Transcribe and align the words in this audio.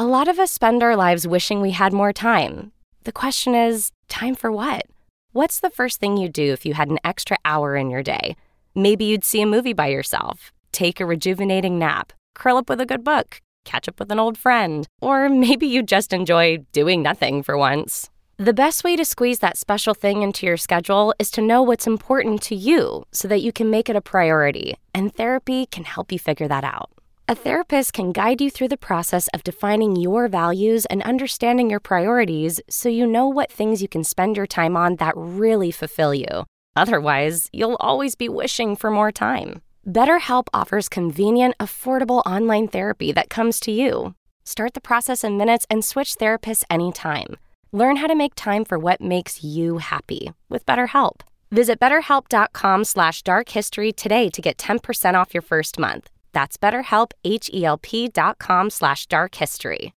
A 0.00 0.08
lot 0.16 0.28
of 0.28 0.38
us 0.38 0.50
spend 0.50 0.82
our 0.82 0.96
lives 0.96 1.28
wishing 1.28 1.60
we 1.60 1.72
had 1.72 1.92
more 1.92 2.10
time. 2.10 2.72
The 3.04 3.12
question 3.12 3.54
is 3.54 3.92
time 4.08 4.34
for 4.34 4.50
what? 4.50 4.86
What's 5.32 5.60
the 5.60 5.68
first 5.68 6.00
thing 6.00 6.16
you'd 6.16 6.32
do 6.32 6.54
if 6.54 6.64
you 6.64 6.72
had 6.72 6.88
an 6.88 6.98
extra 7.04 7.36
hour 7.44 7.76
in 7.76 7.90
your 7.90 8.02
day? 8.02 8.34
Maybe 8.74 9.04
you'd 9.04 9.26
see 9.26 9.42
a 9.42 9.46
movie 9.46 9.74
by 9.74 9.88
yourself, 9.88 10.52
take 10.72 11.00
a 11.00 11.04
rejuvenating 11.04 11.78
nap, 11.78 12.14
curl 12.34 12.56
up 12.56 12.70
with 12.70 12.80
a 12.80 12.86
good 12.86 13.04
book, 13.04 13.42
catch 13.66 13.88
up 13.88 14.00
with 14.00 14.10
an 14.10 14.18
old 14.18 14.38
friend, 14.38 14.88
or 15.02 15.28
maybe 15.44 15.66
you 15.66 15.82
just 15.82 16.14
enjoy 16.14 16.64
doing 16.72 17.02
nothing 17.02 17.42
for 17.42 17.58
once. 17.58 18.08
The 18.38 18.54
best 18.54 18.84
way 18.84 18.96
to 18.96 19.04
squeeze 19.04 19.40
that 19.40 19.58
special 19.58 19.92
thing 19.92 20.22
into 20.22 20.46
your 20.46 20.56
schedule 20.56 21.12
is 21.18 21.30
to 21.32 21.42
know 21.42 21.62
what's 21.62 21.86
important 21.86 22.40
to 22.44 22.54
you 22.54 23.04
so 23.12 23.28
that 23.28 23.42
you 23.42 23.52
can 23.52 23.68
make 23.68 23.90
it 23.90 23.96
a 23.96 24.00
priority, 24.00 24.76
and 24.94 25.14
therapy 25.14 25.66
can 25.66 25.84
help 25.84 26.10
you 26.10 26.18
figure 26.18 26.48
that 26.48 26.64
out. 26.64 26.90
A 27.30 27.34
therapist 27.36 27.92
can 27.92 28.10
guide 28.10 28.40
you 28.40 28.50
through 28.50 28.70
the 28.70 28.76
process 28.88 29.28
of 29.28 29.44
defining 29.44 29.94
your 29.94 30.26
values 30.26 30.84
and 30.86 31.00
understanding 31.02 31.70
your 31.70 31.78
priorities 31.78 32.60
so 32.68 32.88
you 32.88 33.06
know 33.06 33.28
what 33.28 33.52
things 33.52 33.80
you 33.80 33.86
can 33.86 34.02
spend 34.02 34.36
your 34.36 34.48
time 34.48 34.76
on 34.76 34.96
that 34.96 35.14
really 35.16 35.70
fulfill 35.70 36.12
you. 36.12 36.44
Otherwise, 36.74 37.48
you'll 37.52 37.76
always 37.78 38.16
be 38.16 38.28
wishing 38.28 38.74
for 38.74 38.90
more 38.90 39.12
time. 39.12 39.62
BetterHelp 39.86 40.48
offers 40.52 40.88
convenient, 40.88 41.54
affordable 41.58 42.20
online 42.26 42.66
therapy 42.66 43.12
that 43.12 43.30
comes 43.30 43.60
to 43.60 43.70
you. 43.70 44.16
Start 44.42 44.74
the 44.74 44.80
process 44.80 45.22
in 45.22 45.38
minutes 45.38 45.64
and 45.70 45.84
switch 45.84 46.16
therapists 46.16 46.64
anytime. 46.68 47.36
Learn 47.70 47.94
how 47.94 48.08
to 48.08 48.16
make 48.16 48.34
time 48.34 48.64
for 48.64 48.76
what 48.76 49.00
makes 49.00 49.44
you 49.44 49.78
happy 49.78 50.32
with 50.48 50.66
BetterHelp. 50.66 51.20
Visit 51.52 51.78
betterhelp.com 51.78 52.82
slash 52.82 53.22
darkhistory 53.22 53.94
today 53.94 54.30
to 54.30 54.42
get 54.42 54.58
10% 54.58 55.14
off 55.14 55.32
your 55.32 55.42
first 55.42 55.78
month. 55.78 56.10
That's 56.32 56.56
betterhelp, 56.56 57.12
H-E-L-P 57.24 58.08
dot 58.08 58.38
com 58.38 58.70
slash 58.70 59.06
darkhistory. 59.06 59.92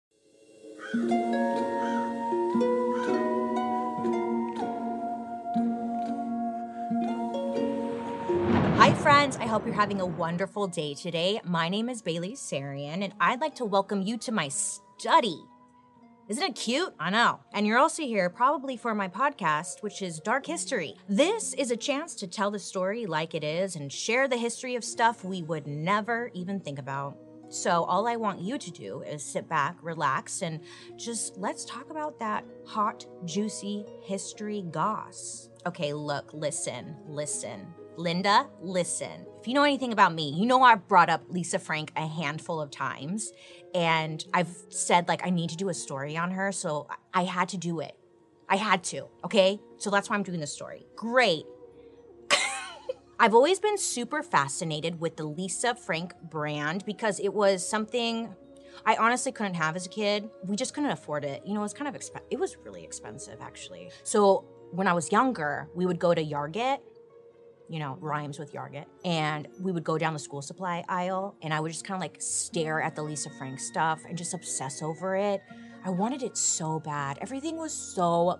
Hi, 8.78 8.94
friends. 8.96 9.38
I 9.38 9.46
hope 9.46 9.66
you're 9.66 9.74
having 9.74 10.02
a 10.02 10.06
wonderful 10.06 10.68
day 10.68 10.94
today. 10.94 11.40
My 11.46 11.70
name 11.70 11.88
is 11.88 12.02
Bailey 12.02 12.34
Sarian, 12.34 13.04
and 13.04 13.14
I'd 13.20 13.40
like 13.40 13.56
to 13.56 13.66
welcome 13.66 14.02
you 14.02 14.18
to 14.18 14.32
my 14.32 14.50
study. 14.50 15.46
Isn't 16.34 16.46
it 16.46 16.56
cute? 16.56 16.92
I 17.00 17.12
know. 17.12 17.42
And 17.54 17.68
you're 17.68 17.78
also 17.78 18.02
here 18.02 18.28
probably 18.28 18.76
for 18.76 18.96
my 18.96 19.08
podcast, 19.08 19.84
which 19.84 20.02
is 20.02 20.20
Dark 20.20 20.48
History. 20.48 20.96
This 21.08 21.54
is 21.54 21.70
a 21.70 21.78
chance 21.78 22.16
to 22.16 22.26
tell 22.26 22.50
the 22.50 22.58
story 22.58 23.06
like 23.06 23.36
it 23.36 23.44
is 23.44 23.76
and 23.76 23.94
share 23.94 24.28
the 24.28 24.38
history 24.38 24.74
of 24.74 24.84
stuff 24.84 25.24
we 25.24 25.44
would 25.44 25.68
never 25.68 26.32
even 26.34 26.60
think 26.60 26.80
about. 26.80 27.16
So, 27.50 27.84
all 27.84 28.08
I 28.08 28.16
want 28.16 28.42
you 28.42 28.58
to 28.58 28.72
do 28.72 29.04
is 29.04 29.24
sit 29.24 29.48
back, 29.48 29.78
relax, 29.84 30.42
and 30.42 30.60
just 30.98 31.38
let's 31.38 31.66
talk 31.66 31.92
about 31.92 32.18
that 32.18 32.44
hot, 32.66 33.06
juicy 33.26 33.86
history 34.02 34.66
goss. 34.72 35.50
Okay, 35.68 35.94
look, 35.94 36.34
listen, 36.34 36.96
listen. 37.08 37.68
Linda, 37.98 38.48
listen. 38.62 39.26
If 39.40 39.48
you 39.48 39.54
know 39.54 39.64
anything 39.64 39.94
about 39.94 40.14
me, 40.14 40.32
you 40.32 40.46
know 40.46 40.64
I've 40.64 40.88
brought 40.88 41.10
up 41.10 41.24
Lisa 41.30 41.60
Frank 41.60 41.92
a 41.96 42.08
handful 42.08 42.60
of 42.60 42.72
times 42.72 43.32
and 43.76 44.24
I've 44.34 44.56
said 44.70 45.08
like 45.08 45.26
I 45.26 45.30
need 45.30 45.50
to 45.52 45.56
do 45.56 45.70
a 45.70 45.74
story 45.74 46.18
on 46.18 46.32
her, 46.32 46.52
so 46.52 46.88
I 47.14 47.24
had 47.24 47.50
to 47.50 47.58
do 47.58 47.80
it. 47.80 47.96
I 48.50 48.56
had 48.56 48.84
to, 48.86 49.08
okay? 49.26 49.60
So 49.78 49.90
that's 49.90 50.10
why 50.10 50.16
I'm 50.16 50.24
doing 50.24 50.40
this 50.40 50.54
story. 50.54 50.86
Great. 50.96 51.46
I've 53.20 53.34
always 53.34 53.60
been 53.60 53.78
super 53.78 54.24
fascinated 54.24 55.00
with 55.00 55.18
the 55.18 55.26
Lisa 55.26 55.76
Frank 55.76 56.14
brand 56.30 56.86
because 56.86 57.20
it 57.20 57.34
was 57.34 57.68
something 57.68 58.34
I 58.86 58.96
honestly 58.96 59.32
couldn't 59.32 59.54
have 59.54 59.76
as 59.76 59.86
a 59.86 59.90
kid. 59.90 60.30
We 60.46 60.56
just 60.56 60.74
couldn't 60.74 60.92
afford 60.92 61.26
it. 61.26 61.44
You 61.46 61.54
know, 61.54 61.62
it 61.62 61.64
was 61.64 61.74
kind 61.74 61.88
of 61.88 61.96
expensive. 61.96 62.28
It 62.32 62.40
was 62.40 62.58
really 62.64 62.84
expensive 62.84 63.40
actually. 63.42 63.92
So 64.04 64.46
when 64.72 64.88
I 64.88 64.94
was 64.94 65.12
younger, 65.12 65.70
we 65.76 65.86
would 65.86 66.00
go 66.00 66.14
to 66.14 66.24
Yarget 66.24 66.80
you 67.70 67.80
know, 67.80 67.98
rhymes 68.02 68.40
with 68.40 68.54
Yarget. 68.54 68.86
And 69.06 69.48
we 69.62 69.72
would 69.72 69.84
go 69.84 69.98
down 69.98 70.14
the 70.14 70.20
school 70.20 70.42
supply 70.42 70.84
aisle 70.90 71.36
and 71.42 71.54
I 71.54 71.60
would 71.60 71.72
just 71.72 71.86
kind 71.86 71.96
of 71.96 72.02
like 72.02 72.18
stare 72.20 72.82
at 72.82 72.96
the 72.96 73.04
Lisa 73.04 73.30
Frank 73.32 73.60
stuff 73.60 74.02
and 74.08 74.18
just 74.18 74.34
obsess 74.34 74.82
over 74.82 75.16
it. 75.16 75.42
I 75.86 75.90
wanted 75.90 76.24
it 76.24 76.38
so 76.38 76.80
bad. 76.80 77.18
Everything 77.22 77.58
was 77.58 77.74
so 77.74 78.40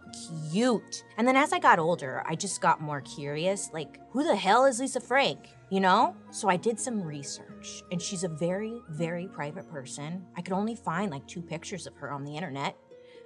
cute. 0.50 1.04
And 1.18 1.28
then 1.28 1.36
as 1.36 1.52
I 1.52 1.60
got 1.60 1.78
older, 1.78 2.24
I 2.26 2.36
just 2.36 2.62
got 2.62 2.80
more 2.80 3.02
curious 3.02 3.70
like, 3.74 4.00
who 4.12 4.24
the 4.24 4.36
hell 4.36 4.66
is 4.66 4.80
Lisa 4.80 5.02
Frank? 5.02 5.50
You 5.70 5.82
know? 5.82 6.16
So 6.32 6.48
I 6.48 6.56
did 6.56 6.80
some 6.80 7.02
research 7.02 7.84
and 7.92 8.02
she's 8.02 8.24
a 8.24 8.30
very, 8.30 8.82
very 8.90 9.28
private 9.28 9.70
person. 9.70 10.26
I 10.38 10.42
could 10.42 10.54
only 10.54 10.76
find 10.76 11.12
like 11.12 11.28
two 11.28 11.42
pictures 11.42 11.86
of 11.86 11.96
her 11.98 12.12
on 12.12 12.24
the 12.24 12.36
internet. 12.36 12.78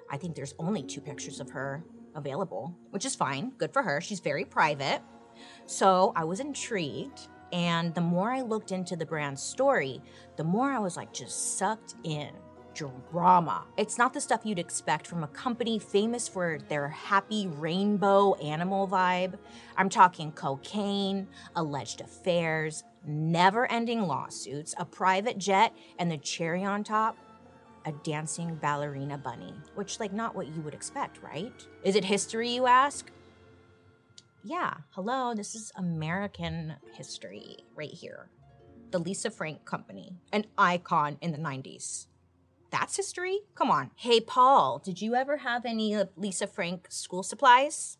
I 0.09 0.17
think 0.17 0.35
there's 0.35 0.55
only 0.57 0.83
two 0.83 1.01
pictures 1.01 1.39
of 1.39 1.49
her 1.51 1.83
available, 2.15 2.75
which 2.89 3.05
is 3.05 3.13
fine. 3.13 3.51
Good 3.57 3.71
for 3.71 3.83
her. 3.83 4.01
She's 4.01 4.19
very 4.19 4.45
private. 4.45 5.01
So 5.65 6.13
I 6.15 6.23
was 6.23 6.39
intrigued. 6.39 7.27
And 7.53 7.95
the 7.95 8.01
more 8.01 8.29
I 8.31 8.41
looked 8.41 8.73
into 8.73 8.97
the 8.97 9.05
brand's 9.05 9.41
story, 9.41 10.01
the 10.35 10.43
more 10.43 10.69
I 10.69 10.79
was 10.79 10.97
like 10.97 11.13
just 11.13 11.57
sucked 11.57 11.95
in. 12.03 12.31
Drama. 12.73 13.65
It's 13.75 13.97
not 13.97 14.13
the 14.13 14.21
stuff 14.21 14.41
you'd 14.43 14.59
expect 14.59 15.07
from 15.07 15.23
a 15.23 15.27
company 15.29 15.79
famous 15.79 16.27
for 16.27 16.59
their 16.69 16.89
happy 16.89 17.47
rainbow 17.47 18.35
animal 18.35 18.87
vibe. 18.87 19.33
I'm 19.75 19.89
talking 19.89 20.31
cocaine, 20.31 21.27
alleged 21.55 22.01
affairs, 22.01 22.83
never 23.03 23.65
ending 23.71 24.03
lawsuits, 24.03 24.75
a 24.77 24.85
private 24.85 25.39
jet, 25.39 25.73
and 25.97 26.11
the 26.11 26.17
cherry 26.17 26.63
on 26.63 26.83
top, 26.83 27.17
a 27.85 27.93
dancing 28.03 28.53
ballerina 28.55 29.17
bunny. 29.17 29.55
Which, 29.73 29.99
like, 29.99 30.13
not 30.13 30.35
what 30.35 30.45
you 30.47 30.61
would 30.61 30.75
expect, 30.75 31.23
right? 31.23 31.65
Is 31.83 31.95
it 31.95 32.05
history, 32.05 32.49
you 32.49 32.67
ask? 32.67 33.09
Yeah, 34.43 34.73
hello, 34.91 35.33
this 35.33 35.55
is 35.55 35.71
American 35.75 36.75
history 36.93 37.57
right 37.75 37.91
here. 37.91 38.29
The 38.91 38.99
Lisa 38.99 39.29
Frank 39.29 39.65
Company, 39.65 40.17
an 40.31 40.45
icon 40.57 41.17
in 41.21 41.31
the 41.31 41.37
90s. 41.37 42.07
That's 42.69 42.95
history? 42.95 43.39
Come 43.55 43.71
on. 43.71 43.91
Hey, 43.95 44.19
Paul, 44.19 44.79
did 44.79 45.01
you 45.01 45.15
ever 45.15 45.37
have 45.37 45.65
any 45.65 45.97
Lisa 46.15 46.47
Frank 46.47 46.87
school 46.89 47.23
supplies? 47.23 47.97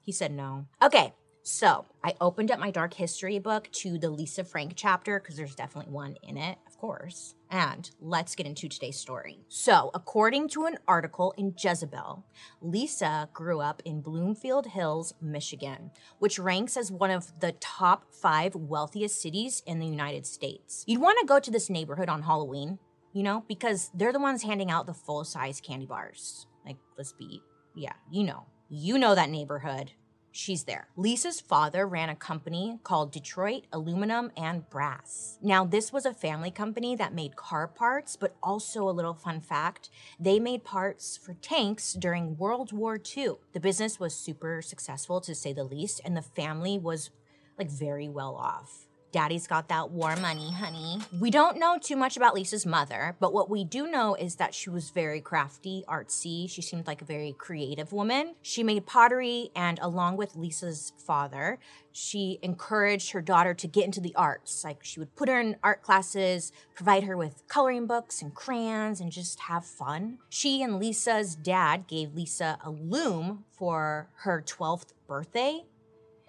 He 0.00 0.12
said 0.12 0.32
no. 0.32 0.66
Okay, 0.82 1.14
so 1.42 1.86
I 2.02 2.14
opened 2.20 2.50
up 2.50 2.58
my 2.58 2.70
dark 2.70 2.94
history 2.94 3.38
book 3.38 3.70
to 3.72 3.98
the 3.98 4.10
Lisa 4.10 4.44
Frank 4.44 4.72
chapter 4.76 5.18
because 5.20 5.36
there's 5.36 5.54
definitely 5.54 5.92
one 5.92 6.16
in 6.22 6.36
it 6.36 6.58
of 6.76 6.80
course. 6.80 7.35
And 7.50 7.88
let's 8.00 8.34
get 8.34 8.46
into 8.46 8.68
today's 8.68 8.98
story. 8.98 9.38
So, 9.48 9.90
according 9.94 10.48
to 10.50 10.64
an 10.66 10.78
article 10.88 11.32
in 11.36 11.54
Jezebel, 11.56 12.24
Lisa 12.60 13.28
grew 13.32 13.60
up 13.60 13.82
in 13.84 14.00
Bloomfield 14.00 14.66
Hills, 14.66 15.14
Michigan, 15.20 15.90
which 16.18 16.38
ranks 16.38 16.76
as 16.76 16.90
one 16.90 17.10
of 17.10 17.32
the 17.40 17.52
top 17.52 18.12
five 18.12 18.54
wealthiest 18.54 19.20
cities 19.20 19.62
in 19.66 19.78
the 19.78 19.86
United 19.86 20.26
States. 20.26 20.84
You'd 20.86 21.00
want 21.00 21.18
to 21.20 21.26
go 21.26 21.38
to 21.38 21.50
this 21.50 21.70
neighborhood 21.70 22.08
on 22.08 22.22
Halloween, 22.22 22.78
you 23.12 23.22
know, 23.22 23.44
because 23.46 23.90
they're 23.94 24.12
the 24.12 24.18
ones 24.18 24.42
handing 24.42 24.70
out 24.70 24.86
the 24.86 24.94
full 24.94 25.24
size 25.24 25.60
candy 25.60 25.86
bars. 25.86 26.46
Like, 26.64 26.76
let's 26.98 27.12
be, 27.12 27.42
yeah, 27.76 27.92
you 28.10 28.24
know, 28.24 28.46
you 28.68 28.98
know 28.98 29.14
that 29.14 29.30
neighborhood 29.30 29.92
she's 30.36 30.64
there. 30.64 30.88
Lisa's 30.96 31.40
father 31.40 31.86
ran 31.86 32.08
a 32.08 32.16
company 32.16 32.78
called 32.84 33.12
Detroit 33.12 33.64
Aluminum 33.72 34.30
and 34.36 34.68
Brass. 34.68 35.38
Now, 35.42 35.64
this 35.64 35.92
was 35.92 36.04
a 36.04 36.14
family 36.14 36.50
company 36.50 36.94
that 36.96 37.14
made 37.14 37.36
car 37.36 37.66
parts, 37.66 38.16
but 38.16 38.36
also 38.42 38.88
a 38.88 38.90
little 38.90 39.14
fun 39.14 39.40
fact 39.40 39.90
they 40.20 40.38
made 40.38 40.64
parts 40.64 41.16
for 41.16 41.34
tanks 41.34 41.92
during 41.94 42.36
World 42.36 42.72
War 42.72 42.98
II. 43.16 43.34
The 43.52 43.60
business 43.60 43.98
was 43.98 44.14
super 44.14 44.62
successful, 44.62 45.20
to 45.22 45.34
say 45.34 45.52
the 45.52 45.64
least, 45.64 46.00
and 46.04 46.16
the 46.16 46.22
family 46.22 46.78
was 46.78 47.10
like 47.58 47.70
very 47.70 48.08
well 48.08 48.34
off. 48.34 48.85
Daddy's 49.12 49.46
got 49.46 49.68
that 49.68 49.90
war 49.90 50.14
money, 50.16 50.52
honey. 50.52 50.98
We 51.18 51.30
don't 51.30 51.58
know 51.58 51.78
too 51.80 51.96
much 51.96 52.16
about 52.16 52.34
Lisa's 52.34 52.66
mother, 52.66 53.16
but 53.18 53.32
what 53.32 53.48
we 53.48 53.64
do 53.64 53.86
know 53.86 54.14
is 54.14 54.36
that 54.36 54.54
she 54.54 54.68
was 54.68 54.90
very 54.90 55.20
crafty, 55.20 55.84
artsy. 55.88 56.50
She 56.50 56.60
seemed 56.60 56.86
like 56.86 57.00
a 57.00 57.06
very 57.06 57.32
creative 57.32 57.92
woman. 57.92 58.34
She 58.42 58.62
made 58.62 58.84
pottery, 58.84 59.50
and 59.54 59.78
along 59.80 60.16
with 60.16 60.36
Lisa's 60.36 60.92
father, 60.98 61.58
she 61.92 62.38
encouraged 62.42 63.12
her 63.12 63.22
daughter 63.22 63.54
to 63.54 63.66
get 63.66 63.84
into 63.84 64.00
the 64.00 64.14
arts. 64.16 64.64
Like 64.64 64.84
she 64.84 65.00
would 65.00 65.16
put 65.16 65.30
her 65.30 65.40
in 65.40 65.56
art 65.62 65.82
classes, 65.82 66.52
provide 66.74 67.04
her 67.04 67.16
with 67.16 67.42
coloring 67.48 67.86
books 67.86 68.20
and 68.20 68.34
crayons, 68.34 69.00
and 69.00 69.10
just 69.10 69.40
have 69.40 69.64
fun. 69.64 70.18
She 70.28 70.62
and 70.62 70.78
Lisa's 70.78 71.34
dad 71.36 71.86
gave 71.86 72.14
Lisa 72.14 72.58
a 72.62 72.70
loom 72.70 73.44
for 73.50 74.10
her 74.24 74.42
12th 74.46 74.92
birthday. 75.06 75.64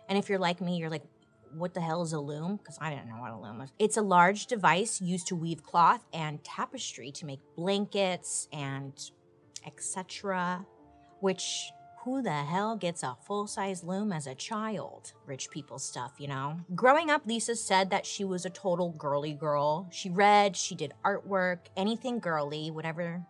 And 0.07 0.17
if 0.17 0.29
you're 0.29 0.39
like 0.39 0.61
me, 0.61 0.77
you're 0.77 0.89
like, 0.89 1.03
what 1.53 1.73
the 1.73 1.81
hell 1.81 2.01
is 2.01 2.13
a 2.13 2.19
loom? 2.19 2.57
Because 2.57 2.77
I 2.81 2.89
didn't 2.89 3.07
know 3.07 3.17
what 3.17 3.31
a 3.31 3.37
loom 3.37 3.59
was. 3.59 3.71
It's 3.79 3.97
a 3.97 4.01
large 4.01 4.47
device 4.47 5.01
used 5.01 5.27
to 5.27 5.35
weave 5.35 5.63
cloth 5.63 6.05
and 6.13 6.43
tapestry 6.43 7.11
to 7.11 7.25
make 7.25 7.39
blankets 7.55 8.47
and 8.51 8.93
etc. 9.65 10.65
Which 11.19 11.71
who 12.03 12.21
the 12.21 12.31
hell 12.31 12.77
gets 12.77 13.03
a 13.03 13.17
full 13.25 13.47
size 13.47 13.83
loom 13.83 14.13
as 14.13 14.27
a 14.27 14.35
child? 14.35 15.13
Rich 15.25 15.49
people 15.51 15.77
stuff, 15.77 16.13
you 16.17 16.27
know? 16.27 16.61
Growing 16.73 17.09
up, 17.09 17.23
Lisa 17.25 17.55
said 17.55 17.89
that 17.89 18.05
she 18.05 18.23
was 18.23 18.45
a 18.45 18.49
total 18.49 18.91
girly 18.91 19.33
girl. 19.33 19.89
She 19.91 20.09
read, 20.09 20.55
she 20.55 20.73
did 20.73 20.93
artwork, 21.03 21.59
anything 21.75 22.19
girly, 22.19 22.71
whatever 22.71 23.25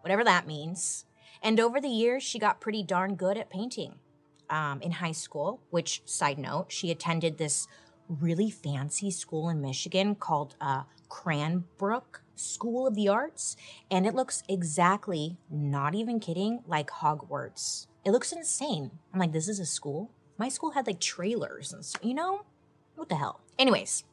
whatever 0.00 0.24
that 0.24 0.46
means. 0.46 1.04
And 1.42 1.58
over 1.58 1.80
the 1.80 1.88
years, 1.88 2.22
she 2.22 2.38
got 2.38 2.60
pretty 2.60 2.82
darn 2.82 3.16
good 3.16 3.36
at 3.36 3.50
painting. 3.50 3.96
Um, 4.52 4.82
in 4.82 4.92
high 4.92 5.16
school, 5.16 5.62
which, 5.70 6.02
side 6.04 6.38
note, 6.38 6.66
she 6.68 6.90
attended 6.90 7.38
this 7.38 7.66
really 8.06 8.50
fancy 8.50 9.10
school 9.10 9.48
in 9.48 9.62
Michigan 9.62 10.14
called 10.14 10.56
uh, 10.60 10.82
Cranbrook 11.08 12.20
School 12.36 12.86
of 12.86 12.94
the 12.94 13.08
Arts, 13.08 13.56
and 13.90 14.06
it 14.06 14.14
looks 14.14 14.42
exactly, 14.50 15.38
not 15.50 15.94
even 15.94 16.20
kidding, 16.20 16.62
like 16.66 16.90
Hogwarts. 16.90 17.86
It 18.04 18.10
looks 18.10 18.30
insane. 18.30 18.90
I'm 19.12 19.20
like, 19.20 19.32
this 19.32 19.48
is 19.48 19.58
a 19.58 19.64
school? 19.64 20.10
My 20.36 20.50
school 20.50 20.72
had 20.72 20.86
like 20.86 21.00
trailers 21.00 21.72
and 21.72 21.82
stuff, 21.82 22.04
you 22.04 22.12
know? 22.12 22.42
What 22.96 23.08
the 23.08 23.16
hell? 23.16 23.40
Anyways, 23.58 24.04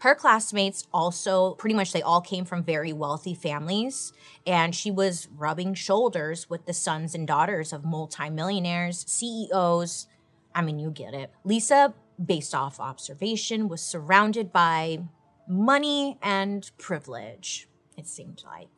her 0.00 0.14
classmates 0.14 0.86
also 0.92 1.54
pretty 1.54 1.74
much 1.74 1.92
they 1.92 2.02
all 2.02 2.20
came 2.20 2.44
from 2.44 2.62
very 2.62 2.92
wealthy 2.92 3.34
families 3.34 4.12
and 4.46 4.74
she 4.74 4.90
was 4.90 5.28
rubbing 5.36 5.74
shoulders 5.74 6.50
with 6.50 6.66
the 6.66 6.72
sons 6.72 7.14
and 7.14 7.26
daughters 7.26 7.72
of 7.72 7.84
multimillionaires, 7.84 9.04
CEOs. 9.08 10.06
I 10.54 10.62
mean, 10.62 10.78
you 10.78 10.90
get 10.90 11.14
it. 11.14 11.30
Lisa, 11.44 11.94
based 12.24 12.54
off 12.54 12.78
observation, 12.78 13.68
was 13.68 13.80
surrounded 13.80 14.52
by 14.52 15.00
money 15.48 16.18
and 16.22 16.70
privilege, 16.78 17.68
it 17.96 18.06
seemed 18.06 18.42
like. 18.44 18.75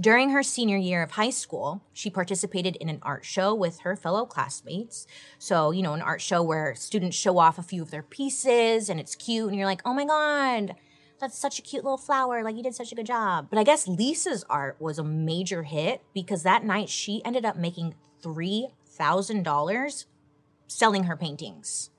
During 0.00 0.30
her 0.30 0.42
senior 0.42 0.78
year 0.78 1.02
of 1.02 1.10
high 1.10 1.28
school, 1.28 1.82
she 1.92 2.08
participated 2.08 2.76
in 2.76 2.88
an 2.88 3.00
art 3.02 3.22
show 3.22 3.54
with 3.54 3.80
her 3.80 3.96
fellow 3.96 4.24
classmates. 4.24 5.06
So, 5.38 5.72
you 5.72 5.82
know, 5.82 5.92
an 5.92 6.00
art 6.00 6.22
show 6.22 6.42
where 6.42 6.74
students 6.74 7.18
show 7.18 7.36
off 7.36 7.58
a 7.58 7.62
few 7.62 7.82
of 7.82 7.90
their 7.90 8.02
pieces 8.02 8.88
and 8.88 8.98
it's 8.98 9.14
cute, 9.14 9.48
and 9.48 9.56
you're 9.56 9.66
like, 9.66 9.82
oh 9.84 9.92
my 9.92 10.06
God, 10.06 10.74
that's 11.18 11.36
such 11.36 11.58
a 11.58 11.62
cute 11.62 11.84
little 11.84 11.98
flower. 11.98 12.42
Like, 12.42 12.56
you 12.56 12.62
did 12.62 12.74
such 12.74 12.92
a 12.92 12.94
good 12.94 13.04
job. 13.04 13.48
But 13.50 13.58
I 13.58 13.64
guess 13.64 13.86
Lisa's 13.86 14.42
art 14.48 14.76
was 14.80 14.98
a 14.98 15.04
major 15.04 15.64
hit 15.64 16.00
because 16.14 16.44
that 16.44 16.64
night 16.64 16.88
she 16.88 17.22
ended 17.22 17.44
up 17.44 17.56
making 17.56 17.94
$3,000 18.22 20.04
selling 20.66 21.04
her 21.04 21.16
paintings 21.16 21.90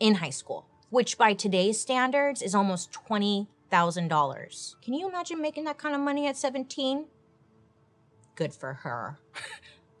in 0.00 0.16
high 0.16 0.30
school, 0.30 0.66
which 0.90 1.16
by 1.16 1.34
today's 1.34 1.78
standards 1.78 2.42
is 2.42 2.56
almost 2.56 2.90
$20,000. 2.92 4.74
Can 4.82 4.94
you 4.94 5.08
imagine 5.08 5.40
making 5.40 5.64
that 5.64 5.78
kind 5.78 5.94
of 5.94 6.00
money 6.00 6.26
at 6.26 6.36
17? 6.36 7.06
Good 8.38 8.54
for 8.54 8.74
her. 8.74 9.18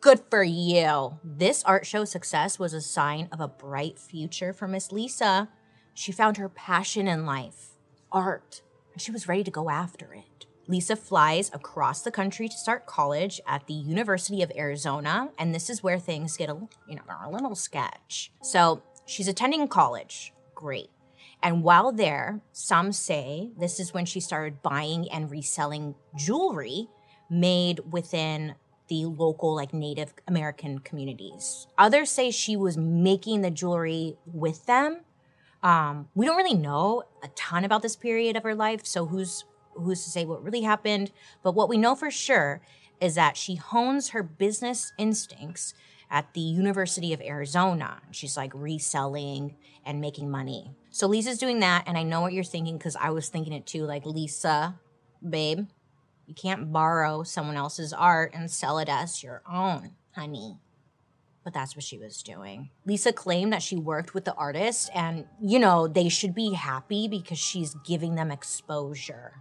Good 0.00 0.20
for 0.30 0.44
you. 0.44 1.18
This 1.24 1.64
art 1.64 1.84
show 1.84 2.04
success 2.04 2.56
was 2.56 2.72
a 2.72 2.80
sign 2.80 3.28
of 3.32 3.40
a 3.40 3.48
bright 3.48 3.98
future 3.98 4.52
for 4.52 4.68
Miss 4.68 4.92
Lisa. 4.92 5.48
She 5.92 6.12
found 6.12 6.36
her 6.36 6.48
passion 6.48 7.08
in 7.08 7.26
life, 7.26 7.70
art, 8.12 8.62
and 8.92 9.02
she 9.02 9.10
was 9.10 9.26
ready 9.26 9.42
to 9.42 9.50
go 9.50 9.70
after 9.70 10.14
it. 10.14 10.46
Lisa 10.68 10.94
flies 10.94 11.50
across 11.52 12.02
the 12.02 12.12
country 12.12 12.48
to 12.48 12.56
start 12.56 12.86
college 12.86 13.40
at 13.44 13.66
the 13.66 13.74
University 13.74 14.40
of 14.40 14.52
Arizona, 14.54 15.30
and 15.36 15.52
this 15.52 15.68
is 15.68 15.82
where 15.82 15.98
things 15.98 16.36
get 16.36 16.48
a 16.48 16.56
you 16.88 16.94
know 16.94 17.02
a 17.24 17.28
little 17.28 17.56
sketch. 17.56 18.30
So 18.40 18.84
she's 19.04 19.26
attending 19.26 19.66
college. 19.66 20.32
Great. 20.54 20.90
And 21.42 21.64
while 21.64 21.90
there, 21.90 22.40
some 22.52 22.92
say 22.92 23.50
this 23.58 23.80
is 23.80 23.92
when 23.92 24.04
she 24.04 24.20
started 24.20 24.62
buying 24.62 25.10
and 25.10 25.28
reselling 25.28 25.96
jewelry 26.16 26.88
made 27.30 27.80
within 27.90 28.54
the 28.88 29.04
local 29.04 29.54
like 29.54 29.74
native 29.74 30.14
american 30.26 30.78
communities. 30.78 31.66
Others 31.76 32.10
say 32.10 32.30
she 32.30 32.56
was 32.56 32.76
making 32.76 33.42
the 33.42 33.50
jewelry 33.50 34.16
with 34.26 34.66
them. 34.66 35.00
Um, 35.62 36.08
we 36.14 36.24
don't 36.24 36.36
really 36.36 36.54
know 36.54 37.02
a 37.22 37.28
ton 37.28 37.64
about 37.64 37.82
this 37.82 37.96
period 37.96 38.36
of 38.36 38.44
her 38.44 38.54
life 38.54 38.86
so 38.86 39.06
who's 39.06 39.44
who's 39.74 40.02
to 40.04 40.10
say 40.10 40.24
what 40.24 40.42
really 40.42 40.62
happened? 40.62 41.12
But 41.42 41.54
what 41.54 41.68
we 41.68 41.76
know 41.76 41.94
for 41.94 42.10
sure 42.10 42.60
is 43.00 43.14
that 43.14 43.36
she 43.36 43.54
hones 43.54 44.08
her 44.10 44.22
business 44.22 44.92
instincts 44.98 45.74
at 46.10 46.32
the 46.34 46.40
university 46.40 47.12
of 47.12 47.20
arizona. 47.20 48.00
She's 48.10 48.36
like 48.36 48.52
reselling 48.54 49.56
and 49.84 50.00
making 50.00 50.30
money. 50.30 50.72
So 50.90 51.06
lisa's 51.06 51.38
doing 51.38 51.60
that 51.60 51.84
and 51.86 51.96
i 51.96 52.02
know 52.02 52.20
what 52.20 52.32
you're 52.32 52.42
thinking 52.42 52.76
because 52.76 52.96
i 52.96 53.10
was 53.10 53.28
thinking 53.28 53.52
it 53.52 53.66
too 53.66 53.84
like 53.84 54.04
lisa 54.04 54.80
babe 55.28 55.68
you 56.28 56.34
can't 56.34 56.70
borrow 56.70 57.22
someone 57.22 57.56
else's 57.56 57.94
art 57.94 58.32
and 58.34 58.50
sell 58.50 58.78
it 58.78 58.88
as 58.90 59.22
your 59.22 59.42
own, 59.50 59.92
honey. 60.14 60.58
But 61.42 61.54
that's 61.54 61.74
what 61.74 61.84
she 61.84 61.96
was 61.96 62.22
doing. 62.22 62.68
Lisa 62.84 63.14
claimed 63.14 63.50
that 63.54 63.62
she 63.62 63.76
worked 63.76 64.12
with 64.12 64.26
the 64.26 64.34
artist 64.34 64.90
and, 64.94 65.24
you 65.40 65.58
know, 65.58 65.88
they 65.88 66.10
should 66.10 66.34
be 66.34 66.52
happy 66.52 67.08
because 67.08 67.38
she's 67.38 67.74
giving 67.86 68.14
them 68.14 68.30
exposure. 68.30 69.40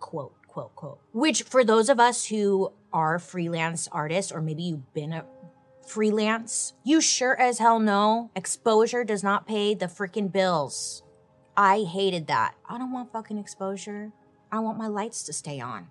Quote, 0.00 0.34
quote, 0.46 0.76
quote. 0.76 0.98
Which, 1.12 1.44
for 1.44 1.64
those 1.64 1.88
of 1.88 1.98
us 1.98 2.26
who 2.26 2.74
are 2.92 3.18
freelance 3.18 3.88
artists, 3.90 4.30
or 4.30 4.42
maybe 4.42 4.64
you've 4.64 4.92
been 4.92 5.14
a 5.14 5.24
freelance, 5.86 6.74
you 6.84 7.00
sure 7.00 7.40
as 7.40 7.58
hell 7.58 7.80
know 7.80 8.30
exposure 8.36 9.02
does 9.02 9.24
not 9.24 9.46
pay 9.46 9.72
the 9.72 9.86
freaking 9.86 10.30
bills. 10.30 11.02
I 11.56 11.84
hated 11.84 12.26
that. 12.26 12.54
I 12.68 12.76
don't 12.76 12.92
want 12.92 13.12
fucking 13.12 13.38
exposure. 13.38 14.12
I 14.52 14.58
want 14.58 14.76
my 14.76 14.88
lights 14.88 15.22
to 15.24 15.32
stay 15.32 15.58
on 15.58 15.88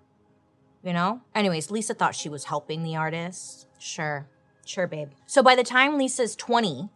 you 0.82 0.92
know? 0.92 1.20
Anyways, 1.34 1.70
Lisa 1.70 1.94
thought 1.94 2.14
she 2.14 2.28
was 2.28 2.44
helping 2.44 2.82
the 2.82 2.96
artist. 2.96 3.66
Sure, 3.78 4.28
sure, 4.64 4.86
babe. 4.86 5.10
So 5.26 5.42
by 5.42 5.54
the 5.54 5.64
time 5.64 5.98
Lisa's 5.98 6.36
20, 6.36 6.88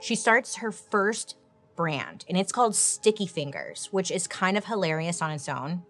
she 0.00 0.14
starts 0.14 0.56
her 0.56 0.72
first 0.72 1.36
brand, 1.76 2.24
and 2.28 2.36
it's 2.36 2.52
called 2.52 2.74
Sticky 2.74 3.26
Fingers, 3.26 3.88
which 3.90 4.10
is 4.10 4.26
kind 4.26 4.56
of 4.56 4.64
hilarious 4.64 5.22
on 5.22 5.30
its 5.30 5.48
own. 5.48 5.82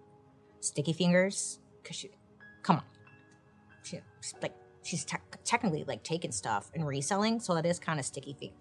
Sticky 0.61 0.93
Fingers, 0.93 1.61
because 1.83 1.97
she, 1.97 2.11
come 2.63 2.77
on. 2.77 2.83
She, 3.83 4.01
like, 4.43 4.55
she's 4.83 5.05
te- 5.05 5.17
technically 5.45 5.85
like 5.85 6.03
taking 6.03 6.33
stuff 6.33 6.71
and 6.75 6.87
reselling, 6.87 7.41
so 7.41 7.55
that 7.55 7.65
is 7.67 7.79
kind 7.79 7.99
of 7.99 8.05
sticky 8.05 8.35
feet. 8.39 8.53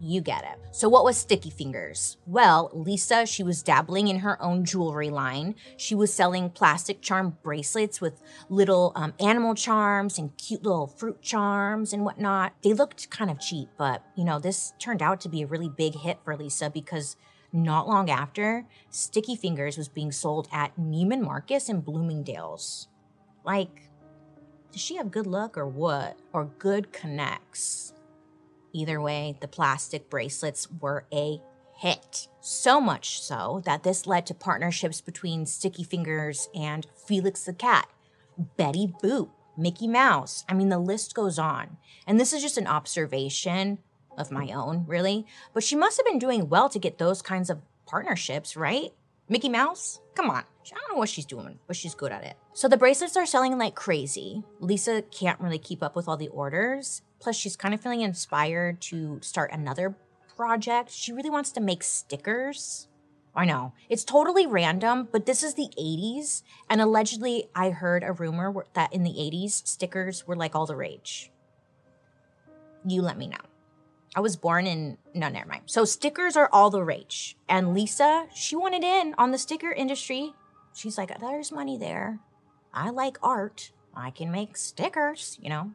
You 0.00 0.20
get 0.20 0.44
it. 0.44 0.58
So, 0.70 0.88
what 0.88 1.04
was 1.04 1.16
Sticky 1.16 1.50
Fingers? 1.50 2.18
Well, 2.26 2.70
Lisa, 2.72 3.26
she 3.26 3.42
was 3.42 3.62
dabbling 3.62 4.08
in 4.08 4.18
her 4.18 4.40
own 4.42 4.64
jewelry 4.64 5.08
line. 5.08 5.54
She 5.76 5.94
was 5.94 6.12
selling 6.12 6.50
plastic 6.50 7.00
charm 7.00 7.38
bracelets 7.42 8.00
with 8.00 8.20
little 8.48 8.92
um, 8.96 9.14
animal 9.20 9.54
charms 9.54 10.18
and 10.18 10.36
cute 10.36 10.62
little 10.62 10.86
fruit 10.86 11.22
charms 11.22 11.92
and 11.92 12.04
whatnot. 12.04 12.54
They 12.62 12.72
looked 12.72 13.08
kind 13.10 13.30
of 13.30 13.40
cheap, 13.40 13.68
but 13.78 14.04
you 14.16 14.24
know, 14.24 14.38
this 14.38 14.74
turned 14.78 15.00
out 15.00 15.20
to 15.22 15.28
be 15.28 15.42
a 15.42 15.46
really 15.46 15.68
big 15.68 15.94
hit 15.94 16.18
for 16.24 16.36
Lisa 16.36 16.68
because 16.68 17.16
not 17.52 17.88
long 17.88 18.10
after, 18.10 18.66
Sticky 18.90 19.36
Fingers 19.36 19.78
was 19.78 19.88
being 19.88 20.10
sold 20.10 20.48
at 20.52 20.76
Neiman 20.76 21.22
Marcus 21.22 21.68
and 21.68 21.84
Bloomingdale's. 21.84 22.88
Like, 23.44 23.88
does 24.72 24.80
she 24.82 24.96
have 24.96 25.12
good 25.12 25.28
luck 25.28 25.56
or 25.56 25.68
what? 25.68 26.18
Or 26.32 26.46
good 26.58 26.92
connects? 26.92 27.93
Either 28.74 29.00
way, 29.00 29.38
the 29.40 29.48
plastic 29.48 30.10
bracelets 30.10 30.68
were 30.80 31.06
a 31.12 31.40
hit. 31.76 32.28
So 32.40 32.80
much 32.80 33.22
so 33.22 33.62
that 33.64 33.84
this 33.84 34.06
led 34.06 34.26
to 34.26 34.34
partnerships 34.34 35.00
between 35.00 35.46
Sticky 35.46 35.84
Fingers 35.84 36.48
and 36.54 36.86
Felix 37.06 37.44
the 37.44 37.52
Cat, 37.52 37.88
Betty 38.56 38.92
Boop, 39.02 39.30
Mickey 39.56 39.86
Mouse. 39.86 40.44
I 40.48 40.54
mean, 40.54 40.68
the 40.68 40.78
list 40.78 41.14
goes 41.14 41.38
on. 41.38 41.76
And 42.06 42.18
this 42.18 42.32
is 42.32 42.42
just 42.42 42.58
an 42.58 42.66
observation 42.66 43.78
of 44.18 44.32
my 44.32 44.48
own, 44.48 44.84
really. 44.86 45.24
But 45.52 45.62
she 45.62 45.76
must 45.76 45.96
have 45.96 46.06
been 46.06 46.18
doing 46.18 46.48
well 46.48 46.68
to 46.68 46.78
get 46.78 46.98
those 46.98 47.22
kinds 47.22 47.50
of 47.50 47.62
partnerships, 47.86 48.56
right? 48.56 48.92
Mickey 49.28 49.48
Mouse? 49.48 50.00
Come 50.14 50.30
on. 50.30 50.42
I 50.66 50.78
don't 50.78 50.92
know 50.92 50.98
what 50.98 51.08
she's 51.08 51.26
doing, 51.26 51.58
but 51.66 51.76
she's 51.76 51.94
good 51.94 52.12
at 52.12 52.24
it. 52.24 52.36
So 52.52 52.68
the 52.68 52.76
bracelets 52.76 53.16
are 53.16 53.26
selling 53.26 53.56
like 53.56 53.74
crazy. 53.74 54.42
Lisa 54.60 55.02
can't 55.02 55.40
really 55.40 55.58
keep 55.58 55.82
up 55.82 55.94
with 55.94 56.08
all 56.08 56.16
the 56.16 56.28
orders. 56.28 57.02
Plus, 57.24 57.36
she's 57.36 57.56
kind 57.56 57.72
of 57.72 57.80
feeling 57.80 58.02
inspired 58.02 58.82
to 58.82 59.18
start 59.22 59.50
another 59.50 59.96
project. 60.36 60.90
She 60.90 61.10
really 61.10 61.30
wants 61.30 61.50
to 61.52 61.60
make 61.60 61.82
stickers. 61.82 62.86
I 63.34 63.46
know. 63.46 63.72
It's 63.88 64.04
totally 64.04 64.46
random, 64.46 65.08
but 65.10 65.24
this 65.24 65.42
is 65.42 65.54
the 65.54 65.70
80s. 65.80 66.42
And 66.68 66.82
allegedly, 66.82 67.48
I 67.54 67.70
heard 67.70 68.04
a 68.04 68.12
rumor 68.12 68.66
that 68.74 68.92
in 68.92 69.04
the 69.04 69.14
80s, 69.14 69.66
stickers 69.66 70.26
were 70.26 70.36
like 70.36 70.54
all 70.54 70.66
the 70.66 70.76
rage. 70.76 71.32
You 72.86 73.00
let 73.00 73.16
me 73.16 73.26
know. 73.26 73.38
I 74.14 74.20
was 74.20 74.36
born 74.36 74.66
in, 74.66 74.98
no, 75.14 75.30
never 75.30 75.48
mind. 75.48 75.62
So 75.64 75.86
stickers 75.86 76.36
are 76.36 76.50
all 76.52 76.68
the 76.68 76.84
rage. 76.84 77.38
And 77.48 77.72
Lisa, 77.72 78.26
she 78.34 78.54
wanted 78.54 78.84
in 78.84 79.14
on 79.16 79.30
the 79.30 79.38
sticker 79.38 79.72
industry. 79.72 80.34
She's 80.74 80.98
like, 80.98 81.18
there's 81.20 81.50
money 81.50 81.78
there. 81.78 82.20
I 82.74 82.90
like 82.90 83.16
art. 83.22 83.72
I 83.94 84.10
can 84.10 84.30
make 84.30 84.58
stickers, 84.58 85.38
you 85.40 85.48
know? 85.48 85.72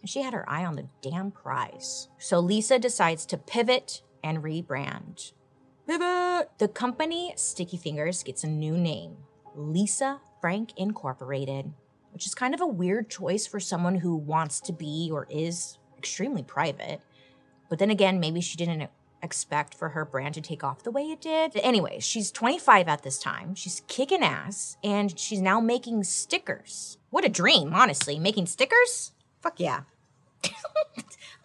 And 0.00 0.08
she 0.08 0.22
had 0.22 0.34
her 0.34 0.48
eye 0.48 0.64
on 0.64 0.76
the 0.76 0.88
damn 1.02 1.30
prize. 1.30 2.08
So 2.18 2.38
Lisa 2.38 2.78
decides 2.78 3.26
to 3.26 3.38
pivot 3.38 4.02
and 4.22 4.42
rebrand. 4.42 5.32
Pivot! 5.86 6.50
The 6.58 6.68
company 6.68 7.32
Sticky 7.36 7.76
Fingers 7.76 8.22
gets 8.22 8.44
a 8.44 8.48
new 8.48 8.76
name 8.76 9.16
Lisa 9.54 10.20
Frank 10.40 10.72
Incorporated, 10.76 11.72
which 12.12 12.26
is 12.26 12.34
kind 12.34 12.54
of 12.54 12.60
a 12.60 12.66
weird 12.66 13.10
choice 13.10 13.46
for 13.46 13.58
someone 13.58 13.96
who 13.96 14.14
wants 14.14 14.60
to 14.60 14.72
be 14.72 15.10
or 15.12 15.26
is 15.30 15.78
extremely 15.96 16.42
private. 16.42 17.00
But 17.68 17.78
then 17.78 17.90
again, 17.90 18.20
maybe 18.20 18.40
she 18.40 18.56
didn't 18.56 18.90
expect 19.22 19.74
for 19.74 19.90
her 19.90 20.04
brand 20.04 20.34
to 20.34 20.40
take 20.40 20.62
off 20.62 20.82
the 20.82 20.90
way 20.90 21.02
it 21.02 21.20
did. 21.20 21.56
Anyway, 21.56 21.98
she's 22.00 22.30
25 22.30 22.88
at 22.88 23.02
this 23.02 23.18
time. 23.18 23.54
She's 23.54 23.82
kicking 23.88 24.22
ass 24.22 24.76
and 24.84 25.18
she's 25.18 25.40
now 25.40 25.60
making 25.60 26.04
stickers. 26.04 26.98
What 27.10 27.24
a 27.24 27.28
dream, 27.28 27.74
honestly. 27.74 28.18
Making 28.18 28.46
stickers? 28.46 29.12
Fuck 29.40 29.60
yeah. 29.60 29.82
I 30.44 30.50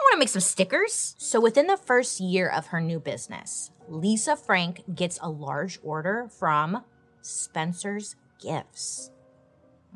want 0.02 0.14
to 0.14 0.20
make 0.20 0.30
some 0.30 0.42
stickers. 0.42 1.16
So 1.18 1.40
within 1.40 1.68
the 1.68 1.78
first 1.78 2.20
year 2.20 2.50
of 2.50 2.68
her 2.68 2.82
new 2.82 3.00
business, 3.00 3.72
Lisa 3.88 4.36
Frank 4.36 4.84
gets 4.94 5.20
a 5.22 5.30
large 5.30 5.80
order 5.84 6.28
from 6.30 6.84
Spencer's 7.22 8.16
Gifts. 8.42 9.12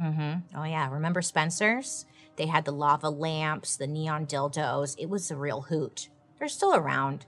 Mm-hmm. 0.02 0.58
Oh 0.58 0.64
yeah, 0.64 0.90
remember 0.92 1.22
Spencer's? 1.22 2.06
They 2.36 2.46
had 2.46 2.66
the 2.66 2.72
lava 2.72 3.10
lamps, 3.10 3.78
the 3.78 3.88
neon 3.88 4.28
dildos. 4.28 4.96
It 5.00 5.10
was 5.10 5.32
a 5.32 5.36
real 5.36 5.62
hoot. 5.62 6.10
They're 6.38 6.48
still 6.48 6.76
around. 6.76 7.26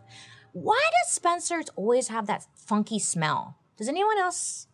Why 0.54 0.82
does 1.04 1.12
Spencer's 1.12 1.70
always 1.76 2.10
have 2.10 2.28
that 2.28 2.46
funky 2.56 3.00
smell? 3.00 3.58
Does 3.78 3.88
anyone 3.90 4.20
else 4.20 4.68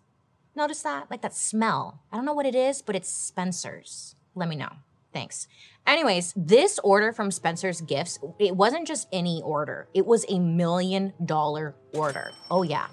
notice 0.56 0.82
that? 0.82 1.10
Like 1.10 1.22
that 1.22 1.34
smell. 1.34 2.02
I 2.12 2.18
don't 2.18 2.26
know 2.26 2.34
what 2.34 2.46
it 2.46 2.56
is, 2.56 2.82
but 2.82 2.96
it's 2.96 3.10
Spencer's. 3.10 4.16
Let 4.36 4.50
me 4.50 4.56
know. 4.56 4.72
Thanks. 5.16 5.48
Anyways, 5.88 6.34
this 6.36 6.78
order 6.80 7.14
from 7.14 7.32
Spencer's 7.32 7.80
Gifts, 7.80 8.20
it 8.38 8.54
wasn't 8.54 8.86
just 8.86 9.08
any 9.14 9.42
order. 9.46 9.88
It 9.94 10.06
was 10.06 10.26
a 10.28 10.40
million 10.40 11.14
dollar 11.24 11.74
order. 11.94 12.32
Oh 12.52 12.64
yeah. 12.64 12.88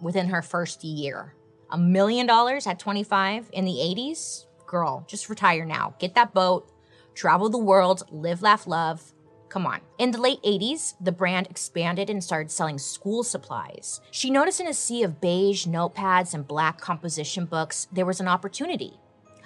Within 0.00 0.28
her 0.28 0.40
first 0.40 0.82
year. 0.82 1.34
A 1.70 1.76
million 1.76 2.26
dollars 2.26 2.66
at 2.66 2.78
25 2.78 3.50
in 3.52 3.66
the 3.66 3.72
80s? 3.72 4.46
Girl, 4.66 5.04
just 5.06 5.28
retire 5.28 5.66
now. 5.66 5.94
Get 5.98 6.14
that 6.14 6.32
boat, 6.32 6.72
travel 7.14 7.50
the 7.50 7.58
world, 7.58 8.04
live, 8.10 8.40
laugh, 8.40 8.66
love. 8.66 9.12
Come 9.50 9.66
on. 9.66 9.80
In 9.98 10.12
the 10.12 10.20
late 10.20 10.42
80s, 10.42 10.94
the 10.98 11.12
brand 11.12 11.46
expanded 11.50 12.08
and 12.08 12.24
started 12.24 12.50
selling 12.50 12.78
school 12.78 13.22
supplies. 13.22 14.00
She 14.12 14.30
noticed 14.30 14.60
in 14.60 14.66
a 14.66 14.72
sea 14.72 15.02
of 15.02 15.20
beige 15.20 15.66
notepads 15.66 16.32
and 16.32 16.48
black 16.48 16.80
composition 16.80 17.44
books, 17.44 17.86
there 17.92 18.06
was 18.06 18.18
an 18.18 18.28
opportunity. 18.28 18.94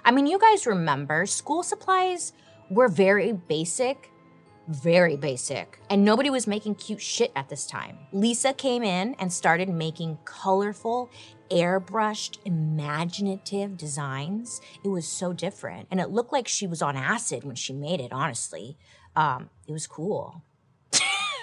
I 0.07 0.11
mean, 0.11 0.27
you 0.27 0.39
guys 0.39 0.67
remember 0.67 1.25
school 1.25 1.63
supplies 1.63 2.35
were 2.69 2.89
very 2.89 3.33
basic, 3.33 4.11
very 4.69 5.17
basic, 5.17 5.81
and 5.89 6.05
nobody 6.05 6.29
was 6.29 6.47
making 6.47 6.75
cute 6.75 7.01
shit 7.01 7.33
at 7.35 7.49
this 7.49 7.67
time. 7.67 7.97
Lisa 8.13 8.53
came 8.53 8.83
in 8.83 9.15
and 9.15 9.33
started 9.33 9.71
making 9.71 10.19
colorful, 10.27 11.09
airbrushed, 11.51 12.37
imaginative 12.45 13.79
designs. 13.79 14.61
It 14.85 14.89
was 14.89 15.09
so 15.09 15.33
different, 15.33 15.89
and 15.91 15.99
it 16.01 16.11
looked 16.11 16.33
like 16.33 16.49
she 16.49 16.67
was 16.67 16.83
on 16.83 16.97
acid 16.97 17.43
when 17.45 17.57
she 17.57 17.73
made 17.73 18.01
it, 18.03 18.13
honestly. 18.13 18.77
Um, 19.17 19.49
it 19.67 19.73
was 19.73 19.87
cool. 19.87 20.43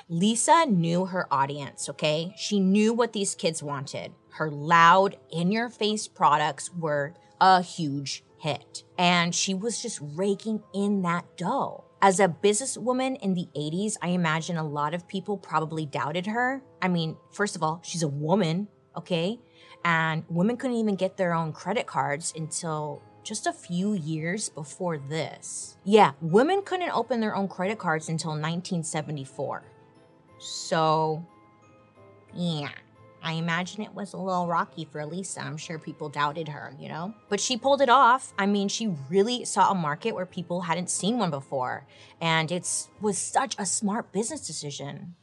Lisa 0.08 0.68
knew 0.68 1.06
her 1.06 1.26
audience, 1.34 1.90
okay? 1.90 2.32
She 2.38 2.60
knew 2.60 2.94
what 2.94 3.14
these 3.14 3.34
kids 3.34 3.64
wanted. 3.64 4.12
Her 4.34 4.52
loud, 4.52 5.18
in 5.32 5.52
your 5.52 5.70
face 5.70 6.08
products 6.08 6.72
were 6.72 7.16
a 7.40 7.64
huge 7.64 8.24
hit. 8.42 8.84
And 8.98 9.34
she 9.34 9.54
was 9.54 9.82
just 9.82 10.00
raking 10.16 10.64
in 10.74 11.04
that 11.04 11.38
dough. 11.38 11.84
As 12.02 12.20
a 12.20 12.28
businesswoman 12.28 13.22
in 13.22 13.36
the 13.36 13.48
80s, 13.56 13.96
I 14.02 14.10
imagine 14.10 14.58
a 14.58 14.68
lot 14.68 14.96
of 14.96 15.08
people 15.08 15.38
probably 15.38 15.86
doubted 15.86 16.26
her. 16.26 16.64
I 16.82 16.88
mean, 16.88 17.16
first 17.32 17.56
of 17.56 17.62
all, 17.62 17.80
she's 17.84 18.02
a 18.02 18.08
woman, 18.08 18.68
okay? 18.98 19.40
And 19.86 20.24
women 20.28 20.58
couldn't 20.58 20.78
even 20.78 20.96
get 20.96 21.18
their 21.18 21.34
own 21.34 21.54
credit 21.54 21.86
cards 21.86 22.34
until 22.36 23.04
just 23.24 23.46
a 23.46 23.54
few 23.54 23.94
years 23.94 24.50
before 24.50 24.98
this. 24.98 25.78
Yeah, 25.84 26.14
women 26.22 26.64
couldn't 26.64 26.92
open 26.92 27.20
their 27.20 27.36
own 27.36 27.48
credit 27.48 27.78
cards 27.78 28.10
until 28.10 28.32
1974. 28.32 29.64
So, 30.40 31.24
yeah. 32.34 32.72
I 33.24 33.34
imagine 33.34 33.82
it 33.82 33.94
was 33.94 34.14
a 34.14 34.18
little 34.18 34.48
rocky 34.48 34.86
for 34.86 35.06
Lisa. 35.06 35.42
I'm 35.42 35.58
sure 35.58 35.78
people 35.78 36.10
doubted 36.10 36.48
her, 36.48 36.74
you 36.80 36.90
know? 36.90 37.14
But 37.30 37.40
she 37.40 37.58
pulled 37.58 37.82
it 37.82 37.90
off. 37.90 38.34
I 38.38 38.46
mean, 38.46 38.68
she 38.68 38.96
really 39.10 39.46
saw 39.46 39.72
a 39.72 39.76
market 39.76 40.16
where 40.16 40.26
people 40.26 40.62
hadn't 40.62 40.90
seen 40.90 41.20
one 41.20 41.30
before. 41.30 41.86
And 42.20 42.52
it 42.52 42.68
was 43.00 43.18
such 43.18 43.56
a 43.60 43.66
smart 43.66 44.12
business 44.12 44.46
decision. 44.46 45.16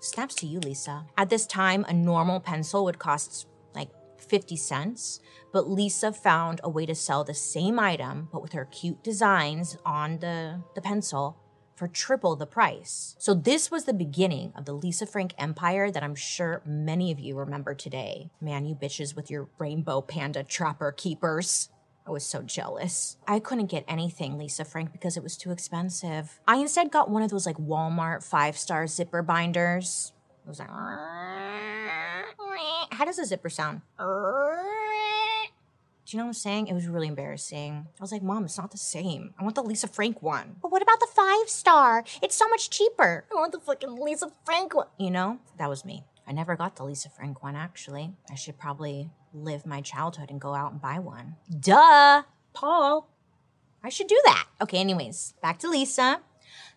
Snaps 0.00 0.36
to 0.36 0.46
you, 0.46 0.60
Lisa. 0.60 1.06
At 1.16 1.28
this 1.28 1.46
time, 1.46 1.84
a 1.88 1.92
normal 1.92 2.38
pencil 2.38 2.84
would 2.84 3.00
cost 3.00 3.48
like 3.74 3.90
50 4.18 4.56
cents, 4.56 5.20
but 5.52 5.68
Lisa 5.68 6.12
found 6.12 6.60
a 6.62 6.70
way 6.70 6.86
to 6.86 6.94
sell 6.94 7.24
the 7.24 7.34
same 7.34 7.80
item, 7.80 8.28
but 8.30 8.42
with 8.42 8.52
her 8.52 8.66
cute 8.66 9.02
designs 9.02 9.76
on 9.84 10.18
the, 10.18 10.62
the 10.74 10.80
pencil 10.80 11.36
for 11.78 11.88
triple 11.88 12.36
the 12.36 12.46
price. 12.46 13.14
So, 13.18 13.32
this 13.32 13.70
was 13.70 13.84
the 13.84 13.94
beginning 13.94 14.52
of 14.56 14.64
the 14.64 14.72
Lisa 14.72 15.06
Frank 15.06 15.32
empire 15.38 15.90
that 15.90 16.02
I'm 16.02 16.14
sure 16.16 16.60
many 16.66 17.12
of 17.12 17.20
you 17.20 17.36
remember 17.36 17.74
today. 17.74 18.30
Man, 18.40 18.66
you 18.66 18.74
bitches 18.74 19.14
with 19.14 19.30
your 19.30 19.48
rainbow 19.58 20.00
panda 20.00 20.42
trapper 20.42 20.92
keepers. 20.92 21.70
I 22.06 22.10
was 22.10 22.24
so 22.24 22.42
jealous. 22.42 23.18
I 23.26 23.38
couldn't 23.38 23.66
get 23.66 23.84
anything 23.86 24.38
Lisa 24.38 24.64
Frank 24.64 24.92
because 24.92 25.16
it 25.16 25.22
was 25.22 25.36
too 25.36 25.52
expensive. 25.52 26.40
I 26.48 26.56
instead 26.56 26.90
got 26.90 27.10
one 27.10 27.22
of 27.22 27.30
those 27.30 27.46
like 27.46 27.58
Walmart 27.58 28.24
five 28.24 28.56
star 28.58 28.86
zipper 28.86 29.22
binders. 29.22 30.12
It 30.44 30.48
was 30.48 30.58
like, 30.58 30.70
how 32.90 33.04
does 33.04 33.18
a 33.18 33.26
zipper 33.26 33.50
sound? 33.50 33.82
Do 36.08 36.16
you 36.16 36.22
know 36.22 36.24
what 36.24 36.30
I'm 36.30 36.34
saying? 36.34 36.68
It 36.68 36.72
was 36.72 36.88
really 36.88 37.06
embarrassing. 37.06 37.86
I 37.86 38.02
was 38.02 38.12
like, 38.12 38.22
Mom, 38.22 38.46
it's 38.46 38.56
not 38.56 38.70
the 38.70 38.78
same. 38.78 39.34
I 39.38 39.42
want 39.42 39.56
the 39.56 39.62
Lisa 39.62 39.86
Frank 39.86 40.22
one. 40.22 40.56
But 40.62 40.72
what 40.72 40.80
about 40.80 41.00
the 41.00 41.08
five 41.14 41.50
star? 41.50 42.02
It's 42.22 42.34
so 42.34 42.48
much 42.48 42.70
cheaper. 42.70 43.26
I 43.30 43.34
want 43.34 43.52
the 43.52 43.60
fucking 43.60 43.94
Lisa 43.94 44.32
Frank 44.46 44.74
one. 44.74 44.86
You 44.96 45.10
know, 45.10 45.38
that 45.58 45.68
was 45.68 45.84
me. 45.84 46.04
I 46.26 46.32
never 46.32 46.56
got 46.56 46.76
the 46.76 46.84
Lisa 46.84 47.10
Frank 47.10 47.42
one, 47.42 47.56
actually. 47.56 48.14
I 48.30 48.36
should 48.36 48.58
probably 48.58 49.10
live 49.34 49.66
my 49.66 49.82
childhood 49.82 50.30
and 50.30 50.40
go 50.40 50.54
out 50.54 50.72
and 50.72 50.80
buy 50.80 50.98
one. 50.98 51.36
Duh, 51.60 52.22
Paul. 52.54 53.10
I 53.84 53.90
should 53.90 54.06
do 54.06 54.18
that. 54.24 54.46
Okay, 54.62 54.78
anyways, 54.78 55.34
back 55.42 55.58
to 55.58 55.68
Lisa. 55.68 56.22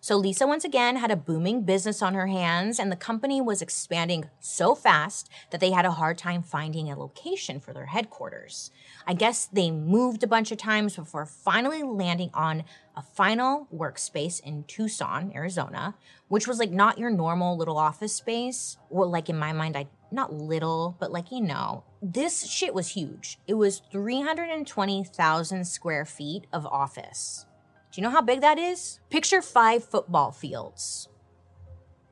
So 0.04 0.16
Lisa 0.16 0.48
once 0.48 0.64
again 0.64 0.96
had 0.96 1.12
a 1.12 1.16
booming 1.16 1.62
business 1.62 2.02
on 2.02 2.14
her 2.14 2.26
hands, 2.26 2.80
and 2.80 2.90
the 2.90 2.96
company 2.96 3.40
was 3.40 3.62
expanding 3.62 4.28
so 4.40 4.74
fast 4.74 5.30
that 5.50 5.60
they 5.60 5.70
had 5.70 5.84
a 5.84 5.92
hard 5.92 6.18
time 6.18 6.42
finding 6.42 6.90
a 6.90 6.98
location 6.98 7.60
for 7.60 7.72
their 7.72 7.86
headquarters. 7.86 8.72
I 9.06 9.14
guess 9.14 9.46
they 9.46 9.70
moved 9.70 10.24
a 10.24 10.26
bunch 10.26 10.50
of 10.50 10.58
times 10.58 10.96
before 10.96 11.24
finally 11.24 11.84
landing 11.84 12.30
on 12.34 12.64
a 12.96 13.02
final 13.02 13.68
workspace 13.72 14.40
in 14.40 14.64
Tucson, 14.64 15.30
Arizona, 15.36 15.94
which 16.26 16.48
was 16.48 16.58
like 16.58 16.72
not 16.72 16.98
your 16.98 17.10
normal 17.10 17.56
little 17.56 17.78
office 17.78 18.12
space. 18.12 18.78
Well, 18.90 19.08
like 19.08 19.28
in 19.28 19.38
my 19.38 19.52
mind, 19.52 19.76
I 19.76 19.86
not 20.10 20.32
little, 20.32 20.96
but 20.98 21.12
like 21.12 21.30
you 21.30 21.42
know, 21.42 21.84
this 22.02 22.50
shit 22.50 22.74
was 22.74 22.88
huge. 22.88 23.38
It 23.46 23.54
was 23.54 23.82
320,000 23.92 25.64
square 25.64 26.04
feet 26.04 26.48
of 26.52 26.66
office. 26.66 27.46
Do 27.92 28.00
you 28.00 28.06
know 28.06 28.10
how 28.10 28.22
big 28.22 28.40
that 28.40 28.58
is? 28.58 29.00
Picture 29.10 29.42
five 29.42 29.84
football 29.84 30.32
fields. 30.32 31.10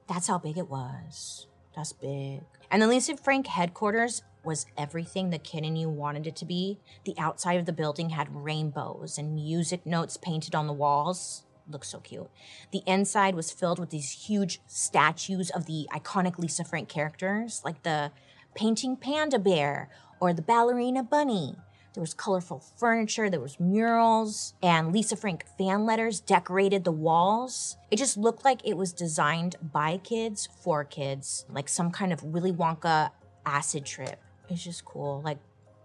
That's 0.06 0.26
how 0.26 0.36
big 0.36 0.58
it 0.58 0.68
was. 0.68 1.46
That's 1.74 1.94
big. 1.94 2.42
And 2.70 2.82
the 2.82 2.86
Lisa 2.86 3.16
Frank 3.16 3.46
headquarters 3.46 4.22
was 4.44 4.66
everything 4.76 5.30
the 5.30 5.38
kid 5.38 5.64
in 5.64 5.76
you 5.76 5.88
wanted 5.88 6.26
it 6.26 6.36
to 6.36 6.44
be. 6.44 6.78
The 7.06 7.14
outside 7.16 7.58
of 7.58 7.64
the 7.64 7.72
building 7.72 8.10
had 8.10 8.44
rainbows 8.44 9.16
and 9.16 9.34
music 9.34 9.86
notes 9.86 10.18
painted 10.18 10.54
on 10.54 10.66
the 10.66 10.74
walls. 10.74 11.44
Looks 11.66 11.88
so 11.88 12.00
cute. 12.00 12.28
The 12.72 12.82
inside 12.86 13.34
was 13.34 13.50
filled 13.50 13.78
with 13.78 13.88
these 13.88 14.10
huge 14.10 14.60
statues 14.66 15.48
of 15.48 15.64
the 15.64 15.88
iconic 15.94 16.38
Lisa 16.38 16.64
Frank 16.64 16.90
characters, 16.90 17.62
like 17.64 17.84
the 17.84 18.12
painting 18.54 18.98
panda 18.98 19.38
bear 19.38 19.88
or 20.20 20.34
the 20.34 20.42
ballerina 20.42 21.02
bunny. 21.02 21.56
There 21.92 22.00
was 22.00 22.14
colorful 22.14 22.62
furniture, 22.76 23.28
there 23.28 23.40
was 23.40 23.58
murals, 23.58 24.54
and 24.62 24.92
Lisa 24.92 25.16
Frank 25.16 25.44
fan 25.58 25.84
letters 25.84 26.20
decorated 26.20 26.84
the 26.84 26.92
walls. 26.92 27.76
It 27.90 27.96
just 27.96 28.16
looked 28.16 28.44
like 28.44 28.60
it 28.64 28.76
was 28.76 28.92
designed 28.92 29.56
by 29.60 29.96
kids 29.96 30.48
for 30.62 30.84
kids, 30.84 31.46
like 31.50 31.68
some 31.68 31.90
kind 31.90 32.12
of 32.12 32.22
Willy 32.22 32.52
Wonka 32.52 33.10
acid 33.44 33.84
trip. 33.84 34.22
It's 34.48 34.62
just 34.62 34.84
cool, 34.84 35.20
like 35.24 35.38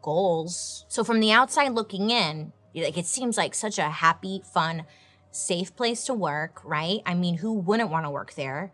goals. 0.04 0.86
So 0.90 1.04
from 1.04 1.20
the 1.20 1.32
outside 1.32 1.70
looking 1.70 2.12
in, 2.12 2.54
like 2.76 2.98
it 2.98 3.08
seems 3.08 3.36
like 3.36 3.56
such 3.56 3.80
a 3.80 3.90
happy, 3.90 4.44
fun, 4.54 4.84
safe 5.32 5.76
place 5.76 6.06
to 6.06 6.14
work, 6.14 6.62
right? 6.64 7.00
I 7.06 7.16
mean, 7.16 7.38
who 7.38 7.54
wouldn't 7.54 7.90
want 7.90 8.06
to 8.06 8.12
work 8.12 8.36
there? 8.36 8.74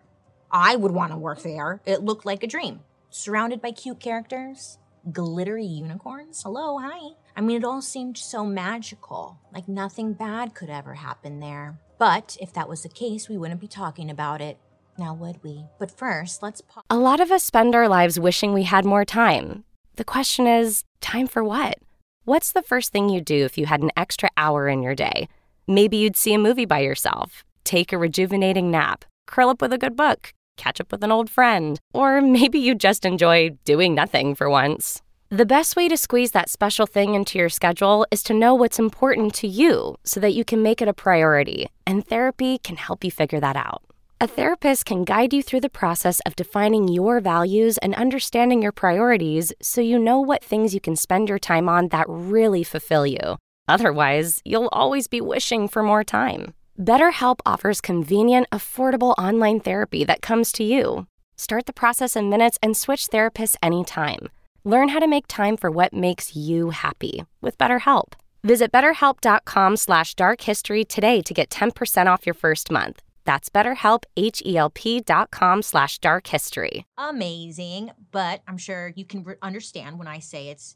I 0.51 0.75
would 0.75 0.91
want 0.91 1.13
to 1.13 1.17
work 1.17 1.43
there. 1.43 1.81
It 1.85 2.03
looked 2.03 2.25
like 2.25 2.43
a 2.43 2.47
dream. 2.47 2.81
Surrounded 3.09 3.61
by 3.61 3.71
cute 3.71 4.01
characters, 4.01 4.77
glittery 5.11 5.65
unicorns. 5.65 6.43
Hello, 6.43 6.77
hi. 6.77 7.15
I 7.35 7.41
mean, 7.41 7.57
it 7.57 7.65
all 7.65 7.81
seemed 7.81 8.17
so 8.17 8.45
magical, 8.45 9.39
like 9.53 9.67
nothing 9.67 10.13
bad 10.13 10.53
could 10.53 10.69
ever 10.69 10.95
happen 10.95 11.39
there. 11.39 11.79
But 11.97 12.37
if 12.41 12.53
that 12.53 12.67
was 12.67 12.83
the 12.83 12.89
case, 12.89 13.29
we 13.29 13.37
wouldn't 13.37 13.61
be 13.61 13.67
talking 13.67 14.09
about 14.09 14.41
it. 14.41 14.57
Now, 14.97 15.13
would 15.13 15.41
we? 15.43 15.65
But 15.79 15.97
first, 15.97 16.43
let's 16.43 16.61
pause. 16.61 16.83
A 16.89 16.97
lot 16.97 17.19
of 17.19 17.31
us 17.31 17.43
spend 17.43 17.73
our 17.75 17.87
lives 17.87 18.19
wishing 18.19 18.53
we 18.53 18.63
had 18.63 18.85
more 18.85 19.05
time. 19.05 19.63
The 19.95 20.03
question 20.03 20.47
is 20.47 20.83
time 20.99 21.27
for 21.27 21.43
what? 21.43 21.77
What's 22.23 22.51
the 22.51 22.61
first 22.61 22.91
thing 22.91 23.09
you'd 23.09 23.25
do 23.25 23.45
if 23.45 23.57
you 23.57 23.65
had 23.65 23.81
an 23.81 23.91
extra 23.95 24.29
hour 24.37 24.67
in 24.67 24.83
your 24.83 24.95
day? 24.95 25.27
Maybe 25.67 25.97
you'd 25.97 26.17
see 26.17 26.33
a 26.33 26.39
movie 26.39 26.65
by 26.65 26.79
yourself, 26.79 27.43
take 27.63 27.93
a 27.93 27.97
rejuvenating 27.97 28.69
nap, 28.69 29.05
curl 29.27 29.49
up 29.49 29.61
with 29.61 29.73
a 29.73 29.77
good 29.77 29.95
book, 29.95 30.33
catch 30.57 30.81
up 30.81 30.91
with 30.91 31.03
an 31.03 31.11
old 31.11 31.29
friend, 31.29 31.79
or 31.93 32.21
maybe 32.21 32.59
you'd 32.59 32.79
just 32.79 33.05
enjoy 33.05 33.51
doing 33.65 33.95
nothing 33.95 34.35
for 34.35 34.49
once. 34.49 35.01
The 35.33 35.45
best 35.45 35.77
way 35.77 35.87
to 35.87 35.95
squeeze 35.95 36.31
that 36.31 36.49
special 36.49 36.85
thing 36.85 37.15
into 37.15 37.39
your 37.39 37.47
schedule 37.47 38.05
is 38.11 38.21
to 38.23 38.33
know 38.33 38.53
what's 38.53 38.79
important 38.79 39.33
to 39.35 39.47
you 39.47 39.95
so 40.03 40.19
that 40.19 40.33
you 40.33 40.43
can 40.43 40.61
make 40.61 40.81
it 40.81 40.89
a 40.89 40.93
priority, 40.93 41.69
and 41.87 42.05
therapy 42.05 42.57
can 42.57 42.75
help 42.75 43.01
you 43.01 43.11
figure 43.11 43.39
that 43.39 43.55
out. 43.55 43.81
A 44.19 44.27
therapist 44.27 44.85
can 44.85 45.05
guide 45.05 45.31
you 45.31 45.41
through 45.41 45.61
the 45.61 45.69
process 45.69 46.19
of 46.25 46.35
defining 46.35 46.89
your 46.89 47.21
values 47.21 47.77
and 47.77 47.95
understanding 47.95 48.61
your 48.61 48.73
priorities 48.73 49.53
so 49.61 49.79
you 49.79 49.97
know 49.97 50.19
what 50.19 50.43
things 50.43 50.73
you 50.73 50.81
can 50.81 50.97
spend 50.97 51.29
your 51.29 51.39
time 51.39 51.69
on 51.69 51.87
that 51.87 52.07
really 52.09 52.65
fulfill 52.65 53.07
you. 53.07 53.37
Otherwise, 53.69 54.41
you'll 54.43 54.67
always 54.73 55.07
be 55.07 55.21
wishing 55.21 55.69
for 55.69 55.81
more 55.81 56.03
time. 56.03 56.53
BetterHelp 56.77 57.39
offers 57.45 57.79
convenient, 57.79 58.49
affordable 58.51 59.15
online 59.17 59.61
therapy 59.61 60.03
that 60.03 60.21
comes 60.21 60.51
to 60.51 60.65
you. 60.65 61.07
Start 61.37 61.67
the 61.67 61.71
process 61.71 62.17
in 62.17 62.29
minutes 62.29 62.59
and 62.61 62.75
switch 62.75 63.07
therapists 63.07 63.55
anytime. 63.63 64.27
Learn 64.63 64.89
how 64.89 64.99
to 64.99 65.07
make 65.07 65.25
time 65.27 65.57
for 65.57 65.71
what 65.71 65.91
makes 65.91 66.35
you 66.35 66.69
happy 66.69 67.25
with 67.41 67.57
BetterHelp. 67.57 68.13
Visit 68.43 68.71
betterhelp.com 68.71 69.75
slash 69.77 70.13
darkhistory 70.13 70.87
today 70.87 71.21
to 71.21 71.33
get 71.33 71.49
10% 71.49 72.05
off 72.05 72.25
your 72.27 72.35
first 72.35 72.69
month. 72.69 73.01
That's 73.25 73.49
betterhelp, 73.49 74.03
H-E-L-P 74.17 75.01
dot 75.01 75.31
com 75.31 75.61
slash 75.61 75.99
darkhistory. 75.99 76.83
Amazing, 76.97 77.91
but 78.11 78.41
I'm 78.47 78.57
sure 78.57 78.93
you 78.95 79.05
can 79.05 79.25
understand 79.41 79.97
when 79.97 80.07
I 80.07 80.19
say 80.19 80.49
it's 80.49 80.75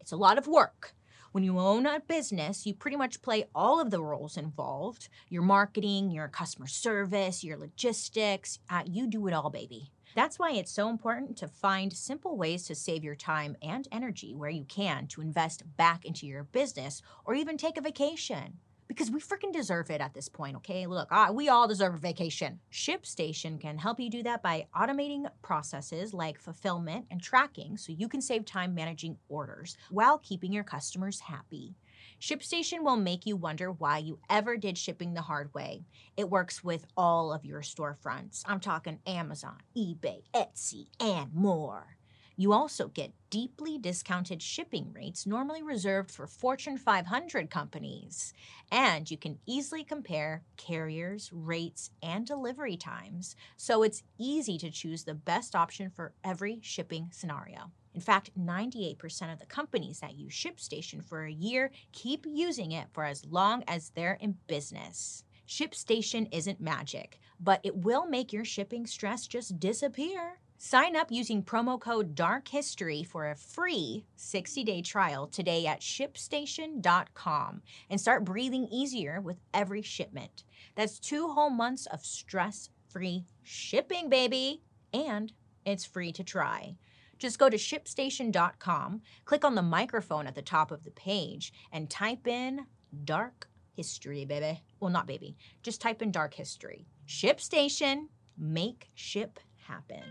it's 0.00 0.12
a 0.12 0.16
lot 0.16 0.38
of 0.38 0.46
work. 0.46 0.94
When 1.32 1.44
you 1.44 1.58
own 1.58 1.84
a 1.86 2.00
business, 2.00 2.66
you 2.66 2.74
pretty 2.74 2.96
much 2.96 3.20
play 3.20 3.44
all 3.54 3.80
of 3.80 3.90
the 3.90 4.02
roles 4.02 4.38
involved. 4.38 5.08
Your 5.28 5.42
marketing, 5.42 6.10
your 6.10 6.28
customer 6.28 6.66
service, 6.66 7.44
your 7.44 7.58
logistics, 7.58 8.58
uh, 8.70 8.82
you 8.86 9.06
do 9.06 9.26
it 9.26 9.34
all, 9.34 9.50
baby. 9.50 9.90
That's 10.14 10.38
why 10.38 10.52
it's 10.52 10.72
so 10.72 10.88
important 10.88 11.36
to 11.38 11.48
find 11.48 11.92
simple 11.92 12.36
ways 12.36 12.64
to 12.64 12.74
save 12.74 13.04
your 13.04 13.14
time 13.14 13.56
and 13.62 13.86
energy 13.92 14.34
where 14.34 14.50
you 14.50 14.64
can 14.64 15.06
to 15.08 15.20
invest 15.20 15.62
back 15.76 16.04
into 16.04 16.26
your 16.26 16.44
business 16.44 17.02
or 17.24 17.34
even 17.34 17.56
take 17.56 17.76
a 17.76 17.82
vacation. 17.82 18.58
Because 18.88 19.10
we 19.10 19.20
freaking 19.20 19.52
deserve 19.52 19.90
it 19.90 20.00
at 20.00 20.14
this 20.14 20.30
point, 20.30 20.56
okay? 20.56 20.86
Look, 20.86 21.08
uh, 21.12 21.30
we 21.30 21.50
all 21.50 21.68
deserve 21.68 21.94
a 21.94 21.98
vacation. 21.98 22.58
ShipStation 22.72 23.60
can 23.60 23.76
help 23.76 24.00
you 24.00 24.08
do 24.08 24.22
that 24.22 24.42
by 24.42 24.66
automating 24.74 25.26
processes 25.42 26.14
like 26.14 26.40
fulfillment 26.40 27.04
and 27.10 27.22
tracking 27.22 27.76
so 27.76 27.92
you 27.92 28.08
can 28.08 28.22
save 28.22 28.46
time 28.46 28.74
managing 28.74 29.18
orders 29.28 29.76
while 29.90 30.16
keeping 30.16 30.54
your 30.54 30.64
customers 30.64 31.20
happy. 31.20 31.76
ShipStation 32.20 32.82
will 32.82 32.96
make 32.96 33.26
you 33.26 33.36
wonder 33.36 33.70
why 33.70 33.98
you 33.98 34.18
ever 34.28 34.56
did 34.56 34.76
shipping 34.76 35.14
the 35.14 35.22
hard 35.22 35.54
way. 35.54 35.84
It 36.16 36.28
works 36.28 36.64
with 36.64 36.84
all 36.96 37.32
of 37.32 37.44
your 37.44 37.60
storefronts. 37.60 38.42
I'm 38.44 38.58
talking 38.58 38.98
Amazon, 39.06 39.58
eBay, 39.76 40.22
Etsy, 40.34 40.88
and 40.98 41.32
more. 41.32 41.98
You 42.36 42.52
also 42.52 42.88
get 42.88 43.12
deeply 43.30 43.78
discounted 43.78 44.42
shipping 44.42 44.92
rates 44.92 45.26
normally 45.26 45.62
reserved 45.62 46.10
for 46.10 46.26
Fortune 46.26 46.76
500 46.76 47.50
companies. 47.50 48.32
And 48.70 49.08
you 49.08 49.16
can 49.16 49.38
easily 49.46 49.84
compare 49.84 50.42
carriers, 50.56 51.30
rates, 51.32 51.90
and 52.02 52.26
delivery 52.26 52.76
times, 52.76 53.36
so 53.56 53.82
it's 53.84 54.02
easy 54.18 54.58
to 54.58 54.70
choose 54.70 55.04
the 55.04 55.14
best 55.14 55.54
option 55.54 55.90
for 55.90 56.14
every 56.24 56.58
shipping 56.62 57.10
scenario. 57.12 57.70
In 57.94 58.00
fact, 58.00 58.30
98% 58.38 59.32
of 59.32 59.38
the 59.38 59.46
companies 59.46 60.00
that 60.00 60.16
use 60.16 60.32
ShipStation 60.32 61.04
for 61.04 61.24
a 61.24 61.32
year 61.32 61.70
keep 61.92 62.26
using 62.26 62.72
it 62.72 62.88
for 62.92 63.04
as 63.04 63.24
long 63.24 63.64
as 63.66 63.90
they're 63.90 64.18
in 64.20 64.36
business. 64.46 65.24
ShipStation 65.48 66.28
isn't 66.30 66.60
magic, 66.60 67.18
but 67.40 67.60
it 67.64 67.76
will 67.76 68.06
make 68.06 68.32
your 68.32 68.44
shipping 68.44 68.86
stress 68.86 69.26
just 69.26 69.58
disappear. 69.58 70.38
Sign 70.60 70.96
up 70.96 71.12
using 71.12 71.42
promo 71.42 71.80
code 71.80 72.16
DARKHISTORY 72.16 73.06
for 73.06 73.30
a 73.30 73.36
free 73.36 74.04
60 74.16 74.64
day 74.64 74.82
trial 74.82 75.28
today 75.28 75.66
at 75.66 75.80
shipstation.com 75.80 77.62
and 77.88 78.00
start 78.00 78.24
breathing 78.24 78.66
easier 78.70 79.20
with 79.20 79.38
every 79.54 79.82
shipment. 79.82 80.42
That's 80.74 80.98
two 80.98 81.28
whole 81.28 81.50
months 81.50 81.86
of 81.86 82.04
stress 82.04 82.70
free 82.88 83.24
shipping, 83.42 84.08
baby! 84.08 84.62
And 84.92 85.32
it's 85.64 85.84
free 85.84 86.12
to 86.12 86.24
try. 86.24 86.74
Just 87.18 87.38
go 87.38 87.48
to 87.48 87.56
shipstation.com, 87.56 89.02
click 89.24 89.44
on 89.44 89.54
the 89.54 89.62
microphone 89.62 90.26
at 90.26 90.34
the 90.34 90.42
top 90.42 90.70
of 90.70 90.84
the 90.84 90.90
page, 90.90 91.52
and 91.72 91.90
type 91.90 92.26
in 92.26 92.66
dark 93.04 93.48
history, 93.74 94.24
baby. 94.24 94.62
Well, 94.80 94.90
not 94.90 95.06
baby, 95.06 95.36
just 95.62 95.80
type 95.80 96.02
in 96.02 96.10
dark 96.10 96.34
history. 96.34 96.86
ShipStation, 97.06 98.08
make 98.36 98.90
ship 98.94 99.40
happen. 99.66 100.02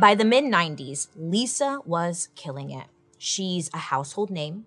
By 0.00 0.14
the 0.14 0.24
mid 0.24 0.44
90s, 0.44 1.08
Lisa 1.16 1.80
was 1.84 2.28
killing 2.34 2.70
it. 2.70 2.86
She's 3.18 3.70
a 3.72 3.78
household 3.78 4.30
name. 4.30 4.66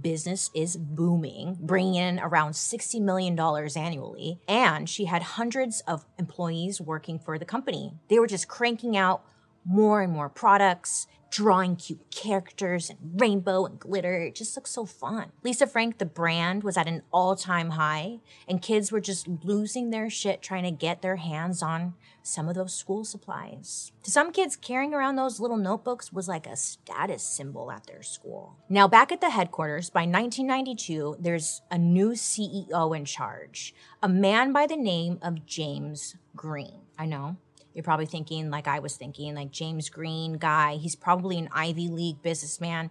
Business 0.00 0.50
is 0.54 0.76
booming, 0.76 1.58
bringing 1.60 1.96
in 1.96 2.20
around 2.20 2.52
$60 2.52 3.00
million 3.00 3.38
annually. 3.38 4.38
And 4.46 4.88
she 4.88 5.06
had 5.06 5.22
hundreds 5.22 5.80
of 5.80 6.06
employees 6.18 6.80
working 6.80 7.18
for 7.18 7.38
the 7.38 7.44
company. 7.44 7.94
They 8.08 8.18
were 8.18 8.26
just 8.26 8.46
cranking 8.46 8.96
out 8.96 9.24
more 9.64 10.00
and 10.00 10.12
more 10.12 10.28
products, 10.28 11.06
drawing 11.30 11.76
cute 11.76 12.10
characters 12.10 12.90
and 12.90 12.98
rainbow 13.20 13.64
and 13.64 13.78
glitter. 13.78 14.14
It 14.14 14.34
just 14.34 14.56
looks 14.56 14.70
so 14.70 14.84
fun. 14.84 15.32
Lisa 15.42 15.66
Frank, 15.66 15.98
the 15.98 16.04
brand, 16.04 16.64
was 16.64 16.76
at 16.76 16.88
an 16.88 17.02
all 17.12 17.36
time 17.36 17.70
high, 17.70 18.18
and 18.48 18.60
kids 18.60 18.90
were 18.90 19.00
just 19.00 19.28
losing 19.28 19.90
their 19.90 20.10
shit 20.10 20.42
trying 20.42 20.64
to 20.64 20.70
get 20.70 21.02
their 21.02 21.16
hands 21.16 21.62
on 21.62 21.94
some 22.22 22.48
of 22.48 22.54
those 22.54 22.74
school 22.74 23.04
supplies. 23.04 23.92
To 24.02 24.10
some 24.10 24.32
kids, 24.32 24.56
carrying 24.56 24.92
around 24.92 25.16
those 25.16 25.40
little 25.40 25.56
notebooks 25.56 26.12
was 26.12 26.28
like 26.28 26.46
a 26.46 26.56
status 26.56 27.22
symbol 27.22 27.70
at 27.70 27.86
their 27.86 28.02
school. 28.02 28.56
Now, 28.68 28.88
back 28.88 29.12
at 29.12 29.20
the 29.20 29.30
headquarters, 29.30 29.88
by 29.88 30.00
1992, 30.00 31.16
there's 31.18 31.62
a 31.70 31.78
new 31.78 32.10
CEO 32.10 32.96
in 32.96 33.04
charge, 33.04 33.74
a 34.02 34.08
man 34.08 34.52
by 34.52 34.66
the 34.66 34.76
name 34.76 35.18
of 35.22 35.46
James 35.46 36.16
Green. 36.36 36.82
I 36.98 37.06
know 37.06 37.36
you're 37.74 37.84
probably 37.84 38.06
thinking, 38.06 38.50
like 38.50 38.66
I 38.66 38.80
was 38.80 38.96
thinking, 38.96 39.34
like 39.34 39.50
James 39.50 39.88
Green 39.88 40.34
guy. 40.34 40.76
He's 40.76 40.96
probably 40.96 41.38
an 41.38 41.48
Ivy 41.52 41.88
League 41.88 42.22
businessman 42.22 42.90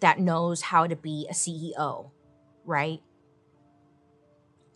that 0.00 0.18
knows 0.18 0.62
how 0.62 0.86
to 0.86 0.96
be 0.96 1.26
a 1.30 1.32
CEO, 1.32 2.10
right? 2.64 3.00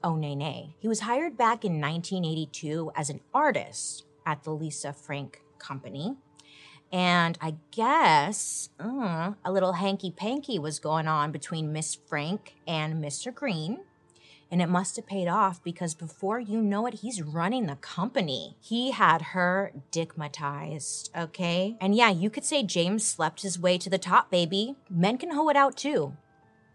Oh, 0.05 0.17
nay, 0.17 0.35
nay. 0.35 0.75
He 0.79 0.89
was 0.89 1.01
hired 1.01 1.37
back 1.37 1.65
in 1.65 1.81
1982 1.81 2.93
as 2.97 3.09
an 3.09 3.21
artist 3.33 4.05
at 4.27 4.43
the 4.43 4.51
Lisa 4.51 4.93
Frank 4.93 5.43
Company. 5.59 6.17
And 6.91 7.39
I 7.41 7.55
guess 7.71 8.69
uh, 8.79 9.33
a 9.45 9.53
little 9.53 9.75
hanky 9.75 10.11
panky 10.11 10.59
was 10.59 10.79
going 10.79 11.09
on 11.09 11.33
between 11.33 11.73
Miss 11.73 11.95
Frank 11.95 12.57
and 12.67 13.03
Mr. 13.03 13.35
Green 13.35 13.81
and 14.53 14.61
it 14.61 14.69
must 14.69 14.97
have 14.97 15.07
paid 15.07 15.29
off 15.29 15.65
because 15.65 15.95
before 15.95 16.39
you 16.39 16.61
know 16.61 16.87
it, 16.87 17.01
he's 17.01 17.23
running 17.23 17.67
the 17.67 17.77
company. 17.77 18.59
He 18.61 18.91
had 18.91 19.23
her 19.23 19.73
digmatized, 19.91 21.09
okay? 21.17 21.79
And 21.81 21.95
yeah, 21.95 22.11
you 22.11 22.29
could 22.29 22.45
say 22.45 22.63
James 22.63 23.03
slept 23.03 23.41
his 23.41 23.59
way 23.59 23.79
to 23.79 23.89
the 23.89 23.97
top, 23.97 24.31
baby. 24.31 24.77
Men 24.91 25.17
can 25.17 25.31
hoe 25.31 25.49
it 25.49 25.57
out 25.57 25.79
too. 25.79 26.19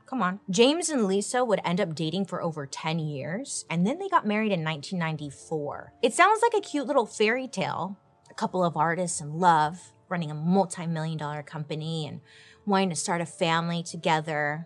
Come 0.07 0.23
on. 0.23 0.39
James 0.49 0.89
and 0.89 1.05
Lisa 1.05 1.45
would 1.45 1.61
end 1.63 1.79
up 1.79 1.93
dating 1.93 2.25
for 2.25 2.41
over 2.41 2.65
10 2.65 2.97
years, 2.97 3.65
and 3.69 3.85
then 3.85 3.99
they 3.99 4.09
got 4.09 4.25
married 4.25 4.51
in 4.51 4.63
1994. 4.63 5.93
It 6.01 6.13
sounds 6.13 6.41
like 6.41 6.55
a 6.55 6.65
cute 6.65 6.87
little 6.87 7.05
fairy 7.05 7.47
tale. 7.47 7.99
A 8.31 8.33
couple 8.33 8.63
of 8.63 8.75
artists 8.75 9.21
in 9.21 9.37
love, 9.37 9.91
running 10.09 10.31
a 10.31 10.35
multi 10.35 10.87
million 10.87 11.17
dollar 11.17 11.43
company, 11.43 12.07
and 12.07 12.21
wanting 12.65 12.89
to 12.89 12.95
start 12.95 13.21
a 13.21 13.25
family 13.25 13.83
together 13.83 14.65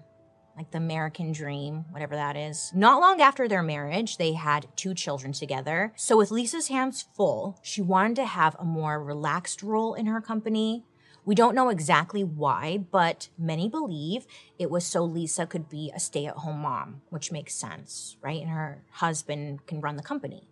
like 0.55 0.71
the 0.71 0.77
American 0.77 1.31
dream, 1.31 1.85
whatever 1.91 2.15
that 2.15 2.35
is. 2.35 2.71
Not 2.75 2.99
long 2.99 3.21
after 3.21 3.47
their 3.47 3.63
marriage, 3.63 4.17
they 4.17 4.33
had 4.33 4.67
two 4.75 4.93
children 4.93 5.33
together. 5.33 5.93
So, 5.95 6.17
with 6.17 6.31
Lisa's 6.31 6.67
hands 6.67 7.05
full, 7.15 7.59
she 7.61 7.81
wanted 7.81 8.15
to 8.17 8.25
have 8.25 8.55
a 8.59 8.65
more 8.65 9.01
relaxed 9.01 9.63
role 9.63 9.93
in 9.93 10.05
her 10.07 10.21
company. 10.21 10.83
We 11.23 11.35
don't 11.35 11.55
know 11.55 11.69
exactly 11.69 12.23
why, 12.23 12.79
but 12.79 13.29
many 13.37 13.69
believe 13.69 14.25
it 14.57 14.71
was 14.71 14.85
so 14.85 15.03
Lisa 15.03 15.45
could 15.45 15.69
be 15.69 15.91
a 15.95 15.99
stay 15.99 16.25
at 16.25 16.37
home 16.37 16.59
mom, 16.59 17.01
which 17.09 17.31
makes 17.31 17.53
sense, 17.53 18.17
right? 18.21 18.41
And 18.41 18.49
her 18.49 18.83
husband 18.91 19.67
can 19.67 19.81
run 19.81 19.97
the 19.97 20.03
company. 20.03 20.47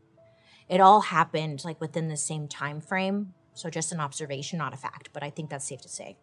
It 0.67 0.79
all 0.79 1.01
happened 1.01 1.65
like 1.65 1.81
within 1.81 2.07
the 2.07 2.17
same 2.17 2.47
time 2.47 2.81
frame. 2.81 3.33
So, 3.55 3.69
just 3.69 3.91
an 3.91 3.99
observation, 3.99 4.59
not 4.59 4.73
a 4.73 4.77
fact, 4.77 5.09
but 5.11 5.23
I 5.23 5.29
think 5.29 5.49
that's 5.49 5.67
safe 5.67 5.81
to 5.81 5.89
say. 5.89 6.17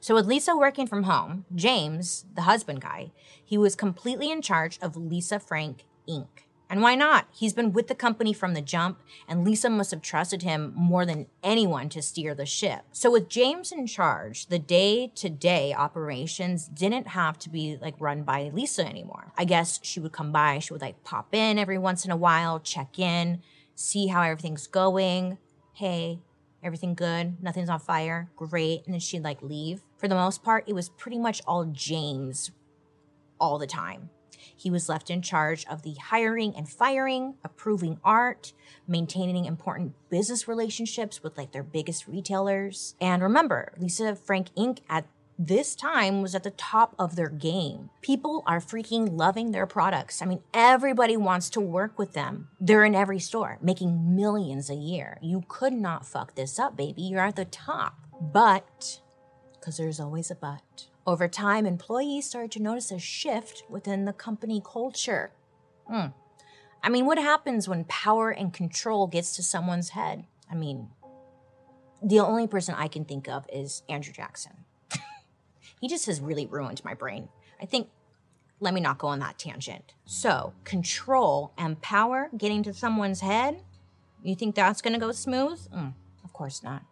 So, 0.00 0.14
with 0.14 0.26
Lisa 0.26 0.56
working 0.56 0.86
from 0.86 1.04
home, 1.04 1.44
James, 1.54 2.24
the 2.34 2.42
husband 2.42 2.80
guy, 2.80 3.12
he 3.44 3.58
was 3.58 3.76
completely 3.76 4.30
in 4.30 4.42
charge 4.42 4.78
of 4.80 4.96
Lisa 4.96 5.38
Frank 5.38 5.84
Inc., 6.08 6.26
And 6.68 6.82
why 6.82 6.96
not? 6.96 7.28
He's 7.32 7.52
been 7.52 7.72
with 7.72 7.86
the 7.86 7.94
company 7.94 8.32
from 8.32 8.54
the 8.54 8.60
jump, 8.60 9.00
and 9.28 9.44
Lisa 9.44 9.70
must 9.70 9.92
have 9.92 10.02
trusted 10.02 10.42
him 10.42 10.72
more 10.74 11.06
than 11.06 11.26
anyone 11.42 11.88
to 11.90 12.02
steer 12.02 12.34
the 12.34 12.46
ship. 12.46 12.84
So, 12.92 13.10
with 13.10 13.28
James 13.28 13.70
in 13.70 13.86
charge, 13.86 14.46
the 14.46 14.58
day 14.58 15.12
to 15.16 15.28
day 15.28 15.72
operations 15.72 16.66
didn't 16.66 17.08
have 17.08 17.38
to 17.40 17.48
be 17.48 17.78
like 17.80 17.94
run 18.00 18.22
by 18.22 18.50
Lisa 18.52 18.84
anymore. 18.86 19.32
I 19.38 19.44
guess 19.44 19.78
she 19.82 20.00
would 20.00 20.12
come 20.12 20.32
by, 20.32 20.58
she 20.58 20.72
would 20.72 20.82
like 20.82 21.04
pop 21.04 21.34
in 21.34 21.58
every 21.58 21.78
once 21.78 22.04
in 22.04 22.10
a 22.10 22.16
while, 22.16 22.58
check 22.58 22.98
in, 22.98 23.42
see 23.76 24.08
how 24.08 24.22
everything's 24.22 24.66
going. 24.66 25.38
Hey, 25.72 26.20
everything 26.62 26.94
good? 26.94 27.42
Nothing's 27.42 27.68
on 27.68 27.80
fire? 27.80 28.30
Great. 28.36 28.84
And 28.84 28.94
then 28.94 29.00
she'd 29.00 29.24
like 29.24 29.42
leave. 29.42 29.82
For 29.96 30.08
the 30.08 30.14
most 30.14 30.42
part, 30.42 30.64
it 30.66 30.74
was 30.74 30.88
pretty 30.90 31.18
much 31.18 31.42
all 31.46 31.64
James 31.64 32.50
all 33.38 33.58
the 33.58 33.66
time. 33.66 34.10
He 34.56 34.70
was 34.70 34.88
left 34.88 35.10
in 35.10 35.20
charge 35.22 35.66
of 35.66 35.82
the 35.82 35.94
hiring 35.94 36.54
and 36.56 36.68
firing, 36.68 37.34
approving 37.44 38.00
art, 38.02 38.52
maintaining 38.88 39.44
important 39.44 39.94
business 40.08 40.48
relationships 40.48 41.22
with 41.22 41.36
like 41.36 41.52
their 41.52 41.62
biggest 41.62 42.06
retailers. 42.06 42.94
And 43.00 43.22
remember, 43.22 43.72
Lisa 43.76 44.16
Frank 44.16 44.54
Inc. 44.56 44.78
at 44.88 45.06
this 45.38 45.74
time 45.74 46.22
was 46.22 46.34
at 46.34 46.44
the 46.44 46.50
top 46.50 46.94
of 46.98 47.14
their 47.14 47.28
game. 47.28 47.90
People 48.00 48.42
are 48.46 48.60
freaking 48.60 49.16
loving 49.18 49.52
their 49.52 49.66
products. 49.66 50.22
I 50.22 50.26
mean, 50.26 50.40
everybody 50.54 51.16
wants 51.16 51.50
to 51.50 51.60
work 51.60 51.98
with 51.98 52.14
them. 52.14 52.48
They're 52.58 52.84
in 52.84 52.94
every 52.94 53.18
store, 53.18 53.58
making 53.60 54.16
millions 54.16 54.70
a 54.70 54.74
year. 54.74 55.18
You 55.20 55.44
could 55.48 55.74
not 55.74 56.06
fuck 56.06 56.34
this 56.34 56.58
up, 56.58 56.76
baby. 56.76 57.02
You're 57.02 57.20
at 57.20 57.36
the 57.36 57.44
top. 57.44 57.98
But, 58.18 59.00
because 59.52 59.76
there's 59.76 60.00
always 60.00 60.30
a 60.30 60.34
but. 60.34 60.86
Over 61.06 61.28
time, 61.28 61.66
employees 61.66 62.26
started 62.26 62.52
to 62.52 62.62
notice 62.62 62.90
a 62.90 62.98
shift 62.98 63.62
within 63.68 64.06
the 64.06 64.12
company 64.14 64.62
culture. 64.64 65.32
Hmm. 65.86 66.06
I 66.82 66.88
mean, 66.88 67.04
what 67.04 67.18
happens 67.18 67.68
when 67.68 67.84
power 67.84 68.30
and 68.30 68.52
control 68.52 69.06
gets 69.06 69.36
to 69.36 69.42
someone's 69.42 69.90
head? 69.90 70.24
I 70.50 70.54
mean, 70.54 70.88
the 72.02 72.20
only 72.20 72.46
person 72.46 72.74
I 72.74 72.88
can 72.88 73.04
think 73.04 73.28
of 73.28 73.46
is 73.52 73.82
Andrew 73.88 74.12
Jackson. 74.12 74.64
He 75.80 75.88
just 75.88 76.06
has 76.06 76.20
really 76.20 76.46
ruined 76.46 76.84
my 76.84 76.94
brain. 76.94 77.28
I 77.60 77.66
think, 77.66 77.88
let 78.60 78.72
me 78.74 78.80
not 78.80 78.98
go 78.98 79.08
on 79.08 79.18
that 79.20 79.38
tangent. 79.38 79.94
So, 80.04 80.54
control 80.64 81.52
and 81.58 81.80
power 81.80 82.30
getting 82.36 82.62
to 82.64 82.72
someone's 82.72 83.20
head? 83.20 83.62
You 84.22 84.34
think 84.34 84.54
that's 84.54 84.80
gonna 84.80 84.98
go 84.98 85.12
smooth? 85.12 85.60
Mm, 85.68 85.92
of 86.24 86.32
course 86.32 86.62
not. 86.62 86.82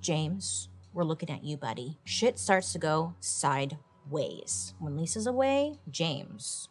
James, 0.00 0.68
we're 0.92 1.04
looking 1.04 1.30
at 1.30 1.44
you, 1.44 1.56
buddy. 1.56 1.98
Shit 2.04 2.38
starts 2.38 2.72
to 2.72 2.78
go 2.78 3.14
sideways. 3.20 4.74
When 4.78 4.96
Lisa's 4.96 5.26
away, 5.26 5.78
James 5.90 6.68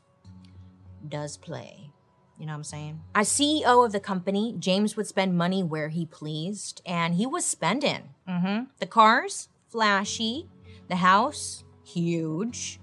does 1.07 1.37
play. 1.37 1.91
You 2.39 2.45
know 2.45 2.53
what 2.53 2.57
I'm 2.57 2.63
saying? 2.63 3.01
As 3.13 3.29
CEO 3.29 3.85
of 3.85 3.91
the 3.91 3.99
company, 3.99 4.55
James 4.59 4.97
would 4.97 5.07
spend 5.07 5.37
money 5.37 5.63
where 5.63 5.89
he 5.89 6.05
pleased, 6.05 6.81
and 6.85 7.15
he 7.15 7.25
was 7.25 7.45
spending. 7.45 8.09
Mm-hmm. 8.27 8.65
The 8.79 8.85
cars, 8.85 9.49
flashy. 9.69 10.49
The 10.87 10.97
house, 10.97 11.63
huge. 11.83 12.79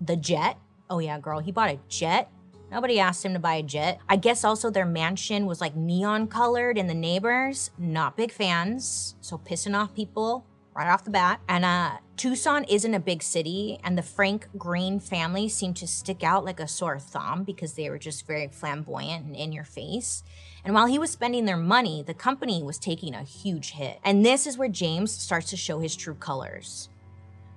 The 0.00 0.16
jet, 0.16 0.58
oh 0.90 0.98
yeah, 0.98 1.18
girl, 1.20 1.38
he 1.38 1.52
bought 1.52 1.70
a 1.70 1.78
jet. 1.88 2.30
Nobody 2.70 2.98
asked 2.98 3.24
him 3.24 3.34
to 3.34 3.38
buy 3.38 3.56
a 3.56 3.62
jet. 3.62 4.00
I 4.08 4.16
guess 4.16 4.44
also 4.44 4.70
their 4.70 4.86
mansion 4.86 5.46
was 5.46 5.60
like 5.60 5.76
neon 5.76 6.26
colored, 6.26 6.78
and 6.78 6.88
the 6.88 6.94
neighbors, 6.94 7.70
not 7.78 8.16
big 8.16 8.32
fans. 8.32 9.14
So 9.20 9.38
pissing 9.38 9.78
off 9.78 9.94
people 9.94 10.46
right 10.74 10.88
off 10.88 11.04
the 11.04 11.10
bat. 11.10 11.40
And 11.48 11.64
uh, 11.64 11.98
Tucson 12.16 12.64
isn't 12.64 12.94
a 12.94 13.00
big 13.00 13.22
city, 13.22 13.78
and 13.84 13.96
the 13.96 14.02
Frank 14.02 14.48
Green 14.56 15.00
family 15.00 15.48
seemed 15.48 15.76
to 15.76 15.86
stick 15.86 16.22
out 16.22 16.44
like 16.44 16.60
a 16.60 16.68
sore 16.68 16.98
thumb 16.98 17.44
because 17.44 17.74
they 17.74 17.90
were 17.90 17.98
just 17.98 18.26
very 18.26 18.48
flamboyant 18.48 19.26
and 19.26 19.36
in 19.36 19.52
your 19.52 19.64
face. 19.64 20.22
And 20.64 20.74
while 20.74 20.86
he 20.86 20.98
was 20.98 21.10
spending 21.10 21.44
their 21.44 21.56
money, 21.56 22.02
the 22.02 22.14
company 22.14 22.62
was 22.62 22.78
taking 22.78 23.14
a 23.14 23.22
huge 23.22 23.72
hit. 23.72 23.98
And 24.04 24.24
this 24.24 24.46
is 24.46 24.56
where 24.56 24.68
James 24.68 25.12
starts 25.12 25.50
to 25.50 25.56
show 25.56 25.78
his 25.80 25.94
true 25.96 26.14
colors. 26.14 26.88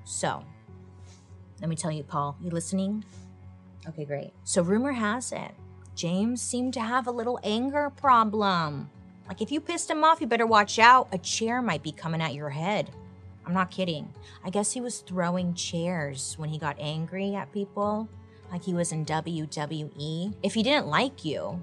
So, 0.05 0.43
let 1.59 1.69
me 1.69 1.75
tell 1.75 1.91
you, 1.91 2.03
Paul, 2.03 2.37
you 2.41 2.51
listening? 2.51 3.03
Okay, 3.89 4.05
great. 4.05 4.31
So, 4.43 4.61
rumor 4.61 4.93
has 4.93 5.31
it, 5.31 5.51
James 5.95 6.41
seemed 6.41 6.73
to 6.75 6.79
have 6.79 7.07
a 7.07 7.11
little 7.11 7.39
anger 7.43 7.89
problem. 7.89 8.89
Like, 9.27 9.41
if 9.41 9.51
you 9.51 9.59
pissed 9.59 9.89
him 9.89 10.03
off, 10.03 10.21
you 10.21 10.27
better 10.27 10.45
watch 10.45 10.77
out. 10.77 11.07
A 11.11 11.17
chair 11.17 11.61
might 11.61 11.81
be 11.81 11.91
coming 11.91 12.21
at 12.21 12.35
your 12.35 12.49
head. 12.49 12.91
I'm 13.45 13.53
not 13.53 13.71
kidding. 13.71 14.13
I 14.43 14.49
guess 14.49 14.71
he 14.71 14.81
was 14.81 14.99
throwing 14.99 15.53
chairs 15.53 16.35
when 16.37 16.49
he 16.49 16.57
got 16.57 16.77
angry 16.79 17.35
at 17.35 17.51
people, 17.51 18.07
like 18.51 18.63
he 18.63 18.73
was 18.73 18.91
in 18.91 19.05
WWE. 19.05 20.35
If 20.43 20.53
he 20.53 20.63
didn't 20.63 20.87
like 20.87 21.25
you, 21.25 21.61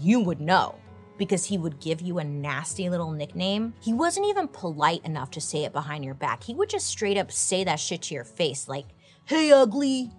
you 0.00 0.20
would 0.20 0.40
know 0.40 0.76
because 1.18 1.44
he 1.44 1.58
would 1.58 1.80
give 1.80 2.00
you 2.00 2.18
a 2.18 2.24
nasty 2.24 2.88
little 2.88 3.10
nickname. 3.10 3.74
He 3.80 3.92
wasn't 3.92 4.26
even 4.26 4.48
polite 4.48 5.04
enough 5.04 5.30
to 5.32 5.40
say 5.40 5.64
it 5.64 5.72
behind 5.72 6.04
your 6.04 6.14
back. 6.14 6.42
He 6.42 6.54
would 6.54 6.70
just 6.70 6.86
straight 6.86 7.18
up 7.18 7.30
say 7.30 7.64
that 7.64 7.80
shit 7.80 8.02
to 8.02 8.14
your 8.14 8.24
face, 8.24 8.68
like, 8.68 8.86
hey, 9.24 9.52
ugly, 9.52 10.10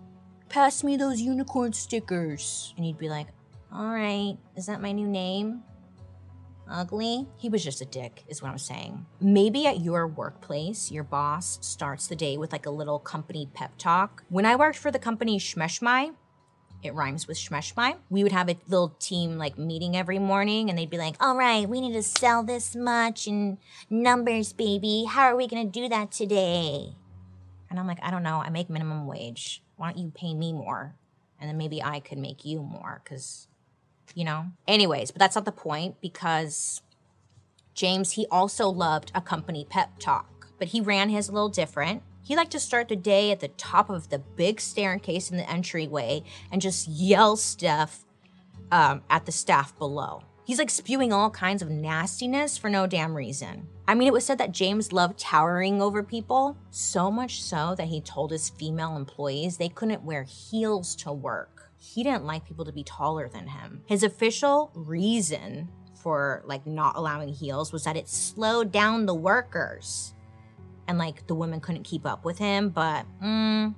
pass 0.49 0.83
me 0.83 0.97
those 0.97 1.21
unicorn 1.21 1.73
stickers. 1.73 2.73
And 2.77 2.85
you'd 2.85 2.97
be 2.97 3.09
like, 3.09 3.27
all 3.73 3.89
right, 3.89 4.37
is 4.55 4.65
that 4.67 4.81
my 4.81 4.91
new 4.91 5.07
name? 5.07 5.63
ugly. 6.69 7.27
He 7.37 7.49
was 7.49 7.63
just 7.63 7.81
a 7.81 7.85
dick, 7.85 8.23
is 8.27 8.41
what 8.41 8.51
I'm 8.51 8.57
saying. 8.57 9.05
Maybe 9.19 9.65
at 9.67 9.81
your 9.81 10.07
workplace, 10.07 10.91
your 10.91 11.03
boss 11.03 11.57
starts 11.61 12.07
the 12.07 12.15
day 12.15 12.37
with 12.37 12.51
like 12.51 12.65
a 12.65 12.71
little 12.71 12.99
company 12.99 13.49
pep 13.53 13.71
talk. 13.77 14.23
When 14.29 14.45
I 14.45 14.55
worked 14.55 14.77
for 14.77 14.91
the 14.91 14.99
company 14.99 15.39
Shmeshmai, 15.39 16.13
it 16.81 16.93
rhymes 16.93 17.27
with 17.27 17.37
Shmeshmai. 17.37 17.97
We 18.09 18.23
would 18.23 18.31
have 18.31 18.49
a 18.49 18.57
little 18.67 18.95
team 18.99 19.37
like 19.37 19.57
meeting 19.57 19.97
every 19.97 20.19
morning 20.19 20.69
and 20.69 20.77
they'd 20.77 20.89
be 20.89 20.97
like, 20.97 21.15
all 21.19 21.35
right, 21.35 21.67
we 21.67 21.81
need 21.81 21.93
to 21.93 22.03
sell 22.03 22.43
this 22.43 22.75
much 22.75 23.27
in 23.27 23.57
numbers, 23.89 24.53
baby. 24.53 25.05
How 25.07 25.23
are 25.23 25.35
we 25.35 25.47
going 25.47 25.69
to 25.69 25.79
do 25.79 25.89
that 25.89 26.11
today? 26.11 26.93
And 27.69 27.79
I'm 27.79 27.87
like, 27.87 27.99
I 28.01 28.11
don't 28.11 28.23
know. 28.23 28.41
I 28.41 28.49
make 28.49 28.69
minimum 28.69 29.07
wage. 29.07 29.61
Why 29.75 29.91
don't 29.91 30.01
you 30.01 30.11
pay 30.11 30.33
me 30.33 30.53
more? 30.53 30.95
And 31.39 31.49
then 31.49 31.57
maybe 31.57 31.83
I 31.83 31.99
could 31.99 32.17
make 32.17 32.45
you 32.45 32.61
more 32.61 33.01
because 33.03 33.47
you 34.15 34.25
know? 34.25 34.47
Anyways, 34.67 35.11
but 35.11 35.19
that's 35.19 35.35
not 35.35 35.45
the 35.45 35.51
point 35.51 36.01
because 36.01 36.81
James, 37.73 38.11
he 38.11 38.25
also 38.31 38.67
loved 38.67 39.11
a 39.13 39.21
company 39.21 39.65
pep 39.69 39.99
talk, 39.99 40.47
but 40.57 40.69
he 40.69 40.81
ran 40.81 41.09
his 41.09 41.29
a 41.29 41.31
little 41.31 41.49
different. 41.49 42.03
He 42.29 42.35
liked 42.35 42.51
to 42.51 42.59
start 42.59 42.87
the 42.87 42.95
day 42.95 43.31
at 43.31 43.39
the 43.39 43.47
top 43.47 43.89
of 43.89 44.09
the 44.09 44.19
big 44.19 44.61
staircase 44.61 45.31
in 45.31 45.37
the 45.37 45.49
entryway 45.49 46.21
and 46.51 46.61
just 46.61 46.87
yell 46.87 47.35
stuff 47.35 48.05
um, 48.71 49.01
at 49.09 49.25
the 49.25 49.31
staff 49.31 49.75
below. 49.79 50.21
He's 50.45 50.59
like 50.59 50.69
spewing 50.69 51.11
all 51.11 51.31
kinds 51.31 51.63
of 51.63 51.71
nastiness 51.71 52.55
for 52.55 52.69
no 52.69 52.85
damn 52.85 53.15
reason. 53.15 53.67
I 53.87 53.95
mean, 53.95 54.07
it 54.07 54.13
was 54.13 54.25
said 54.25 54.37
that 54.37 54.51
James 54.51 54.93
loved 54.93 55.17
towering 55.17 55.81
over 55.81 56.03
people, 56.03 56.55
so 56.69 57.09
much 57.09 57.41
so 57.41 57.73
that 57.75 57.87
he 57.87 57.99
told 57.99 58.29
his 58.29 58.49
female 58.49 58.95
employees 58.95 59.57
they 59.57 59.69
couldn't 59.69 60.03
wear 60.03 60.21
heels 60.21 60.95
to 60.97 61.11
work 61.11 61.59
he 61.79 62.03
didn't 62.03 62.25
like 62.25 62.45
people 62.45 62.65
to 62.65 62.73
be 62.73 62.83
taller 62.83 63.29
than 63.29 63.47
him. 63.47 63.81
His 63.85 64.03
official 64.03 64.69
reason 64.75 65.69
for 65.95 66.43
like 66.45 66.65
not 66.67 66.95
allowing 66.95 67.29
heels 67.29 67.71
was 67.71 67.85
that 67.85 67.97
it 67.97 68.09
slowed 68.09 68.71
down 68.71 69.05
the 69.05 69.15
workers. 69.15 70.13
And 70.89 70.97
like 70.97 71.27
the 71.27 71.35
women 71.35 71.61
couldn't 71.61 71.83
keep 71.83 72.03
up 72.07 72.25
with 72.25 72.39
him, 72.39 72.69
but 72.69 73.05
mm, 73.23 73.75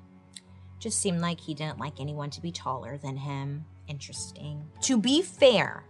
just 0.79 1.01
seemed 1.01 1.19
like 1.19 1.41
he 1.41 1.53
didn't 1.53 1.77
like 1.77 1.99
anyone 1.99 2.29
to 2.29 2.41
be 2.41 2.53
taller 2.53 2.97
than 2.97 3.17
him. 3.17 3.65
Interesting. 3.89 4.63
To 4.83 4.97
be 4.97 5.21
fair, 5.21 5.83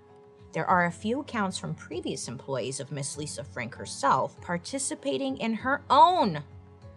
there 0.54 0.66
are 0.66 0.88
a 0.88 0.92
few 0.92 1.20
accounts 1.20 1.60
from 1.60 1.76
previous 1.76 2.28
employees 2.28 2.80
of 2.80 2.92
Miss 2.92 3.20
Lisa 3.20 3.44
Frank 3.44 3.76
herself 3.76 4.42
participating 4.42 5.38
in 5.38 5.54
her 5.54 5.84
own 5.92 6.42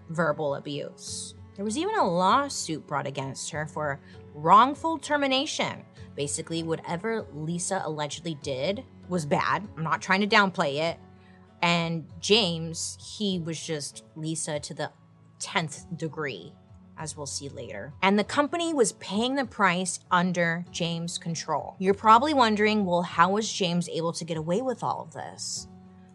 verbal 0.09 0.55
abuse. 0.55 1.35
There 1.57 1.65
was 1.65 1.77
even 1.77 1.95
a 1.95 2.09
lawsuit 2.09 2.87
brought 2.87 3.07
against 3.07 3.51
her 3.51 3.67
for 3.67 4.01
wrongful 4.33 4.97
termination. 4.97 5.85
Basically, 6.17 6.63
whatever 6.63 7.27
Lisa 7.35 7.83
allegedly 7.85 8.39
did 8.43 8.85
was 9.07 9.27
bad. 9.27 9.69
I'm 9.77 9.85
not 9.85 10.01
trying 10.01 10.23
to 10.23 10.27
downplay 10.27 10.77
it. 10.77 10.99
And 11.65 12.05
James, 12.21 12.99
he 13.17 13.39
was 13.39 13.59
just 13.59 14.05
Lisa 14.17 14.61
to 14.61 14.75
the 14.75 14.91
10th 15.41 15.97
degree, 15.97 16.53
as 16.99 17.17
we'll 17.17 17.25
see 17.25 17.49
later. 17.49 17.95
And 18.03 18.19
the 18.19 18.23
company 18.23 18.75
was 18.75 18.93
paying 18.93 19.35
the 19.35 19.47
price 19.47 19.99
under 20.11 20.67
James' 20.71 21.17
control. 21.17 21.75
You're 21.79 21.95
probably 21.95 22.35
wondering 22.35 22.85
well, 22.85 23.01
how 23.01 23.31
was 23.31 23.51
James 23.51 23.89
able 23.89 24.13
to 24.13 24.27
get 24.27 24.37
away 24.37 24.61
with 24.61 24.83
all 24.83 25.01
of 25.01 25.15
this? 25.15 25.67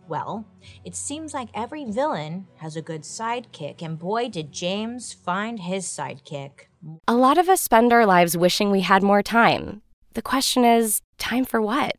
Well, 0.07 0.45
it 0.85 0.95
seems 0.95 1.33
like 1.33 1.49
every 1.55 1.83
villain 1.83 2.45
has 2.57 2.75
a 2.75 2.81
good 2.83 3.01
sidekick, 3.01 3.81
and 3.81 3.97
boy, 3.97 4.29
did 4.29 4.51
James 4.51 5.13
find 5.13 5.59
his 5.59 5.87
sidekick. 5.87 6.67
A 7.07 7.15
lot 7.15 7.39
of 7.39 7.49
us 7.49 7.59
spend 7.59 7.91
our 7.91 8.05
lives 8.05 8.37
wishing 8.37 8.69
we 8.69 8.81
had 8.81 9.01
more 9.01 9.23
time. 9.23 9.81
The 10.13 10.21
question 10.21 10.63
is 10.63 11.01
time 11.17 11.45
for 11.45 11.59
what? 11.59 11.95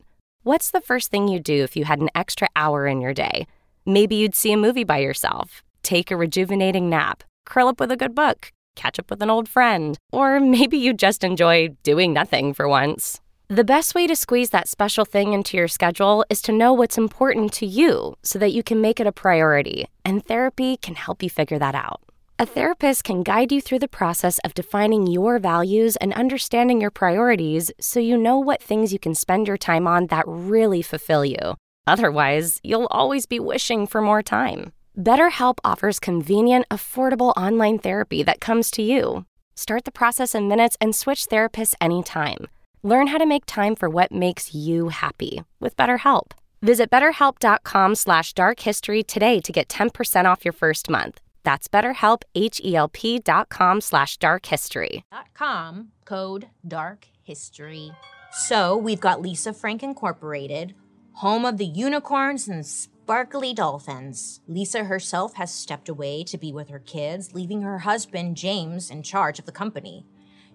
What's 0.51 0.73
the 0.73 0.81
first 0.81 1.13
thing 1.13 1.29
you'd 1.29 1.45
do 1.45 1.63
if 1.63 1.77
you 1.77 1.85
had 1.85 2.01
an 2.01 2.11
extra 2.13 2.49
hour 2.57 2.85
in 2.85 3.01
your 3.01 3.15
day? 3.15 3.47
Maybe 3.87 4.17
you'd 4.17 4.35
see 4.35 4.51
a 4.51 4.57
movie 4.57 4.83
by 4.83 4.99
yourself, 4.99 5.63
take 5.85 6.11
a 6.11 6.17
rejuvenating 6.17 6.91
nap, 6.91 7.23
curl 7.47 7.69
up 7.69 7.79
with 7.79 7.93
a 7.93 7.97
good 7.97 8.17
book, 8.17 8.51
catch 8.75 8.99
up 8.99 9.11
with 9.11 9.23
an 9.23 9.31
old 9.31 9.49
friend, 9.49 9.97
or 10.11 10.41
maybe 10.57 10.77
you'd 10.77 10.99
just 10.99 11.23
enjoy 11.23 11.69
doing 11.85 12.13
nothing 12.13 12.53
for 12.53 12.67
once. 12.67 13.21
The 13.47 13.63
best 13.63 13.95
way 13.95 14.09
to 14.09 14.17
squeeze 14.17 14.51
that 14.51 14.67
special 14.67 15.05
thing 15.05 15.35
into 15.35 15.57
your 15.57 15.69
schedule 15.69 16.25
is 16.29 16.43
to 16.43 16.51
know 16.51 16.73
what's 16.73 16.99
important 16.99 17.53
to 17.53 17.67
you 17.67 18.17
so 18.25 18.37
that 18.41 18.51
you 18.51 18.65
can 18.65 18.81
make 18.81 18.99
it 18.99 19.07
a 19.07 19.13
priority, 19.13 19.87
and 20.05 20.27
therapy 20.27 20.77
can 20.79 20.97
help 20.97 21.23
you 21.23 21.31
figure 21.31 21.61
that 21.61 21.77
out. 21.77 22.01
A 22.40 22.46
therapist 22.46 23.05
can 23.05 23.22
guide 23.22 23.53
you 23.53 23.61
through 23.61 23.81
the 23.81 23.96
process 24.00 24.38
of 24.38 24.55
defining 24.55 25.07
your 25.07 25.38
values 25.38 25.96
and 25.96 26.14
understanding 26.14 26.81
your 26.81 26.90
priorities 26.90 27.70
so 27.79 28.00
you 28.00 28.16
know 28.16 28.38
what 28.38 28.62
things 28.62 28.94
you 28.94 28.98
can 28.98 29.14
spend 29.14 29.46
your 29.46 29.59
time 29.59 29.87
on 29.87 30.07
that 30.07 30.24
really 30.26 30.81
fulfill 30.81 31.22
you. 31.22 31.59
Otherwise, 31.87 32.59
you'll 32.62 32.88
always 32.90 33.26
be 33.26 33.38
wishing 33.38 33.87
for 33.87 34.00
more 34.00 34.22
time. 34.22 34.72
BetterHelp 34.98 35.59
offers 35.64 36.00
convenient, 36.00 36.64
affordable 36.70 37.35
online 37.37 37.79
therapy 37.79 38.22
that 38.22 38.40
comes 38.40 38.70
to 38.70 38.81
you. 38.81 39.26
Start 39.55 39.85
the 39.85 39.92
process 39.92 40.35
in 40.35 40.48
minutes 40.48 40.79
and 40.81 40.94
switch 40.94 41.26
therapists 41.26 41.74
anytime. 41.79 42.48
Learn 42.83 43.09
how 43.09 43.18
to 43.18 43.26
make 43.26 43.44
time 43.44 43.76
for 43.76 43.90
what 43.90 44.12
makes 44.12 44.55
you 44.55 44.88
happy 44.88 45.42
with 45.61 45.76
BetterHelp. 45.76 46.33
Visit 46.62 46.88
betterhelp.com 46.88 47.96
slash 47.96 48.33
dark 48.33 48.61
today 49.07 49.40
to 49.40 49.53
get 49.53 49.68
10% 49.68 50.24
off 50.24 50.42
your 50.42 50.55
first 50.55 50.88
month. 50.88 51.20
That's 51.42 51.68
betterhelp, 51.68 52.22
H-E-L-P 52.35 53.20
dot 53.20 53.48
com 53.48 53.81
slash 53.81 54.16
dark 54.16 54.46
history. 54.46 55.05
Com, 55.35 55.88
code 56.05 56.48
dark 56.66 57.07
history. 57.22 57.92
So 58.33 58.76
we've 58.76 59.00
got 59.00 59.20
Lisa 59.20 59.53
Frank 59.53 59.83
Incorporated, 59.83 60.74
home 61.14 61.44
of 61.44 61.59
the 61.59 61.66
unicorns 61.66 62.46
and 62.46 62.64
sparkly 62.64 63.53
dolphins. 63.53 64.40
Lisa 64.46 64.85
herself 64.85 65.35
has 65.35 65.53
stepped 65.53 65.88
away 65.88 66.22
to 66.24 66.38
be 66.38 66.53
with 66.53 66.68
her 66.68 66.79
kids, 66.79 67.35
leaving 67.35 67.62
her 67.62 67.81
husband, 67.81 68.37
James, 68.37 68.88
in 68.90 69.03
charge 69.03 69.40
of 69.40 69.46
the 69.46 69.53
company. 69.53 70.07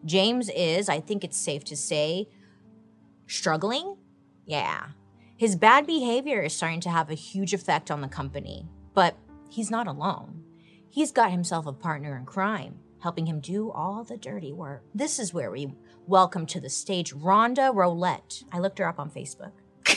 James 0.06 0.50
is, 0.56 0.88
I 0.88 1.02
think 1.02 1.24
it's 1.24 1.36
safe 1.38 1.66
to 1.66 1.76
say, 1.76 2.30
struggling? 3.28 3.98
Yeah. 4.46 4.86
His 5.36 5.58
bad 5.58 5.86
behavior 5.86 6.44
is 6.44 6.56
starting 6.56 6.80
to 6.82 6.90
have 6.90 7.10
a 7.10 7.16
huge 7.16 7.54
effect 7.54 7.92
on 7.92 8.00
the 8.00 8.08
company. 8.08 8.70
But 8.94 9.18
he's 9.50 9.70
not 9.70 9.88
alone. 9.88 10.45
He's 10.90 11.12
got 11.12 11.32
himself 11.32 11.66
a 11.66 11.74
partner 11.74 12.18
in 12.18 12.26
crime, 12.26 12.80
helping 13.02 13.26
him 13.26 13.40
do 13.40 13.72
all 13.72 14.04
the 14.04 14.18
dirty 14.18 14.54
work. 14.54 14.84
This 14.94 15.20
is 15.20 15.34
where 15.34 15.52
we 15.52 15.74
welcome 16.08 16.46
to 16.48 16.60
the 16.60 16.70
stage 16.70 17.14
Rhonda 17.14 17.74
Roulette. 17.74 18.44
I 18.52 18.60
looked 18.60 18.80
her 18.80 18.88
up 18.88 19.00
on 19.00 19.10
Facebook. 19.10 19.52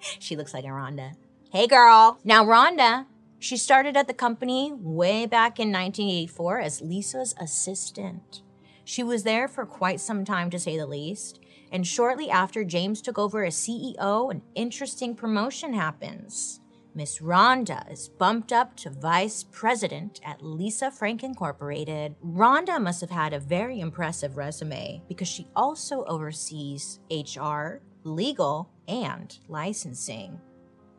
she 0.00 0.36
looks 0.36 0.54
like 0.54 0.64
a 0.64 0.68
Rhonda. 0.68 1.12
Hey, 1.50 1.66
girl. 1.66 2.18
Now, 2.24 2.44
Rhonda, 2.44 3.06
she 3.38 3.56
started 3.56 3.96
at 3.96 4.06
the 4.06 4.14
company 4.14 4.72
way 4.72 5.26
back 5.26 5.60
in 5.60 5.68
1984 5.68 6.60
as 6.60 6.80
Lisa's 6.80 7.34
assistant. 7.38 8.42
She 8.84 9.02
was 9.02 9.22
there 9.22 9.48
for 9.48 9.66
quite 9.66 10.00
some 10.00 10.24
time, 10.24 10.50
to 10.50 10.58
say 10.58 10.76
the 10.76 10.86
least. 10.86 11.40
And 11.70 11.86
shortly 11.86 12.30
after 12.30 12.64
James 12.64 13.02
took 13.02 13.18
over 13.18 13.44
as 13.44 13.54
CEO, 13.54 14.30
an 14.30 14.42
interesting 14.54 15.14
promotion 15.14 15.74
happens. 15.74 16.60
Miss 16.98 17.20
Rhonda 17.20 17.88
is 17.92 18.08
bumped 18.08 18.52
up 18.52 18.74
to 18.78 18.90
vice 18.90 19.44
president 19.52 20.20
at 20.24 20.42
Lisa 20.42 20.90
Frank 20.90 21.22
Incorporated. 21.22 22.16
Rhonda 22.26 22.82
must 22.82 23.00
have 23.02 23.10
had 23.10 23.32
a 23.32 23.38
very 23.38 23.78
impressive 23.78 24.36
resume 24.36 25.00
because 25.06 25.28
she 25.28 25.46
also 25.54 26.04
oversees 26.06 26.98
HR, 27.08 27.82
legal, 28.02 28.68
and 28.88 29.38
licensing. 29.46 30.40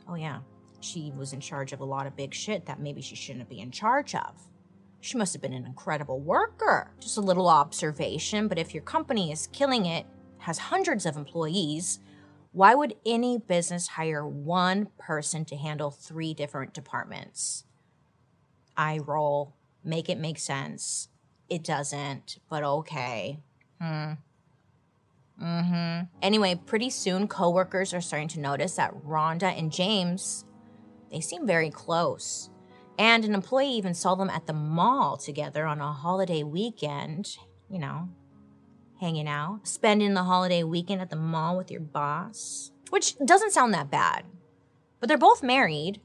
Oh, 0.07 0.15
yeah, 0.15 0.39
she 0.79 1.11
was 1.17 1.33
in 1.33 1.41
charge 1.41 1.73
of 1.73 1.81
a 1.81 1.85
lot 1.85 2.07
of 2.07 2.15
big 2.15 2.33
shit 2.33 2.65
that 2.67 2.79
maybe 2.79 3.01
she 3.01 3.17
shouldn't 3.17 3.49
be 3.49 3.59
in 3.59 3.69
charge 3.69 4.15
of. 4.15 4.47
She 5.01 5.17
must 5.17 5.33
have 5.33 5.41
been 5.41 5.51
an 5.51 5.65
incredible 5.65 6.21
worker. 6.21 6.93
Just 7.01 7.17
a 7.17 7.21
little 7.21 7.49
observation, 7.49 8.47
but 8.47 8.57
if 8.57 8.73
your 8.73 8.83
company 8.83 9.33
is 9.33 9.47
killing 9.47 9.85
it, 9.85 10.05
has 10.37 10.59
hundreds 10.59 11.05
of 11.05 11.17
employees, 11.17 11.99
why 12.51 12.73
would 12.73 12.95
any 13.05 13.37
business 13.37 13.89
hire 13.89 14.27
one 14.27 14.87
person 14.97 15.45
to 15.45 15.55
handle 15.55 15.91
three 15.91 16.33
different 16.33 16.73
departments? 16.73 17.65
I 18.75 18.97
roll, 18.97 19.55
make 19.83 20.09
it 20.09 20.17
make 20.17 20.39
sense. 20.39 21.09
It 21.49 21.63
doesn't, 21.63 22.39
but 22.49 22.63
okay. 22.63 23.39
Hmm. 23.79 24.13
Mm-hmm. 25.41 26.05
Anyway, 26.21 26.59
pretty 26.65 26.89
soon 26.89 27.27
coworkers 27.27 27.93
are 27.93 28.01
starting 28.01 28.27
to 28.29 28.39
notice 28.39 28.75
that 28.75 28.93
Rhonda 29.05 29.57
and 29.57 29.71
James, 29.71 30.43
they 31.11 31.21
seem 31.21 31.47
very 31.47 31.69
close. 31.69 32.49
And 32.97 33.23
an 33.23 33.33
employee 33.33 33.71
even 33.71 33.93
saw 33.93 34.15
them 34.15 34.29
at 34.29 34.47
the 34.47 34.53
mall 34.53 35.15
together 35.15 35.65
on 35.65 35.79
a 35.79 35.93
holiday 35.93 36.43
weekend, 36.43 37.37
you 37.69 37.79
know, 37.79 38.09
hanging 38.99 39.27
out, 39.27 39.61
spending 39.63 40.13
the 40.13 40.23
holiday 40.23 40.63
weekend 40.63 41.01
at 41.01 41.09
the 41.09 41.15
mall 41.15 41.57
with 41.57 41.71
your 41.71 41.81
boss, 41.81 42.71
which 42.89 43.17
doesn't 43.23 43.51
sound 43.51 43.73
that 43.73 43.91
bad. 43.91 44.25
But 44.99 45.07
they're 45.07 45.17
both 45.17 45.43
married. 45.43 46.01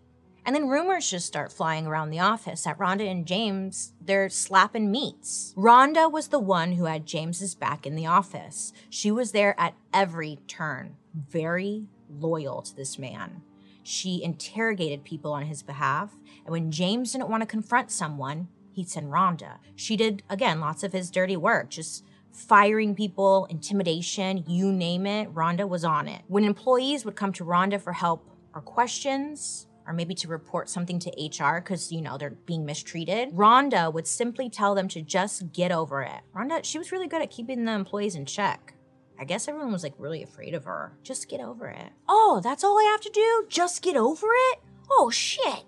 And 0.46 0.54
then 0.54 0.68
rumors 0.68 1.11
just 1.11 1.26
start 1.26 1.52
flying 1.52 1.87
around 1.87 2.11
the 2.11 2.20
office 2.20 2.64
that 2.64 2.78
Rhonda 2.78 3.11
and 3.11 3.26
James, 3.26 3.94
they're 3.98 4.28
slapping 4.28 4.90
meats. 4.90 5.54
Rhonda 5.57 6.12
was 6.12 6.28
the 6.28 6.38
one 6.38 6.72
who 6.72 6.85
had 6.85 7.07
James's 7.07 7.54
back 7.54 7.87
in 7.87 7.94
the 7.94 8.04
office. 8.04 8.74
She 8.90 9.11
was 9.11 9.33
there 9.33 9.59
at 9.59 9.74
every 9.94 10.40
turn, 10.46 10.96
very 11.14 11.87
loyal 12.11 12.61
to 12.61 12.76
this 12.76 12.98
man. 12.98 13.40
She 13.83 14.22
interrogated 14.22 15.02
people 15.02 15.33
on 15.33 15.46
his 15.46 15.62
behalf 15.62 16.12
and 16.44 16.52
when 16.52 16.70
James 16.70 17.12
didn't 17.12 17.28
want 17.28 17.42
to 17.42 17.46
confront 17.46 17.90
someone, 17.90 18.48
he'd 18.72 18.88
send 18.88 19.11
Rhonda. 19.11 19.59
She 19.74 19.96
did, 19.96 20.22
again, 20.28 20.61
lots 20.61 20.83
of 20.83 20.92
his 20.92 21.11
dirty 21.11 21.37
work, 21.37 21.70
just 21.70 22.04
firing 22.35 22.94
people, 22.94 23.47
intimidation, 23.49 24.44
you 24.47 24.73
name 24.73 25.07
it. 25.07 25.33
Rhonda 25.33 25.68
was 25.68 25.85
on 25.85 26.09
it. 26.09 26.23
When 26.27 26.44
employees 26.44 27.05
would 27.05 27.16
come 27.16 27.33
to 27.35 27.44
Rhonda 27.44 27.81
for 27.81 27.92
help 27.92 28.29
or 28.55 28.61
questions, 28.61 29.66
or 29.87 29.92
maybe 29.92 30.14
to 30.14 30.29
report 30.29 30.68
something 30.68 30.99
to 30.99 31.11
HR 31.11 31.61
because, 31.61 31.92
you 31.92 32.01
know, 32.01 32.16
they're 32.16 32.31
being 32.31 32.64
mistreated, 32.64 33.31
Rhonda 33.33 33.92
would 33.92 34.07
simply 34.07 34.49
tell 34.49 34.75
them 34.75 34.88
to 34.88 35.03
just 35.03 35.53
get 35.53 35.70
over 35.70 36.03
it. 36.03 36.20
Rhonda, 36.35 36.64
she 36.64 36.79
was 36.79 36.90
really 36.90 37.07
good 37.09 37.23
at 37.23 37.31
keeping 37.31 37.64
the 37.64 37.73
employees 37.73 38.14
in 38.14 38.27
check. 38.27 38.75
I 39.18 39.25
guess 39.25 39.47
everyone 39.47 39.73
was 39.73 39.83
like 39.83 39.94
really 39.99 40.23
afraid 40.23 40.55
of 40.55 40.64
her. 40.64 40.97
Just 41.03 41.29
get 41.29 41.40
over 41.40 41.68
it. 41.68 41.92
Oh, 42.09 42.40
that's 42.42 42.64
all 42.64 42.79
I 42.79 42.85
have 42.85 43.01
to 43.03 43.11
do? 43.11 43.47
Just 43.49 43.83
get 43.83 43.97
over 43.97 44.27
it? 44.53 44.59
Oh, 44.90 45.11
shit. 45.11 45.64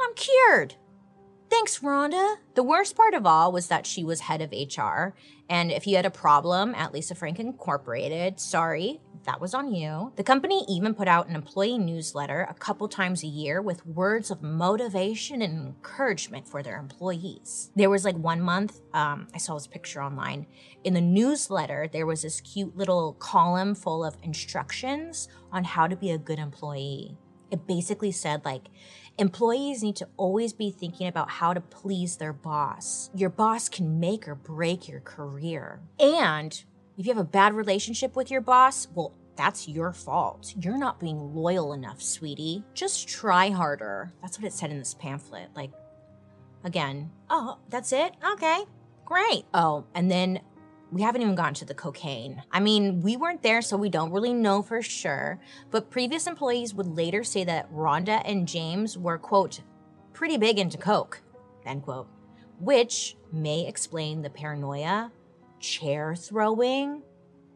I'm 0.00 0.14
cured. 0.14 0.76
Thanks, 1.50 1.78
Rhonda. 1.78 2.36
The 2.54 2.62
worst 2.62 2.94
part 2.94 3.14
of 3.14 3.24
all 3.24 3.52
was 3.52 3.68
that 3.68 3.86
she 3.86 4.04
was 4.04 4.20
head 4.20 4.42
of 4.42 4.52
HR. 4.52 5.14
And 5.48 5.72
if 5.72 5.86
you 5.86 5.96
had 5.96 6.04
a 6.04 6.10
problem 6.10 6.74
at 6.74 6.92
Lisa 6.92 7.14
Frank 7.14 7.40
Incorporated, 7.40 8.38
sorry, 8.38 9.00
that 9.24 9.40
was 9.40 9.54
on 9.54 9.74
you. 9.74 10.12
The 10.16 10.22
company 10.22 10.64
even 10.68 10.94
put 10.94 11.08
out 11.08 11.26
an 11.26 11.34
employee 11.34 11.78
newsletter 11.78 12.46
a 12.48 12.54
couple 12.54 12.86
times 12.88 13.22
a 13.22 13.26
year 13.26 13.62
with 13.62 13.86
words 13.86 14.30
of 14.30 14.42
motivation 14.42 15.40
and 15.40 15.66
encouragement 15.66 16.46
for 16.46 16.62
their 16.62 16.78
employees. 16.78 17.70
There 17.74 17.90
was 17.90 18.04
like 18.04 18.16
one 18.16 18.42
month, 18.42 18.80
um, 18.92 19.28
I 19.34 19.38
saw 19.38 19.54
this 19.54 19.66
picture 19.66 20.02
online. 20.02 20.46
In 20.84 20.92
the 20.94 21.00
newsletter, 21.00 21.88
there 21.90 22.06
was 22.06 22.22
this 22.22 22.40
cute 22.42 22.76
little 22.76 23.14
column 23.14 23.74
full 23.74 24.04
of 24.04 24.16
instructions 24.22 25.28
on 25.50 25.64
how 25.64 25.86
to 25.86 25.96
be 25.96 26.10
a 26.10 26.18
good 26.18 26.38
employee. 26.38 27.16
It 27.50 27.66
basically 27.66 28.12
said, 28.12 28.44
like, 28.44 28.68
Employees 29.18 29.82
need 29.82 29.96
to 29.96 30.08
always 30.16 30.52
be 30.52 30.70
thinking 30.70 31.08
about 31.08 31.28
how 31.28 31.52
to 31.52 31.60
please 31.60 32.16
their 32.16 32.32
boss. 32.32 33.10
Your 33.12 33.30
boss 33.30 33.68
can 33.68 33.98
make 33.98 34.28
or 34.28 34.36
break 34.36 34.86
your 34.86 35.00
career. 35.00 35.80
And 35.98 36.52
if 36.96 37.04
you 37.04 37.12
have 37.12 37.20
a 37.20 37.24
bad 37.24 37.52
relationship 37.54 38.14
with 38.14 38.30
your 38.30 38.40
boss, 38.40 38.86
well, 38.94 39.12
that's 39.34 39.66
your 39.66 39.92
fault. 39.92 40.54
You're 40.60 40.78
not 40.78 41.00
being 41.00 41.34
loyal 41.34 41.72
enough, 41.72 42.00
sweetie. 42.00 42.62
Just 42.74 43.08
try 43.08 43.50
harder. 43.50 44.12
That's 44.22 44.38
what 44.38 44.46
it 44.46 44.52
said 44.52 44.70
in 44.70 44.78
this 44.78 44.94
pamphlet. 44.94 45.48
Like, 45.56 45.72
again, 46.62 47.10
oh, 47.28 47.58
that's 47.70 47.92
it? 47.92 48.14
Okay, 48.34 48.62
great. 49.04 49.46
Oh, 49.52 49.84
and 49.96 50.08
then 50.08 50.40
we 50.90 51.02
haven't 51.02 51.22
even 51.22 51.34
gotten 51.34 51.54
to 51.54 51.64
the 51.64 51.74
cocaine. 51.74 52.42
I 52.50 52.60
mean, 52.60 53.00
we 53.00 53.16
weren't 53.16 53.42
there, 53.42 53.60
so 53.60 53.76
we 53.76 53.90
don't 53.90 54.10
really 54.10 54.32
know 54.32 54.62
for 54.62 54.80
sure. 54.80 55.40
But 55.70 55.90
previous 55.90 56.26
employees 56.26 56.74
would 56.74 56.86
later 56.86 57.24
say 57.24 57.44
that 57.44 57.70
Rhonda 57.72 58.22
and 58.24 58.48
James 58.48 58.96
were, 58.96 59.18
quote, 59.18 59.60
pretty 60.12 60.38
big 60.38 60.58
into 60.58 60.78
coke, 60.78 61.20
end 61.66 61.82
quote, 61.82 62.08
which 62.58 63.16
may 63.32 63.66
explain 63.66 64.22
the 64.22 64.30
paranoia, 64.30 65.12
chair 65.60 66.14
throwing, 66.14 67.02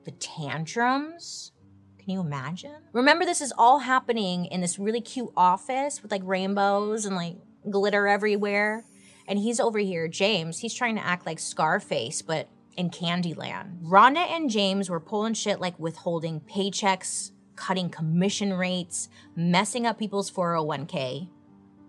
the 0.05 0.11
tantrums. 0.13 1.53
Can 1.99 2.11
you 2.11 2.21
imagine? 2.21 2.83
Remember, 2.93 3.25
this 3.25 3.41
is 3.41 3.53
all 3.57 3.79
happening 3.79 4.47
in 4.47 4.61
this 4.61 4.79
really 4.79 5.01
cute 5.01 5.33
office 5.37 6.03
with 6.03 6.11
like 6.11 6.23
rainbows 6.25 7.07
and 7.07 7.17
like 7.17 7.37
glitter 7.71 8.07
everywhere. 8.09 8.85
And 9.27 9.39
he's 9.39 9.61
over 9.61 9.79
here, 9.79 10.09
James, 10.09 10.59
he's 10.59 10.75
trying 10.75 10.97
to 10.97 11.07
act 11.07 11.27
like 11.27 11.39
Scarface, 11.39 12.21
but 12.21 12.49
in 12.77 12.91
Candyland. 12.91 13.83
Rhonda 13.83 14.27
and 14.31 14.51
James 14.51 14.89
were 14.89 15.01
pulling 15.01 15.35
shit 15.35 15.61
like 15.61 15.79
withholding 15.79 16.41
paychecks, 16.41 17.33
cutting 17.57 17.91
commission 17.91 18.55
rates, 18.55 19.09
messing 19.37 19.87
up 19.87 19.99
people's 19.99 20.31
401k. 20.31 21.29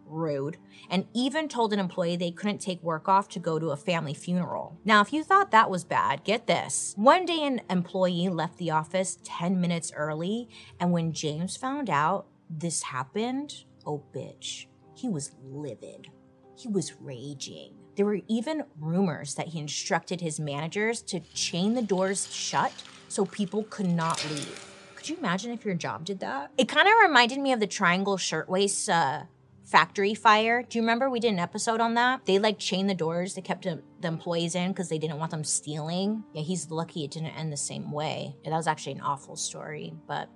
rude, 0.05 0.57
and 0.89 1.05
even 1.13 1.47
told 1.47 1.73
an 1.73 1.79
employee 1.79 2.15
they 2.15 2.31
couldn't 2.31 2.59
take 2.59 2.81
work 2.83 3.09
off 3.09 3.27
to 3.29 3.39
go 3.39 3.59
to 3.59 3.71
a 3.71 3.77
family 3.77 4.13
funeral. 4.13 4.79
Now, 4.85 5.01
if 5.01 5.11
you 5.11 5.23
thought 5.23 5.51
that 5.51 5.69
was 5.69 5.83
bad, 5.83 6.23
get 6.23 6.47
this. 6.47 6.93
One 6.97 7.25
day, 7.25 7.43
an 7.43 7.61
employee 7.69 8.29
left 8.29 8.57
the 8.57 8.71
office 8.71 9.17
10 9.23 9.59
minutes 9.59 9.91
early, 9.95 10.49
and 10.79 10.91
when 10.91 11.13
James 11.13 11.57
found 11.57 11.89
out 11.89 12.27
this 12.49 12.83
happened, 12.83 13.63
oh, 13.85 14.03
bitch, 14.13 14.67
he 14.95 15.09
was 15.09 15.31
livid. 15.43 16.07
He 16.55 16.67
was 16.67 16.93
raging. 17.01 17.73
There 17.95 18.05
were 18.05 18.21
even 18.27 18.63
rumors 18.79 19.35
that 19.35 19.49
he 19.49 19.59
instructed 19.59 20.21
his 20.21 20.39
managers 20.39 21.01
to 21.03 21.19
chain 21.19 21.75
the 21.75 21.81
doors 21.81 22.31
shut 22.33 22.73
so 23.07 23.25
people 23.25 23.63
could 23.69 23.87
not 23.87 24.25
leave. 24.29 24.65
Could 24.95 25.09
you 25.09 25.17
imagine 25.17 25.51
if 25.51 25.65
your 25.65 25.75
job 25.75 26.05
did 26.05 26.19
that? 26.21 26.51
It 26.57 26.69
kind 26.69 26.87
of 26.87 26.93
reminded 27.01 27.39
me 27.39 27.51
of 27.51 27.59
the 27.59 27.67
Triangle 27.67 28.17
Shirtwaist 28.17 28.89
uh, 28.89 29.23
factory 29.63 30.13
fire. 30.13 30.63
Do 30.63 30.77
you 30.77 30.81
remember 30.81 31.09
we 31.09 31.19
did 31.19 31.33
an 31.33 31.39
episode 31.39 31.81
on 31.81 31.93
that? 31.95 32.25
They 32.25 32.39
like 32.39 32.57
chained 32.57 32.89
the 32.89 32.95
doors. 32.95 33.35
They 33.35 33.41
kept 33.41 33.63
the 33.63 33.81
employees 34.01 34.55
in 34.55 34.71
because 34.71 34.89
they 34.89 34.97
didn't 34.97 35.19
want 35.19 35.31
them 35.31 35.43
stealing. 35.43 36.23
Yeah, 36.33 36.41
he's 36.41 36.71
lucky 36.71 37.03
it 37.03 37.11
didn't 37.11 37.37
end 37.37 37.51
the 37.51 37.57
same 37.57 37.91
way. 37.91 38.35
Yeah, 38.43 38.51
that 38.51 38.57
was 38.57 38.67
actually 38.67 38.93
an 38.93 39.01
awful 39.01 39.35
story, 39.35 39.93
but 40.07 40.29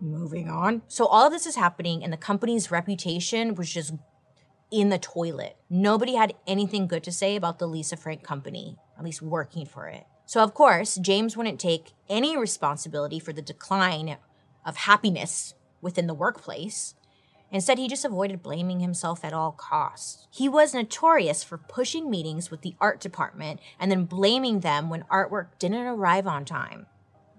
moving 0.00 0.48
on. 0.48 0.82
So 0.88 1.06
all 1.06 1.26
of 1.26 1.32
this 1.32 1.46
is 1.46 1.56
happening 1.56 2.04
and 2.04 2.12
the 2.12 2.18
company's 2.18 2.70
reputation 2.70 3.54
was 3.54 3.72
just 3.72 3.94
in 4.70 4.88
the 4.88 4.98
toilet. 4.98 5.56
Nobody 5.70 6.14
had 6.14 6.34
anything 6.46 6.86
good 6.86 7.04
to 7.04 7.12
say 7.12 7.36
about 7.36 7.58
the 7.58 7.66
Lisa 7.66 7.96
Frank 7.96 8.22
company, 8.22 8.76
at 8.98 9.04
least 9.04 9.22
working 9.22 9.66
for 9.66 9.86
it. 9.86 10.04
So, 10.24 10.42
of 10.42 10.54
course, 10.54 10.96
James 10.96 11.36
wouldn't 11.36 11.60
take 11.60 11.92
any 12.08 12.36
responsibility 12.36 13.20
for 13.20 13.32
the 13.32 13.42
decline 13.42 14.16
of 14.64 14.76
happiness 14.76 15.54
within 15.80 16.08
the 16.08 16.14
workplace. 16.14 16.94
Instead, 17.52 17.78
he 17.78 17.86
just 17.86 18.04
avoided 18.04 18.42
blaming 18.42 18.80
himself 18.80 19.24
at 19.24 19.32
all 19.32 19.52
costs. 19.52 20.26
He 20.32 20.48
was 20.48 20.74
notorious 20.74 21.44
for 21.44 21.58
pushing 21.58 22.10
meetings 22.10 22.50
with 22.50 22.62
the 22.62 22.74
art 22.80 23.00
department 23.00 23.60
and 23.78 23.88
then 23.88 24.04
blaming 24.04 24.60
them 24.60 24.90
when 24.90 25.04
artwork 25.04 25.46
didn't 25.60 25.86
arrive 25.86 26.26
on 26.26 26.44
time. 26.44 26.86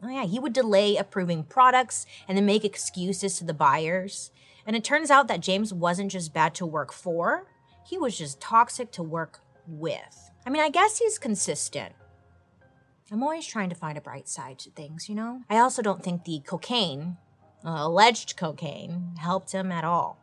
Oh, 0.02 0.10
yeah, 0.10 0.26
he 0.26 0.40
would 0.40 0.54
delay 0.54 0.96
approving 0.96 1.44
products 1.44 2.06
and 2.28 2.38
then 2.38 2.46
make 2.46 2.63
excuses 2.63 3.38
to 3.38 3.44
the 3.44 3.54
buyers. 3.54 4.32
And 4.67 4.75
it 4.75 4.84
turns 4.84 5.10
out 5.10 5.30
that 5.30 5.39
James 5.39 5.73
wasn't 5.73 6.12
just 6.12 6.34
bad 6.34 6.53
to 6.56 6.65
work 6.65 6.91
for, 6.91 7.47
he 7.86 7.97
was 7.97 8.17
just 8.17 8.41
toxic 8.41 8.91
to 8.91 9.01
work 9.01 9.39
with. 9.65 10.32
I 10.45 10.49
mean, 10.49 10.62
I 10.62 10.69
guess 10.69 10.97
he's 10.97 11.17
consistent. 11.17 11.93
I'm 13.10 13.23
always 13.23 13.47
trying 13.47 13.69
to 13.69 13.75
find 13.75 13.97
a 13.97 14.01
bright 14.01 14.27
side 14.27 14.60
to 14.60 14.71
things, 14.71 15.08
you 15.08 15.15
know? 15.15 15.41
I 15.49 15.60
also 15.60 15.82
don't 15.82 16.03
think 16.03 16.25
the 16.25 16.41
cocaine, 16.45 17.15
uh, 17.65 17.77
alleged 17.77 18.36
cocaine, 18.36 19.15
helped 19.17 19.53
him 19.53 19.71
at 19.71 19.86
all. 19.86 20.19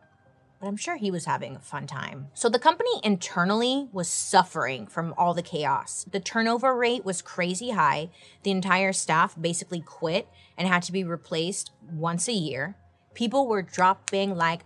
But 0.61 0.69
I'm 0.69 0.77
sure 0.77 0.97
he 0.97 1.11
was 1.11 1.25
having 1.25 1.57
a 1.57 1.61
fun 1.61 1.87
time. 1.87 2.29
So 2.35 2.51
the 2.51 2.59
company 2.59 2.91
internally 3.03 3.89
was 3.93 4.09
suffering 4.09 4.87
from 4.87 5.15
all 5.17 5.33
the 5.33 5.43
chaos. 5.43 6.05
The 6.11 6.21
turnover 6.21 6.77
rate 6.77 7.05
was 7.07 7.23
crazy 7.23 7.71
high. 7.71 8.11
The 8.43 8.51
entire 8.51 8.93
staff 8.93 9.35
basically 9.41 9.81
quit 9.81 10.29
and 10.59 10.69
had 10.69 10.83
to 10.85 10.93
be 10.93 11.05
replaced 11.05 11.71
once 11.91 12.29
a 12.29 12.33
year. 12.33 12.77
People 13.15 13.47
were 13.47 13.63
dropping 13.63 14.37
like 14.37 14.65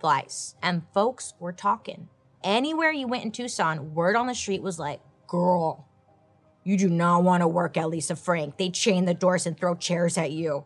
flies, 0.00 0.54
and 0.62 0.82
folks 0.92 1.34
were 1.40 1.52
talking. 1.52 2.08
Anywhere 2.42 2.90
you 2.90 3.08
went 3.08 3.24
in 3.24 3.30
Tucson, 3.30 3.94
word 3.94 4.16
on 4.16 4.26
the 4.26 4.34
street 4.34 4.60
was 4.62 4.78
like, 4.78 5.00
girl, 5.26 5.86
you 6.62 6.76
do 6.76 6.88
not 6.88 7.22
want 7.22 7.42
to 7.42 7.48
work 7.48 7.76
at 7.76 7.88
Lisa 7.88 8.16
Frank. 8.16 8.56
They 8.56 8.70
chain 8.70 9.04
the 9.04 9.14
doors 9.14 9.46
and 9.46 9.56
throw 9.56 9.74
chairs 9.74 10.18
at 10.18 10.32
you. 10.32 10.64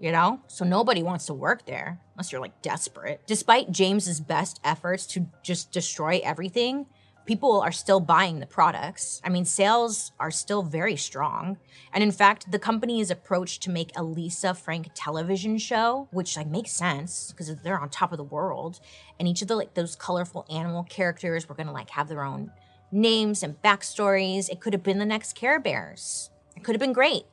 You 0.00 0.12
know? 0.12 0.40
So 0.46 0.64
nobody 0.64 1.02
wants 1.02 1.26
to 1.26 1.34
work 1.34 1.66
there 1.66 2.00
unless 2.14 2.30
you're 2.30 2.40
like 2.40 2.62
desperate. 2.62 3.20
Despite 3.26 3.70
James's 3.70 4.20
best 4.20 4.60
efforts 4.62 5.06
to 5.08 5.26
just 5.42 5.72
destroy 5.72 6.20
everything, 6.22 6.86
people 7.28 7.60
are 7.60 7.70
still 7.70 8.00
buying 8.00 8.40
the 8.40 8.46
products. 8.46 9.20
I 9.22 9.28
mean, 9.28 9.44
sales 9.44 10.12
are 10.18 10.30
still 10.30 10.62
very 10.62 10.96
strong. 10.96 11.58
And 11.92 12.02
in 12.02 12.10
fact, 12.10 12.50
the 12.50 12.58
company 12.58 13.00
is 13.00 13.10
approached 13.10 13.62
to 13.64 13.70
make 13.70 13.92
a 13.94 14.02
Lisa 14.02 14.54
Frank 14.54 14.88
television 14.94 15.58
show, 15.58 16.08
which 16.10 16.38
like 16.38 16.46
makes 16.46 16.70
sense 16.70 17.30
because 17.30 17.54
they're 17.56 17.78
on 17.78 17.90
top 17.90 18.12
of 18.12 18.16
the 18.16 18.24
world. 18.24 18.80
And 19.18 19.28
each 19.28 19.42
of 19.42 19.48
the 19.48 19.56
like 19.56 19.74
those 19.74 19.94
colorful 19.94 20.46
animal 20.48 20.84
characters 20.84 21.46
were 21.46 21.54
gonna 21.54 21.72
like 21.72 21.90
have 21.90 22.08
their 22.08 22.24
own 22.24 22.50
names 22.90 23.42
and 23.42 23.60
backstories. 23.60 24.48
It 24.48 24.60
could 24.60 24.72
have 24.72 24.82
been 24.82 24.98
the 24.98 25.04
next 25.04 25.34
Care 25.34 25.60
Bears. 25.60 26.30
It 26.56 26.64
could 26.64 26.74
have 26.74 26.80
been 26.80 26.94
great. 26.94 27.24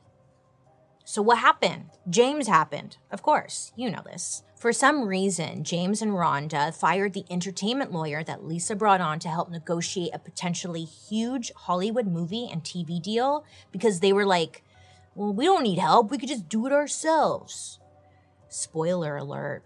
So 1.06 1.22
what 1.22 1.38
happened? 1.38 1.86
James 2.10 2.48
happened. 2.48 2.98
Of 3.10 3.22
course, 3.22 3.72
you 3.76 3.90
know 3.90 4.02
this. 4.04 4.42
For 4.56 4.72
some 4.72 5.06
reason, 5.06 5.64
James 5.64 6.00
and 6.00 6.12
Rhonda 6.12 6.74
fired 6.74 7.12
the 7.12 7.26
entertainment 7.30 7.92
lawyer 7.92 8.24
that 8.24 8.44
Lisa 8.44 8.74
brought 8.74 9.02
on 9.02 9.18
to 9.18 9.28
help 9.28 9.50
negotiate 9.50 10.14
a 10.14 10.18
potentially 10.18 10.84
huge 10.84 11.52
Hollywood 11.54 12.06
movie 12.06 12.48
and 12.50 12.64
TV 12.64 13.00
deal 13.00 13.44
because 13.70 14.00
they 14.00 14.14
were 14.14 14.24
like, 14.24 14.64
well, 15.14 15.32
we 15.32 15.44
don't 15.44 15.62
need 15.62 15.78
help. 15.78 16.10
We 16.10 16.16
could 16.16 16.30
just 16.30 16.48
do 16.48 16.66
it 16.66 16.72
ourselves. 16.72 17.78
Spoiler 18.48 19.18
alert, 19.18 19.62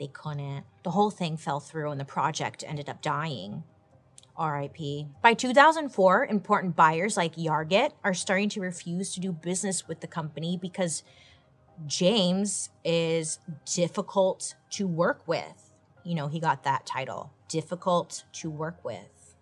they 0.00 0.08
couldn't. 0.08 0.64
The 0.82 0.90
whole 0.90 1.10
thing 1.10 1.36
fell 1.36 1.60
through 1.60 1.92
and 1.92 2.00
the 2.00 2.04
project 2.04 2.64
ended 2.66 2.88
up 2.88 3.00
dying. 3.00 3.62
RIP. 4.36 5.06
By 5.22 5.34
2004, 5.34 6.26
important 6.26 6.74
buyers 6.74 7.16
like 7.16 7.36
Target 7.36 7.92
are 8.02 8.14
starting 8.14 8.48
to 8.50 8.60
refuse 8.60 9.14
to 9.14 9.20
do 9.20 9.30
business 9.30 9.86
with 9.86 10.00
the 10.00 10.08
company 10.08 10.58
because 10.60 11.04
James 11.86 12.70
is 12.84 13.38
difficult 13.64 14.54
to 14.70 14.86
work 14.86 15.26
with. 15.26 15.72
You 16.04 16.14
know, 16.14 16.28
he 16.28 16.40
got 16.40 16.64
that 16.64 16.86
title 16.86 17.32
difficult 17.48 18.24
to 18.32 18.50
work 18.50 18.84
with, 18.84 19.36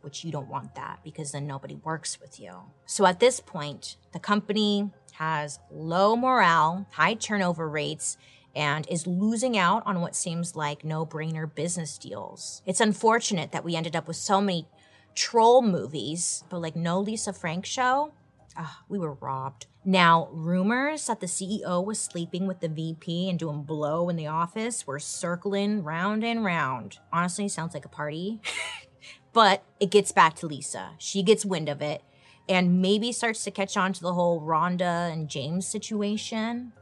which 0.00 0.24
you 0.24 0.32
don't 0.32 0.48
want 0.48 0.74
that 0.74 1.00
because 1.02 1.32
then 1.32 1.46
nobody 1.46 1.76
works 1.76 2.20
with 2.20 2.38
you. 2.38 2.52
So 2.86 3.06
at 3.06 3.20
this 3.20 3.40
point, 3.40 3.96
the 4.12 4.18
company 4.18 4.90
has 5.12 5.58
low 5.70 6.16
morale, 6.16 6.86
high 6.92 7.14
turnover 7.14 7.68
rates, 7.68 8.16
and 8.54 8.86
is 8.88 9.06
losing 9.06 9.56
out 9.56 9.82
on 9.86 10.00
what 10.00 10.14
seems 10.14 10.54
like 10.54 10.84
no 10.84 11.06
brainer 11.06 11.52
business 11.52 11.96
deals. 11.98 12.62
It's 12.66 12.80
unfortunate 12.80 13.52
that 13.52 13.64
we 13.64 13.76
ended 13.76 13.96
up 13.96 14.06
with 14.06 14.16
so 14.16 14.40
many 14.40 14.66
troll 15.14 15.62
movies, 15.62 16.44
but 16.48 16.60
like 16.60 16.76
no 16.76 17.00
Lisa 17.00 17.32
Frank 17.32 17.64
show. 17.66 18.12
Oh, 18.58 18.76
we 18.88 18.98
were 18.98 19.14
robbed. 19.14 19.66
Now, 19.84 20.28
rumors 20.30 21.06
that 21.08 21.18
the 21.18 21.26
CEO 21.26 21.84
was 21.84 21.98
sleeping 21.98 22.46
with 22.46 22.60
the 22.60 22.68
VP 22.68 23.28
and 23.28 23.38
doing 23.38 23.62
blow 23.62 24.08
in 24.08 24.16
the 24.16 24.28
office 24.28 24.86
were 24.86 25.00
circling 25.00 25.82
round 25.82 26.22
and 26.22 26.44
round. 26.44 26.98
Honestly, 27.12 27.48
sounds 27.48 27.74
like 27.74 27.84
a 27.84 27.88
party. 27.88 28.40
but 29.32 29.64
it 29.80 29.90
gets 29.90 30.12
back 30.12 30.36
to 30.36 30.46
Lisa. 30.46 30.92
She 30.98 31.24
gets 31.24 31.44
wind 31.44 31.68
of 31.68 31.82
it 31.82 32.02
and 32.48 32.80
maybe 32.80 33.10
starts 33.10 33.42
to 33.44 33.50
catch 33.50 33.76
on 33.76 33.92
to 33.94 34.00
the 34.00 34.14
whole 34.14 34.40
Rhonda 34.40 35.12
and 35.12 35.28
James 35.28 35.66
situation, 35.66 36.72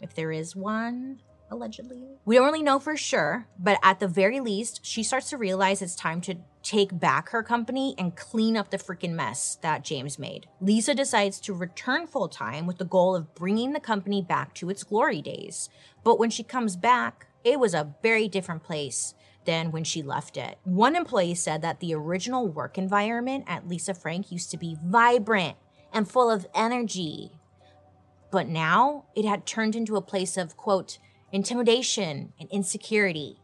if 0.00 0.14
there 0.14 0.32
is 0.32 0.56
one 0.56 1.20
allegedly. 1.50 2.04
We 2.24 2.36
don't 2.36 2.46
really 2.46 2.62
know 2.62 2.78
for 2.78 2.96
sure, 2.96 3.46
but 3.58 3.78
at 3.82 4.00
the 4.00 4.08
very 4.08 4.40
least, 4.40 4.84
she 4.84 5.02
starts 5.02 5.30
to 5.30 5.36
realize 5.36 5.82
it's 5.82 5.94
time 5.94 6.20
to 6.22 6.36
take 6.62 6.98
back 6.98 7.30
her 7.30 7.42
company 7.42 7.94
and 7.98 8.16
clean 8.16 8.56
up 8.56 8.70
the 8.70 8.78
freaking 8.78 9.12
mess 9.12 9.56
that 9.62 9.84
James 9.84 10.18
made. 10.18 10.46
Lisa 10.60 10.94
decides 10.94 11.40
to 11.40 11.54
return 11.54 12.06
full 12.06 12.28
time 12.28 12.66
with 12.66 12.78
the 12.78 12.84
goal 12.84 13.16
of 13.16 13.34
bringing 13.34 13.72
the 13.72 13.80
company 13.80 14.22
back 14.22 14.54
to 14.54 14.70
its 14.70 14.84
glory 14.84 15.22
days. 15.22 15.68
But 16.04 16.18
when 16.18 16.30
she 16.30 16.42
comes 16.42 16.76
back, 16.76 17.26
it 17.44 17.58
was 17.58 17.74
a 17.74 17.94
very 18.02 18.28
different 18.28 18.62
place 18.62 19.14
than 19.46 19.72
when 19.72 19.84
she 19.84 20.02
left 20.02 20.36
it. 20.36 20.58
One 20.64 20.94
employee 20.94 21.34
said 21.34 21.62
that 21.62 21.80
the 21.80 21.94
original 21.94 22.46
work 22.46 22.76
environment 22.76 23.44
at 23.46 23.66
Lisa 23.66 23.94
Frank 23.94 24.30
used 24.30 24.50
to 24.50 24.58
be 24.58 24.76
vibrant 24.84 25.56
and 25.92 26.08
full 26.08 26.30
of 26.30 26.46
energy. 26.54 27.32
But 28.30 28.48
now 28.48 29.06
it 29.16 29.24
had 29.24 29.46
turned 29.46 29.74
into 29.74 29.96
a 29.96 30.02
place 30.02 30.36
of, 30.36 30.56
quote, 30.56 30.98
intimidation, 31.32 32.32
and 32.38 32.48
insecurity. 32.50 33.40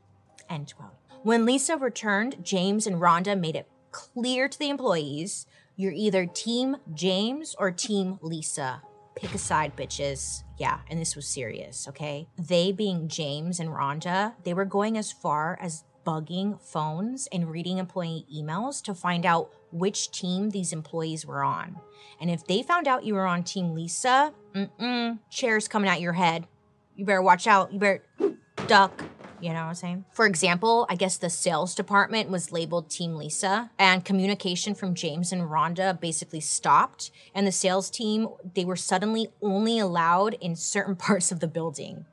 End 0.49 0.73
quote. 0.77 0.91
When 1.23 1.45
Lisa 1.45 1.77
returned, 1.77 2.45
James 2.45 2.87
and 2.87 2.97
Rhonda 2.97 3.39
made 3.39 3.57
it 3.57 3.69
clear 3.91 4.49
to 4.49 4.59
the 4.59 4.71
employees 4.71 5.47
you're 5.77 5.93
either 5.93 6.25
Team 6.27 6.77
James 6.95 7.55
or 7.59 7.71
Team 7.71 8.19
Lisa. 8.23 8.83
Pick 9.15 9.35
a 9.35 9.39
side, 9.39 9.77
bitches. 9.77 10.43
Yeah, 10.59 10.79
and 10.89 11.01
this 11.01 11.17
was 11.17 11.27
serious, 11.27 11.87
okay? 11.89 12.29
They 12.39 12.73
being 12.73 13.09
James 13.09 13.61
and 13.61 13.71
Rhonda, 13.71 14.35
they 14.45 14.55
were 14.55 14.65
going 14.65 14.97
as 14.97 15.13
far 15.13 15.59
as 15.61 15.85
bugging 16.07 16.61
phones 16.61 17.27
and 17.33 17.51
reading 17.51 17.79
employee 17.79 18.25
emails 18.35 18.83
to 18.85 18.95
find 18.95 19.27
out 19.27 19.51
which 19.73 20.13
team 20.13 20.51
these 20.51 20.73
employees 20.73 21.27
were 21.27 21.43
on. 21.43 21.77
And 22.21 22.31
if 22.31 22.47
they 22.47 22.63
found 22.63 22.87
out 22.87 23.05
you 23.05 23.15
were 23.15 23.27
on 23.27 23.43
Team 23.43 23.75
Lisa, 23.75 24.33
mm-mm, 24.55 25.19
chairs 25.29 25.67
coming 25.69 25.91
at 25.91 26.01
your 26.01 26.13
head 26.13 26.47
you 26.97 27.05
better 27.05 27.23
watch 27.23 27.47
out. 27.47 27.73
You 27.73 27.79
better 27.79 28.03
duck. 28.67 29.05
You 29.41 29.51
know 29.51 29.61
what 29.61 29.69
I'm 29.69 29.75
saying? 29.75 30.05
For 30.13 30.27
example, 30.27 30.87
I 30.89 30.97
guess 30.97 31.19
the 31.19 31.29
sales 31.29 31.75
department 31.75 32.31
was 32.31 32.53
labeled 32.53 32.89
Team 32.89 33.17
Lisa, 33.17 33.71
and 33.79 34.05
communication 34.05 34.75
from 34.75 34.95
James 34.95 35.31
and 35.31 35.43
Rhonda 35.43 36.01
basically 36.01 36.41
stopped. 36.41 37.11
And 37.35 37.47
the 37.47 37.53
sales 37.53 37.91
team, 37.91 38.29
they 38.55 38.65
were 38.65 38.77
suddenly 38.77 39.29
only 39.43 39.79
allowed 39.79 40.35
in 40.41 40.57
certain 40.57 40.97
parts 41.07 41.31
of 41.31 41.41
the 41.41 41.49
building. 41.49 42.07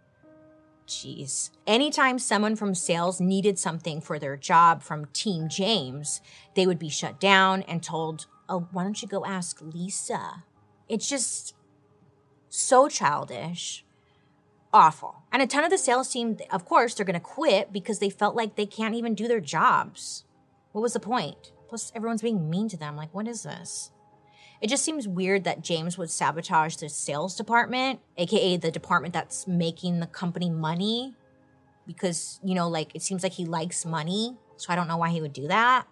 Jeez. 0.85 1.49
Anytime 1.65 2.19
someone 2.19 2.57
from 2.57 2.75
sales 2.75 3.21
needed 3.21 3.57
something 3.57 4.01
for 4.01 4.19
their 4.19 4.35
job 4.35 4.83
from 4.83 5.05
Team 5.05 5.47
James, 5.47 6.19
they 6.55 6.67
would 6.67 6.79
be 6.79 6.89
shut 6.89 7.21
down 7.21 7.61
and 7.63 7.81
told, 7.81 8.25
Oh, 8.49 8.67
why 8.73 8.83
don't 8.83 9.01
you 9.01 9.07
go 9.07 9.23
ask 9.23 9.61
Lisa? 9.61 10.43
It's 10.89 11.09
just 11.09 11.55
so 12.49 12.89
childish. 12.89 13.85
Awful. 14.73 15.21
And 15.31 15.41
a 15.41 15.47
ton 15.47 15.63
of 15.63 15.69
the 15.69 15.77
sales 15.77 16.09
team, 16.09 16.37
of 16.51 16.65
course, 16.65 16.95
they're 16.95 17.05
going 17.05 17.13
to 17.13 17.19
quit 17.19 17.71
because 17.71 17.99
they 17.99 18.09
felt 18.09 18.35
like 18.35 18.55
they 18.55 18.65
can't 18.65 18.95
even 18.95 19.13
do 19.13 19.27
their 19.27 19.39
jobs. 19.39 20.25
What 20.71 20.81
was 20.81 20.93
the 20.93 20.99
point? 20.99 21.51
Plus, 21.69 21.91
everyone's 21.95 22.23
being 22.23 22.49
mean 22.49 22.67
to 22.69 22.77
them. 22.77 22.95
Like, 22.95 23.13
what 23.13 23.27
is 23.27 23.43
this? 23.43 23.91
It 24.61 24.69
just 24.69 24.83
seems 24.83 25.07
weird 25.07 25.43
that 25.43 25.61
James 25.61 25.97
would 25.97 26.09
sabotage 26.09 26.77
the 26.77 26.89
sales 26.89 27.35
department, 27.35 27.99
aka 28.17 28.57
the 28.57 28.71
department 28.71 29.13
that's 29.13 29.45
making 29.45 29.99
the 29.99 30.07
company 30.07 30.49
money, 30.49 31.13
because, 31.85 32.39
you 32.43 32.55
know, 32.55 32.67
like 32.67 32.95
it 32.95 33.01
seems 33.01 33.23
like 33.23 33.33
he 33.33 33.45
likes 33.45 33.85
money. 33.85 34.37
So 34.57 34.71
I 34.71 34.75
don't 34.75 34.87
know 34.87 34.97
why 34.97 35.09
he 35.09 35.21
would 35.21 35.33
do 35.33 35.47
that. 35.49 35.85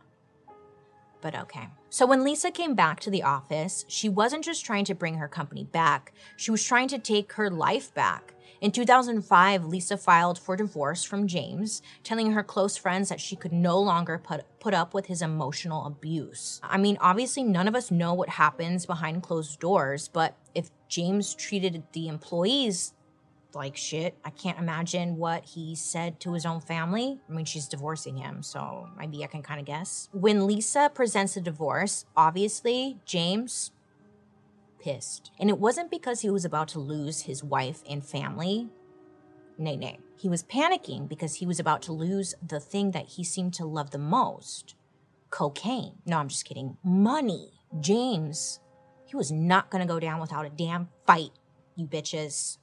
But 1.21 1.35
okay. 1.35 1.67
So 1.89 2.05
when 2.05 2.23
Lisa 2.23 2.49
came 2.49 2.73
back 2.73 2.99
to 3.01 3.11
the 3.11 3.23
office, 3.23 3.85
she 3.87 4.07
wasn't 4.07 4.45
just 4.45 4.65
trying 4.65 4.85
to 4.85 4.95
bring 4.95 5.15
her 5.15 5.27
company 5.27 5.65
back, 5.65 6.13
she 6.37 6.49
was 6.49 6.63
trying 6.63 6.87
to 6.87 6.97
take 6.97 7.33
her 7.33 7.49
life 7.49 7.93
back. 7.93 8.33
In 8.61 8.71
2005, 8.71 9.65
Lisa 9.65 9.97
filed 9.97 10.37
for 10.37 10.55
divorce 10.55 11.03
from 11.03 11.25
James, 11.25 11.81
telling 12.03 12.33
her 12.33 12.43
close 12.43 12.77
friends 12.77 13.09
that 13.09 13.19
she 13.19 13.35
could 13.35 13.51
no 13.51 13.79
longer 13.79 14.19
put, 14.19 14.45
put 14.59 14.75
up 14.75 14.93
with 14.93 15.07
his 15.07 15.23
emotional 15.23 15.87
abuse. 15.87 16.61
I 16.61 16.77
mean, 16.77 16.95
obviously, 17.01 17.43
none 17.43 17.67
of 17.67 17.75
us 17.75 17.89
know 17.89 18.13
what 18.13 18.29
happens 18.29 18.85
behind 18.85 19.23
closed 19.23 19.59
doors, 19.59 20.09
but 20.13 20.37
if 20.53 20.69
James 20.87 21.33
treated 21.33 21.81
the 21.93 22.07
employees 22.07 22.93
like 23.55 23.75
shit, 23.75 24.15
I 24.23 24.29
can't 24.29 24.59
imagine 24.59 25.17
what 25.17 25.43
he 25.43 25.73
said 25.73 26.19
to 26.19 26.33
his 26.33 26.45
own 26.45 26.61
family. 26.61 27.19
I 27.27 27.33
mean, 27.33 27.45
she's 27.45 27.67
divorcing 27.67 28.17
him, 28.17 28.43
so 28.43 28.89
maybe 28.95 29.23
I 29.23 29.27
can 29.27 29.41
kind 29.41 29.59
of 29.59 29.65
guess. 29.65 30.07
When 30.11 30.45
Lisa 30.45 30.91
presents 30.93 31.35
a 31.35 31.41
divorce, 31.41 32.05
obviously, 32.15 32.99
James 33.05 33.71
pissed. 34.81 35.31
And 35.39 35.49
it 35.49 35.59
wasn't 35.59 35.91
because 35.91 36.21
he 36.21 36.29
was 36.29 36.43
about 36.43 36.67
to 36.69 36.79
lose 36.79 37.21
his 37.21 37.43
wife 37.43 37.83
and 37.89 38.03
family. 38.03 38.69
Nay, 39.57 39.77
nay. 39.77 39.99
He 40.17 40.27
was 40.27 40.43
panicking 40.43 41.07
because 41.07 41.35
he 41.35 41.45
was 41.45 41.59
about 41.59 41.81
to 41.83 41.93
lose 41.93 42.35
the 42.45 42.59
thing 42.59 42.91
that 42.91 43.09
he 43.09 43.23
seemed 43.23 43.53
to 43.55 43.65
love 43.65 43.91
the 43.91 43.97
most 43.97 44.75
cocaine. 45.29 45.93
No, 46.05 46.17
I'm 46.17 46.27
just 46.27 46.45
kidding. 46.45 46.77
Money. 46.83 47.53
James, 47.79 48.59
he 49.05 49.15
was 49.15 49.31
not 49.31 49.69
going 49.69 49.81
to 49.81 49.91
go 49.91 49.99
down 49.99 50.19
without 50.19 50.45
a 50.45 50.49
damn 50.49 50.89
fight, 51.05 51.31
you 51.75 51.87
bitches. 51.87 52.57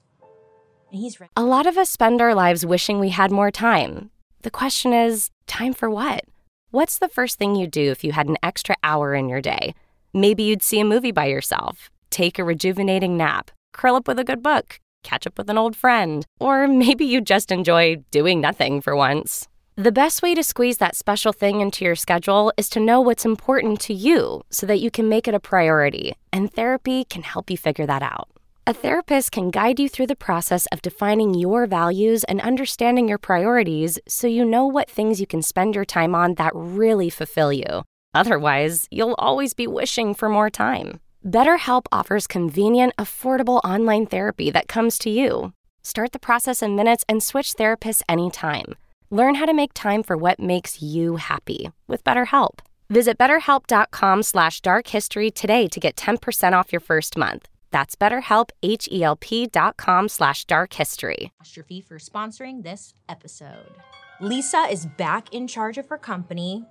And 0.90 1.00
he's 1.00 1.18
ready. 1.18 1.32
A 1.36 1.42
lot 1.42 1.66
of 1.66 1.78
us 1.78 1.88
spend 1.88 2.20
our 2.20 2.34
lives 2.34 2.66
wishing 2.66 2.98
we 2.98 3.10
had 3.10 3.30
more 3.30 3.50
time. 3.50 4.10
The 4.42 4.50
question 4.50 4.92
is, 4.92 5.30
time 5.46 5.72
for 5.72 5.88
what? 5.88 6.24
What's 6.70 6.98
the 6.98 7.08
first 7.08 7.38
thing 7.38 7.56
you'd 7.56 7.70
do 7.70 7.90
if 7.90 8.04
you 8.04 8.12
had 8.12 8.28
an 8.28 8.36
extra 8.42 8.76
hour 8.82 9.14
in 9.14 9.28
your 9.28 9.40
day? 9.40 9.74
Maybe 10.12 10.42
you'd 10.42 10.62
see 10.62 10.80
a 10.80 10.84
movie 10.84 11.12
by 11.12 11.26
yourself 11.26 11.90
take 12.10 12.38
a 12.38 12.44
rejuvenating 12.44 13.16
nap, 13.16 13.50
curl 13.72 13.96
up 13.96 14.08
with 14.08 14.18
a 14.18 14.24
good 14.24 14.42
book, 14.42 14.80
catch 15.02 15.26
up 15.26 15.38
with 15.38 15.50
an 15.50 15.58
old 15.58 15.76
friend, 15.76 16.26
or 16.40 16.66
maybe 16.84 17.04
you 17.04 17.20
just 17.20 17.52
enjoy 17.52 17.96
doing 18.10 18.40
nothing 18.40 18.80
for 18.80 18.94
once. 18.96 19.48
The 19.76 19.92
best 19.92 20.22
way 20.22 20.34
to 20.34 20.42
squeeze 20.42 20.78
that 20.78 20.96
special 20.96 21.32
thing 21.32 21.60
into 21.60 21.84
your 21.84 21.94
schedule 21.94 22.52
is 22.56 22.68
to 22.70 22.80
know 22.80 23.00
what's 23.00 23.24
important 23.24 23.80
to 23.82 23.94
you 23.94 24.42
so 24.50 24.66
that 24.66 24.80
you 24.80 24.90
can 24.90 25.08
make 25.08 25.28
it 25.28 25.34
a 25.34 25.40
priority, 25.40 26.14
and 26.32 26.52
therapy 26.52 27.04
can 27.04 27.22
help 27.22 27.48
you 27.48 27.56
figure 27.56 27.86
that 27.86 28.02
out. 28.02 28.28
A 28.66 28.74
therapist 28.74 29.32
can 29.32 29.50
guide 29.50 29.78
you 29.78 29.88
through 29.88 30.08
the 30.08 30.16
process 30.16 30.66
of 30.66 30.82
defining 30.82 31.32
your 31.32 31.66
values 31.66 32.22
and 32.24 32.40
understanding 32.40 33.08
your 33.08 33.16
priorities 33.16 33.98
so 34.06 34.26
you 34.26 34.44
know 34.44 34.66
what 34.66 34.90
things 34.90 35.20
you 35.20 35.26
can 35.26 35.40
spend 35.40 35.74
your 35.74 35.86
time 35.86 36.14
on 36.14 36.34
that 36.34 36.52
really 36.54 37.08
fulfill 37.08 37.50
you. 37.50 37.84
Otherwise, 38.14 38.86
you'll 38.90 39.14
always 39.16 39.54
be 39.54 39.66
wishing 39.66 40.12
for 40.12 40.28
more 40.28 40.50
time. 40.50 41.00
BetterHelp 41.24 41.86
offers 41.90 42.26
convenient, 42.26 42.94
affordable 42.96 43.60
online 43.64 44.06
therapy 44.06 44.50
that 44.50 44.68
comes 44.68 44.98
to 44.98 45.10
you. 45.10 45.52
Start 45.82 46.12
the 46.12 46.18
process 46.18 46.62
in 46.62 46.76
minutes 46.76 47.04
and 47.08 47.22
switch 47.22 47.54
therapists 47.54 48.02
anytime. 48.08 48.74
Learn 49.10 49.36
how 49.36 49.46
to 49.46 49.54
make 49.54 49.72
time 49.74 50.02
for 50.02 50.16
what 50.16 50.38
makes 50.38 50.82
you 50.82 51.16
happy 51.16 51.70
with 51.86 52.04
BetterHelp. 52.04 52.60
Visit 52.90 53.18
betterhelp.com 53.18 54.22
slash 54.22 54.60
darkhistory 54.60 55.32
today 55.32 55.66
to 55.68 55.80
get 55.80 55.96
10% 55.96 56.52
off 56.52 56.72
your 56.72 56.80
first 56.80 57.16
month. 57.16 57.48
That's 57.70 57.96
betterhelp, 57.96 58.50
H-E-L-P 58.62 59.48
dot 59.48 59.76
com 59.76 60.08
slash 60.08 60.46
darkhistory. 60.46 61.30
Apostrophe 61.40 61.82
for 61.82 61.98
sponsoring 61.98 62.62
this 62.62 62.94
episode. 63.08 63.74
Lisa 64.20 64.66
is 64.70 64.86
back 64.86 65.32
in 65.34 65.46
charge 65.46 65.76
of 65.76 65.86
her 65.88 65.98
company 65.98 66.64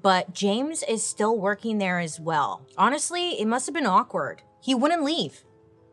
but 0.00 0.32
James 0.32 0.82
is 0.84 1.04
still 1.04 1.38
working 1.38 1.78
there 1.78 1.98
as 1.98 2.18
well. 2.18 2.66
Honestly, 2.78 3.40
it 3.40 3.46
must 3.46 3.66
have 3.66 3.74
been 3.74 3.86
awkward. 3.86 4.42
He 4.60 4.74
wouldn't 4.74 5.04
leave. 5.04 5.44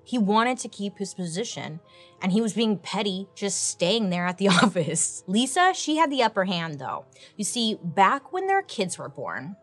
He 0.03 0.17
wanted 0.17 0.57
to 0.59 0.69
keep 0.69 0.97
his 0.97 1.13
position, 1.13 1.81
and 2.21 2.31
he 2.31 2.41
was 2.41 2.53
being 2.53 2.77
petty 2.77 3.27
just 3.35 3.67
staying 3.67 4.09
there 4.09 4.25
at 4.25 4.37
the 4.37 4.47
office. 4.63 5.23
Lisa, 5.27 5.73
she 5.75 5.97
had 5.97 6.09
the 6.09 6.23
upper 6.23 6.45
hand 6.45 6.79
though. 6.79 7.05
You 7.35 7.43
see, 7.43 7.77
back 7.83 8.31
when 8.31 8.47
their 8.47 8.61
kids 8.61 8.97
were 8.97 9.09
born, 9.09 9.55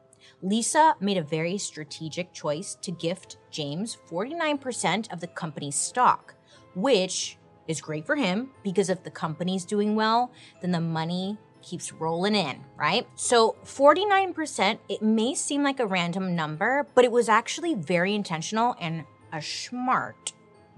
Lisa 0.43 0.95
made 1.01 1.16
a 1.16 1.22
very 1.22 1.57
strategic 1.57 2.32
choice 2.32 2.76
to 2.82 2.93
gift 2.93 3.39
James 3.51 3.97
49% 4.09 5.12
of 5.12 5.20
the 5.20 5.26
company's 5.26 5.76
stock, 5.76 6.34
which 6.74 7.39
is 7.66 7.80
great 7.80 8.07
for 8.07 8.16
him 8.16 8.51
because 8.62 8.91
if 8.91 9.03
the 9.03 9.11
company's 9.11 9.64
doing 9.64 9.97
well, 9.97 10.30
then 10.61 10.72
the 10.72 10.80
money 10.80 11.39
keeps 11.67 11.93
rolling 11.93 12.37
in, 12.37 12.64
right? 12.77 13.07
So 13.17 13.57
49%, 13.64 14.79
it 14.89 15.03
may 15.03 15.35
seem 15.35 15.64
like 15.64 15.81
a 15.81 15.87
random 15.87 16.37
number, 16.37 16.87
but 16.95 17.05
it 17.05 17.11
was 17.11 17.29
actually 17.29 17.75
very 17.75 18.14
intentional 18.14 18.77
and 18.81 19.05
a 19.33 19.43
smart 19.43 20.33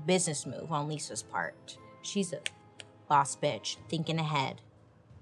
business 0.07 0.47
move 0.47 0.73
on 0.73 0.89
Lisa's 0.89 1.23
part. 1.23 1.77
She's 2.01 2.33
a 2.33 2.41
boss 3.07 3.37
bitch, 3.37 3.77
thinking 3.89 4.19
ahead. 4.19 4.63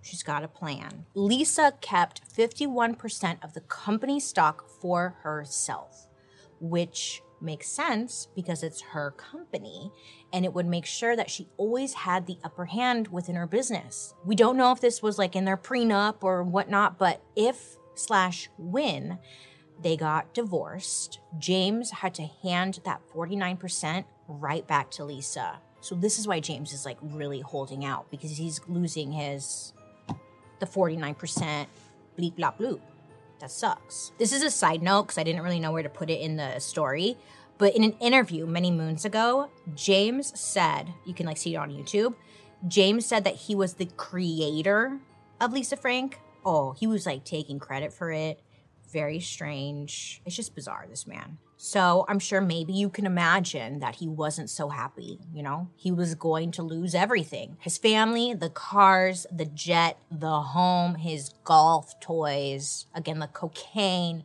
She's 0.02 0.22
got 0.22 0.44
a 0.44 0.48
plan. 0.48 1.06
Lisa 1.14 1.72
kept 1.80 2.22
51% 2.32 3.42
of 3.42 3.54
the 3.54 3.60
company 3.62 4.20
stock 4.20 4.68
for 4.68 5.16
herself, 5.22 6.06
which 6.60 7.22
makes 7.46 7.68
sense 7.68 8.28
because 8.34 8.62
it's 8.62 8.82
her 8.82 9.12
company 9.12 9.90
and 10.32 10.44
it 10.44 10.52
would 10.52 10.66
make 10.66 10.84
sure 10.84 11.16
that 11.16 11.30
she 11.30 11.48
always 11.56 11.94
had 11.94 12.26
the 12.26 12.36
upper 12.44 12.66
hand 12.66 13.08
within 13.08 13.36
her 13.36 13.46
business. 13.46 14.14
We 14.24 14.34
don't 14.34 14.58
know 14.58 14.72
if 14.72 14.80
this 14.80 15.02
was 15.02 15.18
like 15.18 15.34
in 15.34 15.46
their 15.46 15.56
prenup 15.56 16.16
or 16.22 16.42
whatnot, 16.42 16.98
but 16.98 17.22
if 17.34 17.76
slash 17.94 18.50
when 18.58 19.18
they 19.80 19.96
got 19.96 20.34
divorced, 20.34 21.20
James 21.38 21.90
had 21.90 22.14
to 22.14 22.24
hand 22.42 22.80
that 22.84 23.00
49% 23.14 24.04
right 24.28 24.66
back 24.66 24.90
to 24.92 25.04
Lisa. 25.04 25.60
So 25.80 25.94
this 25.94 26.18
is 26.18 26.26
why 26.26 26.40
James 26.40 26.72
is 26.72 26.84
like 26.84 26.98
really 27.00 27.40
holding 27.40 27.84
out 27.84 28.10
because 28.10 28.36
he's 28.36 28.60
losing 28.68 29.12
his 29.12 29.72
the 30.58 30.66
49% 30.66 31.66
bleep 32.18 32.34
blop 32.34 32.58
bloop. 32.58 32.80
That 33.40 33.50
sucks. 33.50 34.12
This 34.18 34.32
is 34.32 34.42
a 34.42 34.50
side 34.50 34.82
note 34.82 35.04
because 35.04 35.18
I 35.18 35.22
didn't 35.22 35.42
really 35.42 35.60
know 35.60 35.72
where 35.72 35.82
to 35.82 35.88
put 35.88 36.08
it 36.08 36.20
in 36.20 36.36
the 36.36 36.58
story. 36.58 37.18
But 37.58 37.74
in 37.74 37.84
an 37.84 37.92
interview 38.00 38.46
many 38.46 38.70
moons 38.70 39.04
ago, 39.04 39.50
James 39.74 40.38
said, 40.38 40.92
you 41.04 41.14
can 41.14 41.26
like 41.26 41.38
see 41.38 41.54
it 41.54 41.58
on 41.58 41.70
YouTube. 41.70 42.14
James 42.68 43.06
said 43.06 43.24
that 43.24 43.34
he 43.34 43.54
was 43.54 43.74
the 43.74 43.86
creator 43.96 44.98
of 45.40 45.52
Lisa 45.52 45.76
Frank. 45.76 46.18
Oh, 46.44 46.72
he 46.72 46.86
was 46.86 47.06
like 47.06 47.24
taking 47.24 47.58
credit 47.58 47.92
for 47.92 48.12
it. 48.12 48.42
Very 48.92 49.20
strange. 49.20 50.22
It's 50.24 50.36
just 50.36 50.54
bizarre, 50.54 50.86
this 50.88 51.06
man. 51.06 51.38
So 51.56 52.04
I'm 52.08 52.18
sure 52.18 52.40
maybe 52.40 52.74
you 52.74 52.90
can 52.90 53.06
imagine 53.06 53.80
that 53.80 53.96
he 53.96 54.06
wasn't 54.06 54.50
so 54.50 54.68
happy, 54.68 55.18
you 55.32 55.42
know? 55.42 55.70
He 55.74 55.90
was 55.90 56.14
going 56.14 56.52
to 56.52 56.62
lose 56.62 56.94
everything 56.94 57.56
his 57.60 57.78
family, 57.78 58.34
the 58.34 58.50
cars, 58.50 59.26
the 59.32 59.46
jet, 59.46 59.98
the 60.10 60.40
home, 60.40 60.96
his 60.96 61.30
golf 61.44 61.98
toys, 62.00 62.86
again, 62.94 63.18
the 63.20 63.26
cocaine, 63.26 64.24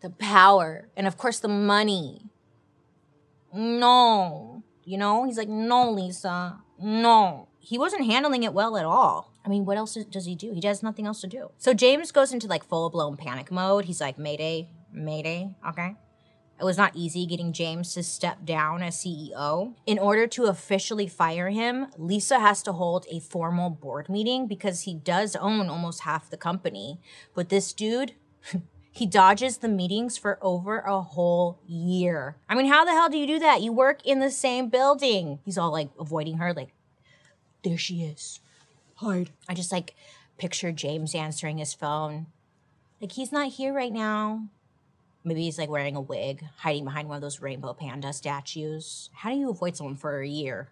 the 0.00 0.10
power, 0.10 0.88
and 0.96 1.06
of 1.06 1.16
course 1.16 1.40
the 1.40 1.48
money. 1.48 2.30
No. 3.54 4.62
You 4.84 4.98
know, 4.98 5.24
he's 5.24 5.38
like, 5.38 5.48
no, 5.48 5.90
Lisa, 5.90 6.58
no. 6.80 7.48
He 7.58 7.78
wasn't 7.78 8.06
handling 8.06 8.42
it 8.42 8.54
well 8.54 8.76
at 8.76 8.84
all. 8.84 9.32
I 9.44 9.48
mean, 9.48 9.64
what 9.64 9.76
else 9.76 9.94
does 9.94 10.26
he 10.26 10.34
do? 10.34 10.52
He 10.52 10.66
has 10.66 10.82
nothing 10.82 11.06
else 11.06 11.20
to 11.22 11.26
do. 11.26 11.50
So 11.58 11.74
James 11.74 12.12
goes 12.12 12.32
into 12.32 12.46
like 12.46 12.64
full 12.64 12.90
blown 12.90 13.16
panic 13.16 13.50
mode. 13.50 13.84
He's 13.86 14.00
like, 14.00 14.18
Mayday, 14.18 14.70
Mayday, 14.92 15.54
okay? 15.68 15.96
It 16.60 16.64
was 16.64 16.76
not 16.76 16.94
easy 16.94 17.24
getting 17.24 17.54
James 17.54 17.94
to 17.94 18.02
step 18.02 18.44
down 18.44 18.82
as 18.82 18.96
CEO. 18.96 19.74
In 19.86 19.98
order 19.98 20.26
to 20.26 20.44
officially 20.44 21.06
fire 21.06 21.48
him, 21.48 21.86
Lisa 21.96 22.38
has 22.38 22.62
to 22.64 22.72
hold 22.72 23.06
a 23.10 23.20
formal 23.20 23.70
board 23.70 24.10
meeting 24.10 24.46
because 24.46 24.82
he 24.82 24.94
does 24.94 25.34
own 25.36 25.70
almost 25.70 26.00
half 26.00 26.28
the 26.28 26.36
company. 26.36 27.00
But 27.34 27.48
this 27.48 27.72
dude, 27.72 28.12
he 29.00 29.06
dodges 29.06 29.56
the 29.56 29.68
meetings 29.68 30.18
for 30.18 30.38
over 30.42 30.80
a 30.80 31.00
whole 31.00 31.58
year. 31.66 32.36
I 32.50 32.54
mean, 32.54 32.66
how 32.66 32.84
the 32.84 32.90
hell 32.90 33.08
do 33.08 33.16
you 33.16 33.26
do 33.26 33.38
that? 33.38 33.62
You 33.62 33.72
work 33.72 34.04
in 34.04 34.20
the 34.20 34.30
same 34.30 34.68
building. 34.68 35.38
He's 35.42 35.56
all 35.56 35.72
like 35.72 35.88
avoiding 35.98 36.36
her, 36.36 36.52
like, 36.52 36.74
there 37.64 37.78
she 37.78 38.02
is. 38.02 38.40
hide. 38.96 39.30
I 39.48 39.54
just 39.54 39.72
like 39.72 39.94
picture 40.36 40.70
James 40.70 41.14
answering 41.14 41.56
his 41.56 41.72
phone. 41.72 42.26
Like 43.00 43.12
he's 43.12 43.32
not 43.32 43.52
here 43.52 43.72
right 43.72 43.90
now. 43.90 44.48
Maybe 45.24 45.44
he's 45.44 45.56
like 45.56 45.70
wearing 45.70 45.96
a 45.96 46.00
wig, 46.02 46.44
hiding 46.58 46.84
behind 46.84 47.08
one 47.08 47.16
of 47.16 47.22
those 47.22 47.40
rainbow 47.40 47.72
panda 47.72 48.12
statues. 48.12 49.08
How 49.14 49.30
do 49.30 49.36
you 49.36 49.48
avoid 49.48 49.78
someone 49.78 49.96
for 49.96 50.20
a 50.20 50.28
year? 50.28 50.68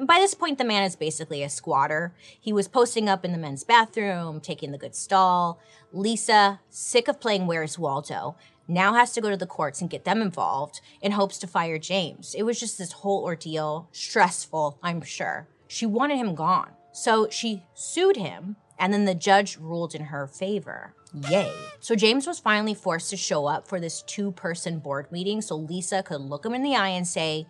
By 0.00 0.18
this 0.18 0.34
point, 0.34 0.58
the 0.58 0.64
man 0.64 0.82
is 0.82 0.94
basically 0.94 1.42
a 1.42 1.48
squatter. 1.48 2.12
He 2.38 2.52
was 2.52 2.68
posting 2.68 3.08
up 3.08 3.24
in 3.24 3.32
the 3.32 3.38
men's 3.38 3.64
bathroom, 3.64 4.40
taking 4.40 4.70
the 4.70 4.78
good 4.78 4.94
stall. 4.94 5.58
Lisa, 5.90 6.60
sick 6.68 7.08
of 7.08 7.18
playing 7.18 7.46
Where's 7.46 7.78
Waldo, 7.78 8.36
now 8.68 8.92
has 8.92 9.12
to 9.12 9.22
go 9.22 9.30
to 9.30 9.38
the 9.38 9.46
courts 9.46 9.80
and 9.80 9.88
get 9.88 10.04
them 10.04 10.20
involved 10.20 10.82
in 11.00 11.12
hopes 11.12 11.38
to 11.38 11.46
fire 11.46 11.78
James. 11.78 12.34
It 12.34 12.42
was 12.42 12.60
just 12.60 12.76
this 12.76 12.92
whole 12.92 13.24
ordeal, 13.24 13.88
stressful, 13.92 14.78
I'm 14.82 15.00
sure. 15.00 15.48
She 15.66 15.86
wanted 15.86 16.18
him 16.18 16.34
gone. 16.34 16.72
So 16.92 17.28
she 17.30 17.62
sued 17.72 18.16
him, 18.16 18.56
and 18.78 18.92
then 18.92 19.06
the 19.06 19.14
judge 19.14 19.56
ruled 19.56 19.94
in 19.94 20.06
her 20.06 20.26
favor. 20.26 20.94
Yay. 21.30 21.52
So 21.80 21.94
James 21.94 22.26
was 22.26 22.38
finally 22.38 22.74
forced 22.74 23.08
to 23.10 23.16
show 23.16 23.46
up 23.46 23.66
for 23.66 23.80
this 23.80 24.02
two 24.02 24.32
person 24.32 24.78
board 24.78 25.10
meeting 25.10 25.40
so 25.40 25.56
Lisa 25.56 26.02
could 26.02 26.20
look 26.20 26.44
him 26.44 26.54
in 26.54 26.62
the 26.62 26.76
eye 26.76 26.88
and 26.88 27.06
say, 27.06 27.46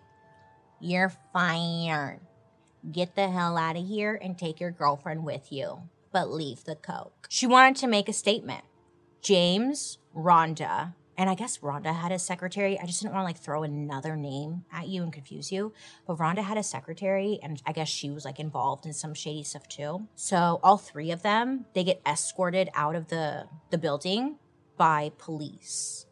You're 0.79 1.11
fired. 1.33 2.21
Get 2.91 3.15
the 3.15 3.29
hell 3.29 3.57
out 3.57 3.75
of 3.75 3.85
here 3.85 4.17
and 4.21 4.37
take 4.37 4.59
your 4.61 4.71
girlfriend 4.71 5.25
with 5.25 5.51
you, 5.51 5.81
but 6.13 6.31
leave 6.31 6.63
the 6.63 6.75
Coke. 6.75 7.27
She 7.29 7.45
wanted 7.45 7.75
to 7.77 7.87
make 7.87 8.07
a 8.07 8.13
statement. 8.13 8.63
James, 9.21 9.97
Rhonda, 10.15 10.93
and 11.17 11.29
I 11.29 11.35
guess 11.35 11.57
Rhonda 11.57 11.93
had 11.93 12.13
a 12.13 12.19
secretary. 12.19 12.79
I 12.79 12.85
just 12.85 13.01
didn't 13.01 13.13
want 13.13 13.23
to 13.23 13.25
like 13.25 13.39
throw 13.39 13.63
another 13.63 14.15
name 14.15 14.63
at 14.71 14.87
you 14.87 15.03
and 15.03 15.11
confuse 15.11 15.51
you. 15.51 15.73
But 16.05 16.17
Rhonda 16.17 16.43
had 16.43 16.57
a 16.57 16.63
secretary, 16.63 17.39
and 17.43 17.61
I 17.65 17.73
guess 17.73 17.89
she 17.89 18.09
was 18.09 18.23
like 18.23 18.39
involved 18.39 18.85
in 18.85 18.93
some 18.93 19.13
shady 19.13 19.43
stuff 19.43 19.67
too. 19.67 20.07
So 20.15 20.61
all 20.63 20.77
three 20.77 21.11
of 21.11 21.23
them, 21.23 21.65
they 21.73 21.83
get 21.83 22.01
escorted 22.05 22.69
out 22.73 22.95
of 22.95 23.07
the 23.07 23.47
the 23.69 23.77
building 23.77 24.37
by 24.77 25.11
police. 25.17 26.05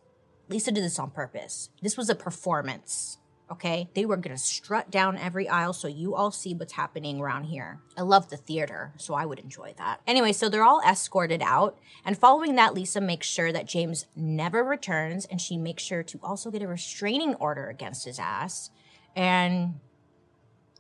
Lisa 0.49 0.71
did 0.71 0.83
this 0.83 0.99
on 0.99 1.11
purpose. 1.11 1.69
This 1.81 1.95
was 1.95 2.09
a 2.09 2.15
performance 2.15 3.19
okay? 3.51 3.89
They 3.93 4.05
were 4.05 4.17
gonna 4.17 4.37
strut 4.37 4.89
down 4.89 5.17
every 5.17 5.47
aisle 5.47 5.73
so 5.73 5.87
you 5.87 6.15
all 6.15 6.31
see 6.31 6.53
what's 6.53 6.73
happening 6.73 7.19
around 7.19 7.45
here. 7.45 7.79
I 7.97 8.01
love 8.01 8.29
the 8.29 8.37
theater, 8.37 8.93
so 8.97 9.13
I 9.13 9.25
would 9.25 9.39
enjoy 9.39 9.73
that. 9.77 10.01
Anyway, 10.07 10.31
so 10.31 10.49
they're 10.49 10.63
all 10.63 10.81
escorted 10.81 11.41
out, 11.41 11.77
and 12.03 12.17
following 12.17 12.55
that, 12.55 12.73
Lisa 12.73 13.01
makes 13.01 13.27
sure 13.27 13.51
that 13.51 13.67
James 13.67 14.05
never 14.15 14.63
returns, 14.63 15.25
and 15.25 15.39
she 15.39 15.57
makes 15.57 15.83
sure 15.83 16.03
to 16.03 16.19
also 16.23 16.51
get 16.51 16.61
a 16.61 16.67
restraining 16.67 17.35
order 17.35 17.69
against 17.69 18.05
his 18.05 18.19
ass. 18.19 18.69
And 19.15 19.79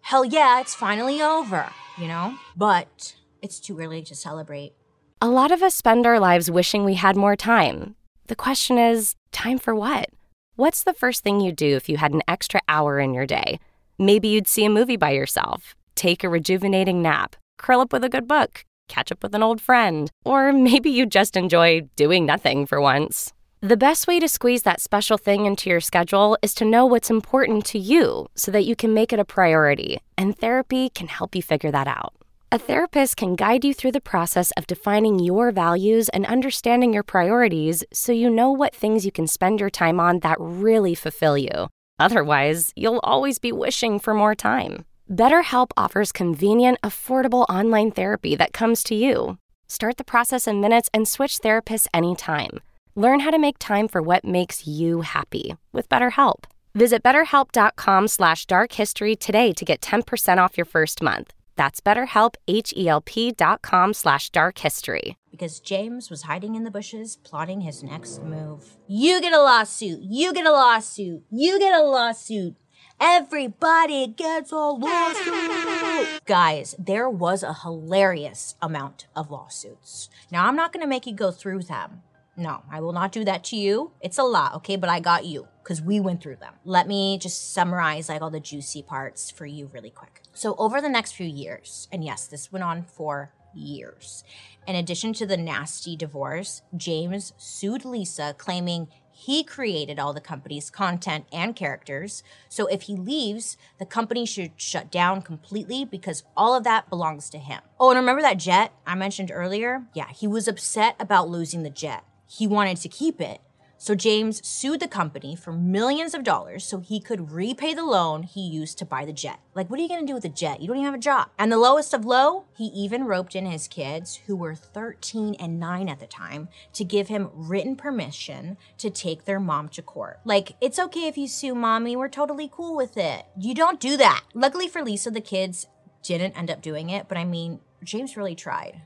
hell 0.01 0.25
yeah, 0.25 0.59
it's 0.61 0.75
finally 0.75 1.21
over, 1.21 1.71
you 1.97 2.07
know? 2.07 2.35
But 2.55 3.15
it's 3.41 3.59
too 3.59 3.79
early 3.79 4.01
to 4.03 4.15
celebrate. 4.15 4.73
A 5.21 5.29
lot 5.29 5.51
of 5.51 5.63
us 5.63 5.73
spend 5.73 6.05
our 6.05 6.19
lives 6.19 6.51
wishing 6.51 6.83
we 6.83 6.95
had 6.95 7.15
more 7.15 7.35
time. 7.35 7.95
The 8.27 8.35
question 8.35 8.77
is, 8.77 9.15
time 9.31 9.57
for 9.57 9.73
what? 9.73 10.09
What's 10.57 10.83
the 10.83 10.93
first 10.93 11.21
thing 11.21 11.41
you'd 11.41 11.57
do 11.57 11.75
if 11.75 11.89
you 11.89 11.97
had 11.97 12.13
an 12.13 12.21
extra 12.29 12.61
hour 12.69 12.97
in 12.97 13.13
your 13.13 13.25
day? 13.25 13.59
Maybe 13.97 14.29
you'd 14.29 14.47
see 14.47 14.63
a 14.63 14.69
movie 14.69 14.95
by 14.95 15.11
yourself, 15.11 15.75
take 15.95 16.23
a 16.23 16.29
rejuvenating 16.29 17.01
nap, 17.01 17.35
curl 17.57 17.81
up 17.81 17.91
with 17.91 18.05
a 18.05 18.09
good 18.09 18.25
book, 18.25 18.63
catch 18.87 19.11
up 19.11 19.21
with 19.21 19.35
an 19.35 19.43
old 19.43 19.59
friend, 19.59 20.09
or 20.23 20.53
maybe 20.69 20.89
you 20.89 21.05
just 21.07 21.35
enjoy 21.35 21.81
doing 21.97 22.25
nothing 22.25 22.65
for 22.65 22.79
once. 22.79 23.33
The 23.59 23.75
best 23.75 24.07
way 24.07 24.17
to 24.21 24.29
squeeze 24.29 24.63
that 24.63 24.79
special 24.79 25.17
thing 25.17 25.45
into 25.45 25.69
your 25.69 25.81
schedule 25.81 26.37
is 26.41 26.53
to 26.53 26.63
know 26.63 26.85
what's 26.85 27.09
important 27.09 27.65
to 27.65 27.79
you 27.79 28.27
so 28.35 28.49
that 28.51 28.63
you 28.63 28.77
can 28.77 28.93
make 28.93 29.11
it 29.11 29.19
a 29.19 29.25
priority, 29.25 29.99
and 30.17 30.37
therapy 30.37 30.87
can 30.87 31.09
help 31.09 31.35
you 31.35 31.41
figure 31.41 31.71
that 31.71 31.87
out. 31.87 32.13
A 32.55 32.57
therapist 32.57 33.17
can 33.17 33.35
guide 33.35 33.65
you 33.65 33.73
through 33.73 33.91
the 33.91 34.09
process 34.13 34.49
of 34.51 34.65
defining 34.65 35.19
your 35.19 35.51
values 35.51 36.07
and 36.13 36.25
understanding 36.25 36.93
your 36.93 37.03
priorities 37.03 37.83
so 37.91 38.13
you 38.13 38.29
know 38.29 38.49
what 38.49 38.73
things 38.73 39.05
you 39.05 39.11
can 39.11 39.27
spend 39.27 39.59
your 39.59 39.69
time 39.69 39.99
on 39.99 40.21
that 40.21 40.37
really 40.39 40.95
fulfill 40.95 41.37
you. 41.37 41.67
Otherwise, 41.99 42.71
you'll 42.77 43.01
always 43.03 43.39
be 43.39 43.51
wishing 43.51 43.99
for 43.99 44.13
more 44.13 44.35
time. 44.35 44.85
BetterHelp 45.11 45.71
offers 45.75 46.13
convenient, 46.13 46.79
affordable 46.81 47.45
online 47.49 47.91
therapy 47.91 48.37
that 48.37 48.53
comes 48.53 48.83
to 48.83 48.95
you. 48.95 49.37
Start 49.67 49.97
the 49.97 50.05
process 50.05 50.47
in 50.47 50.61
minutes 50.61 50.89
and 50.93 51.09
switch 51.09 51.39
therapists 51.41 51.87
anytime. 51.93 52.61
Learn 52.95 53.19
how 53.19 53.31
to 53.31 53.37
make 53.37 53.59
time 53.59 53.89
for 53.89 54.01
what 54.01 54.23
makes 54.23 54.65
you 54.65 55.01
happy 55.01 55.57
with 55.73 55.89
BetterHelp. 55.89 56.45
Visit 56.73 57.03
betterhelp.com 57.03 58.07
slash 58.07 58.45
darkhistory 58.45 59.19
today 59.19 59.51
to 59.51 59.65
get 59.65 59.81
10% 59.81 60.37
off 60.37 60.57
your 60.57 60.63
first 60.63 61.01
month. 61.03 61.33
That's 61.55 61.81
betterhelp, 61.81 62.35
H-E-L-P 62.47 63.31
dot 63.31 63.61
com 63.61 63.93
slash 63.93 64.29
dark 64.29 64.57
history. 64.59 65.17
Because 65.31 65.59
James 65.59 66.09
was 66.09 66.23
hiding 66.23 66.55
in 66.55 66.63
the 66.63 66.71
bushes, 66.71 67.17
plotting 67.17 67.61
his 67.61 67.83
next 67.83 68.23
move. 68.23 68.77
You 68.87 69.19
get 69.21 69.33
a 69.33 69.41
lawsuit. 69.41 69.99
You 70.01 70.33
get 70.33 70.45
a 70.45 70.51
lawsuit. 70.51 71.23
You 71.31 71.59
get 71.59 71.73
a 71.73 71.83
lawsuit. 71.83 72.55
Everybody 72.99 74.07
gets 74.07 74.53
a 74.53 74.55
lawsuit. 74.55 76.25
Guys, 76.25 76.75
there 76.79 77.09
was 77.09 77.43
a 77.43 77.53
hilarious 77.53 78.55
amount 78.61 79.07
of 79.15 79.29
lawsuits. 79.29 80.09
Now, 80.31 80.47
I'm 80.47 80.55
not 80.55 80.71
going 80.71 80.81
to 80.81 80.87
make 80.87 81.05
you 81.05 81.13
go 81.13 81.31
through 81.31 81.63
them. 81.63 82.03
No, 82.37 82.63
I 82.69 82.81
will 82.81 82.91
not 82.91 83.11
do 83.11 83.23
that 83.23 83.43
to 83.45 83.55
you. 83.55 83.91
It's 84.01 84.17
a 84.17 84.23
lot, 84.23 84.55
okay? 84.55 84.75
But 84.75 84.89
I 84.89 84.99
got 84.99 85.25
you 85.25 85.47
because 85.63 85.81
we 85.81 85.99
went 85.99 86.21
through 86.21 86.35
them. 86.37 86.53
Let 86.65 86.87
me 86.87 87.17
just 87.17 87.53
summarize 87.53 88.09
like 88.09 88.21
all 88.21 88.29
the 88.29 88.39
juicy 88.39 88.83
parts 88.83 89.31
for 89.31 89.45
you 89.45 89.69
really 89.73 89.89
quick. 89.89 90.21
So, 90.33 90.55
over 90.57 90.81
the 90.81 90.89
next 90.89 91.13
few 91.13 91.27
years, 91.27 91.87
and 91.91 92.03
yes, 92.03 92.27
this 92.27 92.51
went 92.51 92.63
on 92.63 92.83
for 92.83 93.31
years. 93.53 94.23
In 94.67 94.75
addition 94.75 95.13
to 95.13 95.25
the 95.25 95.37
nasty 95.37 95.95
divorce, 95.95 96.61
James 96.75 97.33
sued 97.37 97.85
Lisa, 97.85 98.35
claiming 98.37 98.89
he 99.17 99.45
created 99.45 99.97
all 99.97 100.11
the 100.11 100.19
company's 100.19 100.69
content 100.69 101.25
and 101.31 101.55
characters. 101.55 102.21
So 102.49 102.67
if 102.67 102.83
he 102.83 102.97
leaves, 102.97 103.55
the 103.79 103.85
company 103.85 104.25
should 104.25 104.51
shut 104.57 104.91
down 104.91 105.21
completely 105.21 105.85
because 105.85 106.23
all 106.35 106.53
of 106.53 106.65
that 106.65 106.89
belongs 106.89 107.29
to 107.29 107.37
him. 107.37 107.61
Oh, 107.79 107.91
and 107.91 107.97
remember 107.97 108.21
that 108.23 108.37
jet 108.37 108.73
I 108.85 108.95
mentioned 108.95 109.31
earlier? 109.33 109.83
Yeah, 109.93 110.09
he 110.09 110.27
was 110.27 110.49
upset 110.49 110.97
about 110.99 111.29
losing 111.29 111.63
the 111.63 111.69
jet 111.69 112.03
he 112.27 112.47
wanted 112.47 112.77
to 112.77 112.89
keep 112.89 113.21
it. 113.21 113.41
So 113.77 113.93
James 113.93 114.45
sued 114.47 114.79
the 114.79 114.87
company 114.87 115.35
for 115.35 115.51
millions 115.51 116.13
of 116.13 116.23
dollars 116.23 116.63
so 116.63 116.79
he 116.79 116.99
could 116.99 117.31
repay 117.31 117.73
the 117.73 117.83
loan 117.83 118.23
he 118.23 118.41
used 118.41 118.77
to 118.77 118.85
buy 118.85 119.03
the 119.05 119.13
jet. 119.13 119.39
Like, 119.53 119.69
what 119.69 119.79
are 119.79 119.83
you 119.83 119.89
gonna 119.89 120.07
do 120.07 120.13
with 120.13 120.25
a 120.25 120.29
jet? 120.29 120.61
You 120.61 120.67
don't 120.67 120.77
even 120.77 120.85
have 120.85 120.95
a 120.95 120.97
job. 120.97 121.29
And 121.37 121.51
the 121.51 121.57
lowest 121.57 121.93
of 121.93 122.05
low, 122.05 122.45
he 122.57 122.65
even 122.67 123.03
roped 123.03 123.35
in 123.35 123.45
his 123.45 123.67
kids, 123.67 124.21
who 124.27 124.35
were 124.35 124.55
13 124.55 125.35
and 125.35 125.59
9 125.59 125.89
at 125.89 125.99
the 125.99 126.07
time, 126.07 126.47
to 126.73 126.83
give 126.85 127.09
him 127.09 127.29
written 127.33 127.75
permission 127.75 128.57
to 128.77 128.89
take 128.89 129.25
their 129.25 129.41
mom 129.41 129.67
to 129.69 129.81
court. 129.81 130.19
Like, 130.23 130.55
it's 130.61 130.79
okay 130.79 131.07
if 131.07 131.17
you 131.17 131.27
sue 131.27 131.53
mommy, 131.53 131.95
we're 131.95 132.07
totally 132.07 132.49
cool 132.51 132.75
with 132.75 132.97
it. 132.97 133.25
You 133.37 133.53
don't 133.53 133.79
do 133.79 133.97
that. 133.97 134.23
Luckily 134.33 134.69
for 134.69 134.83
Lisa, 134.83 135.11
the 135.11 135.21
kids 135.21 135.67
didn't 136.01 136.37
end 136.37 136.49
up 136.49 136.61
doing 136.61 136.89
it, 136.89 137.07
but 137.09 137.17
I 137.17 137.25
mean, 137.25 137.59
James 137.83 138.15
really 138.15 138.35
tried. 138.35 138.83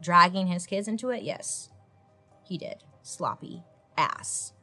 Dragging 0.00 0.46
his 0.46 0.66
kids 0.66 0.86
into 0.86 1.10
it, 1.10 1.24
yes. 1.24 1.69
He 2.50 2.58
did. 2.58 2.82
Sloppy 3.04 3.62
ass. 3.96 4.54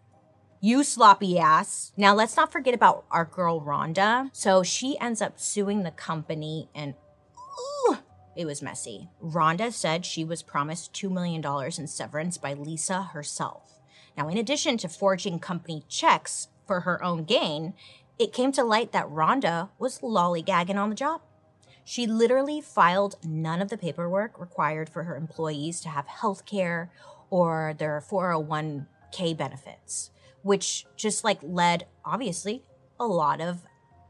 You 0.59 0.83
sloppy 0.83 1.39
ass. 1.39 1.93
Now, 1.95 2.13
let's 2.13 2.35
not 2.35 2.51
forget 2.51 2.73
about 2.73 3.05
our 3.09 3.23
girl 3.23 3.61
Rhonda. 3.61 4.29
So 4.33 4.61
she 4.61 4.99
ends 4.99 5.21
up 5.21 5.39
suing 5.39 5.83
the 5.83 5.91
company 5.91 6.67
and 6.75 6.95
ooh, 7.87 7.99
it 8.35 8.45
was 8.45 8.61
messy. 8.61 9.07
Rhonda 9.23 9.71
said 9.71 10.05
she 10.05 10.25
was 10.25 10.43
promised 10.43 10.91
$2 10.95 11.09
million 11.09 11.41
in 11.77 11.87
severance 11.87 12.37
by 12.37 12.51
Lisa 12.51 13.03
herself. 13.03 13.79
Now, 14.17 14.27
in 14.27 14.37
addition 14.37 14.77
to 14.79 14.89
forging 14.89 15.39
company 15.39 15.85
checks 15.87 16.49
for 16.65 16.81
her 16.81 17.01
own 17.01 17.23
gain, 17.23 17.73
it 18.19 18.33
came 18.33 18.51
to 18.51 18.65
light 18.65 18.91
that 18.91 19.07
Rhonda 19.07 19.69
was 19.79 19.99
lollygagging 19.99 20.75
on 20.75 20.89
the 20.89 20.95
job. 20.95 21.21
She 21.85 22.05
literally 22.05 22.59
filed 22.59 23.15
none 23.23 23.61
of 23.61 23.69
the 23.69 23.77
paperwork 23.77 24.37
required 24.37 24.89
for 24.89 25.03
her 25.03 25.15
employees 25.15 25.79
to 25.79 25.89
have 25.89 26.07
health 26.07 26.45
care 26.45 26.91
or 27.29 27.75
their 27.77 28.01
401k 28.09 29.35
benefits, 29.35 30.11
which 30.41 30.85
just 30.95 31.23
like 31.23 31.39
led, 31.41 31.85
obviously, 32.05 32.63
a 32.99 33.05
lot 33.05 33.41
of 33.41 33.65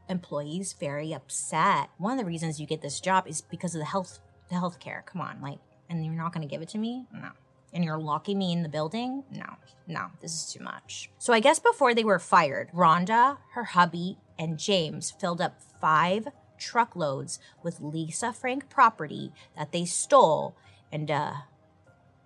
employees 0.08 0.74
very 0.78 1.12
upset. 1.12 1.90
One 1.98 2.12
of 2.12 2.18
the 2.18 2.24
reasons 2.24 2.60
you 2.60 2.66
get 2.66 2.82
this 2.82 3.00
job 3.00 3.26
is 3.26 3.40
because 3.40 3.74
of 3.74 3.80
the 3.80 3.86
health 3.86 4.20
the 4.48 4.54
health 4.54 4.80
care. 4.80 5.04
Come 5.06 5.20
on, 5.20 5.40
like 5.42 5.58
and 5.90 6.04
you're 6.04 6.14
not 6.14 6.32
to 6.32 6.46
give 6.46 6.62
it 6.62 6.68
to 6.70 6.78
me? 6.78 7.06
No. 7.12 7.30
And 7.72 7.84
you're 7.84 7.98
locking 7.98 8.38
me 8.38 8.52
in 8.52 8.62
the 8.62 8.68
building? 8.68 9.24
No. 9.30 9.56
No, 9.86 10.06
this 10.20 10.32
is 10.32 10.52
too 10.52 10.62
much. 10.62 11.10
So 11.18 11.32
I 11.32 11.40
guess 11.40 11.58
before 11.58 11.94
they 11.94 12.04
were 12.04 12.18
fired, 12.18 12.70
Rhonda, 12.74 13.38
her 13.52 13.64
hubby, 13.64 14.18
and 14.38 14.58
James 14.58 15.10
filled 15.10 15.40
up 15.40 15.60
5 15.80 16.28
truckloads 16.58 17.38
with 17.62 17.80
Lisa 17.80 18.32
Frank 18.32 18.68
property 18.68 19.32
that 19.56 19.72
they 19.72 19.84
stole 19.84 20.56
and 20.90 21.10
uh 21.10 21.32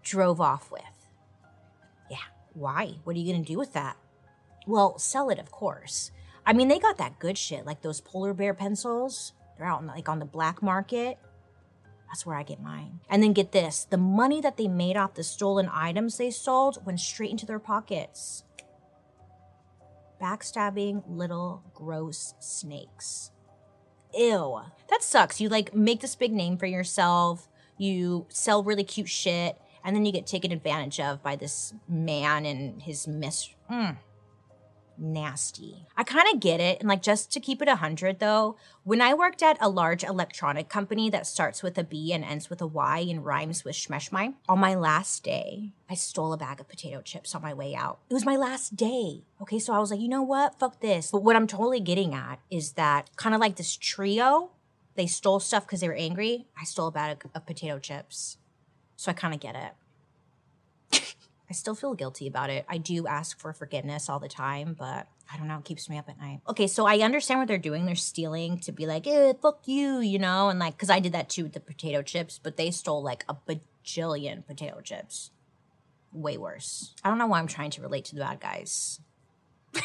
drove 0.03 0.41
off 0.41 0.71
with. 0.71 0.83
Yeah, 2.11 2.19
why? 2.53 2.97
What 3.05 3.17
are 3.17 3.19
you 3.19 3.33
going 3.33 3.45
to 3.45 3.53
do 3.53 3.59
with 3.59 3.73
that? 3.73 3.97
Well, 4.67 4.99
sell 4.99 5.31
it, 5.31 5.39
of 5.39 5.51
course. 5.51 6.11
I 6.45 6.53
mean, 6.53 6.69
they 6.69 6.79
got 6.79 6.99
that 6.99 7.19
good 7.19 7.39
shit, 7.39 7.67
like 7.67 7.83
those 7.83 8.01
polar 8.01 8.35
bear 8.35 8.55
pencils. 8.55 9.33
They're 9.57 9.67
out 9.67 9.85
like 9.87 10.09
on 10.09 10.19
the 10.19 10.25
black 10.25 10.63
market. 10.63 11.19
That's 12.09 12.27
where 12.27 12.37
I 12.37 12.43
get 12.43 12.61
mine. 12.61 13.01
And 13.09 13.23
then 13.23 13.33
get 13.33 13.53
this 13.53 13.87
the 13.89 13.97
money 13.97 14.41
that 14.41 14.57
they 14.57 14.69
made 14.69 14.97
off 14.97 15.15
the 15.15 15.25
stolen 15.25 15.71
items 15.73 16.19
they 16.19 16.31
sold 16.31 16.85
went 16.85 17.01
straight 17.01 17.31
into 17.31 17.47
their 17.47 17.59
pockets. 17.59 18.45
Backstabbing 20.21 21.05
little 21.09 21.63
gross 21.75 22.35
snakes. 22.39 23.31
Ew. 24.15 24.61
That 24.91 25.03
sucks. 25.03 25.41
You 25.41 25.49
like 25.49 25.75
make 25.75 26.01
this 26.01 26.15
big 26.15 26.33
name 26.33 26.59
for 26.59 26.67
yourself, 26.67 27.49
you 27.79 28.27
sell 28.29 28.63
really 28.63 28.85
cute 28.85 29.09
shit, 29.09 29.59
and 29.85 29.95
then 29.95 30.05
you 30.05 30.13
get 30.13 30.27
taken 30.27 30.53
advantage 30.53 31.01
of 31.01 31.23
by 31.23 31.37
this 31.37 31.75
man 31.89 32.45
and 32.45 32.83
his 32.83 33.07
miss. 33.07 33.49
Mm 33.71 33.97
nasty. 34.99 35.87
I 35.97 36.05
kind 36.05 36.27
of 36.33 36.41
get 36.41 36.61
it. 36.61 36.81
And 36.81 36.89
like 36.89 37.03
just 37.03 37.33
to 37.33 37.41
keep 37.41 37.61
it 37.61 37.69
100 37.69 38.19
though, 38.19 38.57
when 38.85 39.01
I 39.01 39.15
worked 39.15 39.43
at 39.43 39.59
a 39.61 39.69
large 39.69 40.05
electronic 40.05 40.69
company 40.69 41.11
that 41.11 41.27
starts 41.27 41.63
with 41.63 41.77
a 41.79 41.85
B 41.85 42.13
and 42.13 42.25
ends 42.25 42.49
with 42.49 42.61
a 42.63 42.67
Y 42.67 43.07
and 43.09 43.25
rhymes 43.25 43.65
with 43.65 43.75
Schmeshmai, 43.75 44.35
on 44.49 44.59
my 44.59 44.75
last 44.75 45.25
day, 45.25 45.73
I 45.91 45.95
stole 45.95 46.33
a 46.33 46.39
bag 46.39 46.61
of 46.61 46.69
potato 46.69 47.03
chips 47.03 47.35
on 47.35 47.43
my 47.43 47.53
way 47.53 47.75
out. 47.75 48.01
It 48.09 48.15
was 48.15 48.25
my 48.25 48.37
last 48.37 48.77
day. 48.77 49.25
Okay, 49.41 49.59
so 49.59 49.73
I 49.73 49.79
was 49.79 49.91
like, 49.91 50.01
you 50.01 50.09
know 50.09 50.23
what? 50.23 50.59
Fuck 50.59 50.81
this. 50.81 51.11
But 51.11 51.23
what 51.23 51.37
I'm 51.37 51.47
totally 51.47 51.81
getting 51.81 52.15
at 52.15 52.41
is 52.51 52.73
that 52.73 53.15
kind 53.17 53.35
of 53.35 53.41
like 53.41 53.57
this 53.57 53.77
trio, 53.77 54.51
they 54.95 55.07
stole 55.07 55.41
stuff 55.41 55.67
because 55.67 55.81
they 55.81 55.89
were 55.89 55.95
angry. 55.95 56.47
I 56.61 56.65
stole 56.65 56.89
a 56.89 56.93
bag 56.93 57.25
of 57.35 57.47
potato 57.47 57.79
chips. 57.79 58.39
So 58.97 59.11
I 59.11 59.15
kind 59.15 59.35
of 59.35 59.41
get 59.41 59.57
it. 59.57 61.15
I 61.51 61.53
still 61.53 61.75
feel 61.75 61.95
guilty 61.95 62.27
about 62.27 62.51
it. 62.51 62.65
I 62.69 62.79
do 62.79 63.07
ask 63.07 63.39
for 63.39 63.53
forgiveness 63.53 64.09
all 64.09 64.19
the 64.19 64.29
time, 64.29 64.75
but 64.79 65.07
I 65.33 65.37
don't 65.37 65.49
know, 65.49 65.59
it 65.59 65.65
keeps 65.65 65.89
me 65.89 65.99
up 65.99 66.09
at 66.09 66.19
night. 66.21 66.41
Okay, 66.49 66.67
so 66.67 66.87
I 66.87 66.99
understand 66.99 67.41
what 67.41 67.49
they're 67.49 67.59
doing. 67.59 67.87
They're 67.87 67.95
stealing 67.95 68.59
to 68.61 68.73
be 68.73 68.87
like, 68.87 69.07
eh, 69.07 69.33
fuck 69.41 69.67
you, 69.67 70.01
you 70.01 70.19
know, 70.19 70.49
and 70.49 70.59
like, 70.59 70.79
cause 70.79 70.91
I 70.91 71.01
did 71.01 71.13
that 71.13 71.29
too 71.29 71.45
with 71.45 71.53
the 71.53 71.61
potato 71.61 72.03
chips, 72.03 72.39
but 72.43 72.57
they 72.57 72.71
stole 72.71 73.03
like 73.03 73.25
a 73.29 73.35
bajillion 73.35 74.47
potato 74.47 74.81
chips. 74.81 75.31
Way 76.13 76.37
worse. 76.37 76.95
I 77.03 77.09
don't 77.09 77.19
know 77.19 77.27
why 77.27 77.39
I'm 77.39 77.47
trying 77.47 77.71
to 77.71 77.83
relate 77.83 78.05
to 78.07 78.15
the 78.15 78.21
bad 78.21 78.41
guys. 78.41 79.01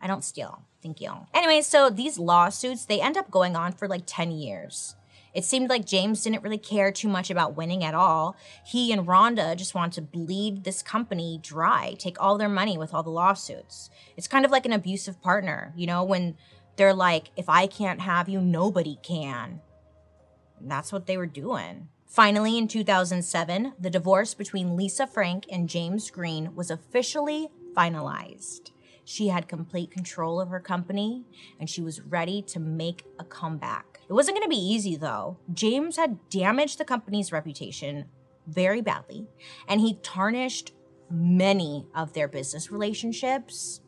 I 0.00 0.06
don't 0.06 0.24
steal. 0.24 0.62
Thank 0.82 1.00
you. 1.00 1.12
Anyway, 1.34 1.60
so 1.62 1.90
these 1.90 2.18
lawsuits, 2.18 2.84
they 2.84 3.00
end 3.00 3.16
up 3.16 3.30
going 3.30 3.56
on 3.56 3.72
for 3.72 3.88
like 3.88 4.02
10 4.06 4.30
years. 4.30 4.94
It 5.34 5.44
seemed 5.44 5.68
like 5.68 5.86
James 5.86 6.22
didn't 6.22 6.42
really 6.42 6.58
care 6.58 6.90
too 6.90 7.08
much 7.08 7.30
about 7.30 7.56
winning 7.56 7.84
at 7.84 7.94
all. 7.94 8.36
He 8.64 8.92
and 8.92 9.06
Rhonda 9.06 9.56
just 9.56 9.74
want 9.74 9.92
to 9.94 10.02
bleed 10.02 10.64
this 10.64 10.82
company 10.82 11.38
dry, 11.42 11.94
take 11.98 12.20
all 12.20 12.38
their 12.38 12.48
money 12.48 12.78
with 12.78 12.94
all 12.94 13.02
the 13.02 13.10
lawsuits. 13.10 13.90
It's 14.16 14.28
kind 14.28 14.44
of 14.44 14.50
like 14.50 14.66
an 14.66 14.72
abusive 14.72 15.20
partner, 15.20 15.72
you 15.76 15.86
know, 15.86 16.02
when 16.04 16.36
they're 16.76 16.94
like, 16.94 17.30
if 17.36 17.48
I 17.48 17.66
can't 17.66 18.00
have 18.00 18.28
you, 18.28 18.40
nobody 18.40 18.98
can. 19.02 19.60
And 20.60 20.70
that's 20.70 20.92
what 20.92 21.06
they 21.06 21.16
were 21.16 21.26
doing. 21.26 21.88
Finally, 22.06 22.56
in 22.56 22.66
2007, 22.68 23.74
the 23.78 23.90
divorce 23.90 24.32
between 24.32 24.76
Lisa 24.76 25.06
Frank 25.06 25.44
and 25.52 25.68
James 25.68 26.10
Green 26.10 26.54
was 26.54 26.70
officially 26.70 27.48
finalized. 27.76 28.70
She 29.04 29.28
had 29.28 29.48
complete 29.48 29.90
control 29.90 30.40
of 30.40 30.48
her 30.48 30.60
company 30.60 31.24
and 31.60 31.68
she 31.68 31.82
was 31.82 32.00
ready 32.00 32.42
to 32.42 32.58
make 32.58 33.04
a 33.18 33.24
comeback. 33.24 33.97
It 34.08 34.12
wasn't 34.12 34.36
going 34.36 34.44
to 34.44 34.48
be 34.48 34.56
easy 34.56 34.96
though. 34.96 35.38
James 35.52 35.96
had 35.96 36.28
damaged 36.30 36.78
the 36.78 36.84
company's 36.84 37.32
reputation 37.32 38.06
very 38.46 38.80
badly 38.80 39.26
and 39.66 39.80
he 39.80 39.94
tarnished 40.02 40.72
many 41.10 41.86
of 41.94 42.12
their 42.12 42.28
business 42.28 42.70
relationships. 42.70 43.80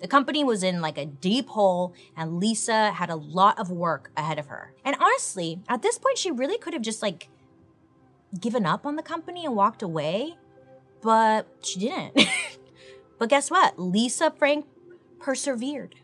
The 0.00 0.08
company 0.08 0.42
was 0.42 0.64
in 0.64 0.80
like 0.80 0.98
a 0.98 1.06
deep 1.06 1.48
hole, 1.50 1.94
and 2.16 2.40
Lisa 2.40 2.90
had 2.90 3.08
a 3.08 3.14
lot 3.14 3.60
of 3.60 3.70
work 3.70 4.10
ahead 4.16 4.36
of 4.36 4.46
her. 4.46 4.74
And 4.84 4.96
honestly, 4.98 5.60
at 5.68 5.82
this 5.82 5.96
point, 5.96 6.18
she 6.18 6.32
really 6.32 6.58
could 6.58 6.72
have 6.72 6.82
just 6.82 7.02
like 7.02 7.28
given 8.40 8.66
up 8.66 8.84
on 8.84 8.96
the 8.96 9.02
company 9.02 9.44
and 9.44 9.54
walked 9.54 9.80
away, 9.80 10.36
but 11.02 11.46
she 11.62 11.78
didn't. 11.78 12.18
But 13.22 13.28
guess 13.28 13.52
what? 13.52 13.78
Lisa 13.78 14.32
Frank 14.36 14.66
persevered. 15.20 15.94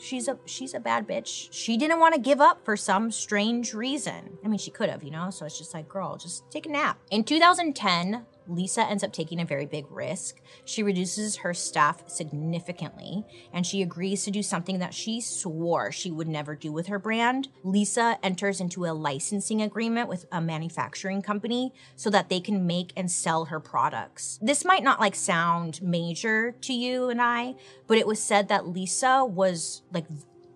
She's 0.00 0.28
a 0.28 0.38
she's 0.44 0.74
a 0.74 0.80
bad 0.80 1.06
bitch. 1.06 1.48
She 1.50 1.76
didn't 1.76 2.00
want 2.00 2.14
to 2.14 2.20
give 2.20 2.40
up 2.40 2.64
for 2.64 2.76
some 2.76 3.10
strange 3.10 3.74
reason. 3.74 4.38
I 4.44 4.48
mean, 4.48 4.58
she 4.58 4.70
could 4.70 4.88
have, 4.88 5.02
you 5.02 5.10
know. 5.10 5.30
So 5.30 5.46
it's 5.46 5.58
just 5.58 5.74
like, 5.74 5.88
girl, 5.88 6.16
just 6.16 6.50
take 6.50 6.66
a 6.66 6.68
nap. 6.68 6.98
In 7.10 7.24
2010, 7.24 8.26
Lisa 8.48 8.84
ends 8.84 9.02
up 9.02 9.12
taking 9.12 9.40
a 9.40 9.44
very 9.44 9.66
big 9.66 9.90
risk. 9.90 10.40
She 10.64 10.82
reduces 10.82 11.36
her 11.36 11.54
staff 11.54 12.08
significantly 12.08 13.24
and 13.52 13.66
she 13.66 13.82
agrees 13.82 14.24
to 14.24 14.30
do 14.30 14.42
something 14.42 14.78
that 14.78 14.94
she 14.94 15.20
swore 15.20 15.92
she 15.92 16.10
would 16.10 16.28
never 16.28 16.54
do 16.54 16.72
with 16.72 16.86
her 16.86 16.98
brand. 16.98 17.48
Lisa 17.64 18.18
enters 18.22 18.60
into 18.60 18.84
a 18.84 18.92
licensing 18.94 19.62
agreement 19.62 20.08
with 20.08 20.26
a 20.32 20.40
manufacturing 20.40 21.22
company 21.22 21.72
so 21.96 22.10
that 22.10 22.28
they 22.28 22.40
can 22.40 22.66
make 22.66 22.92
and 22.96 23.10
sell 23.10 23.46
her 23.46 23.60
products. 23.60 24.38
This 24.42 24.64
might 24.64 24.84
not 24.84 25.00
like 25.00 25.14
sound 25.14 25.82
major 25.82 26.52
to 26.62 26.72
you 26.72 27.08
and 27.08 27.20
I, 27.20 27.54
but 27.86 27.98
it 27.98 28.06
was 28.06 28.22
said 28.22 28.48
that 28.48 28.66
Lisa 28.66 29.24
was 29.24 29.82
like 29.92 30.06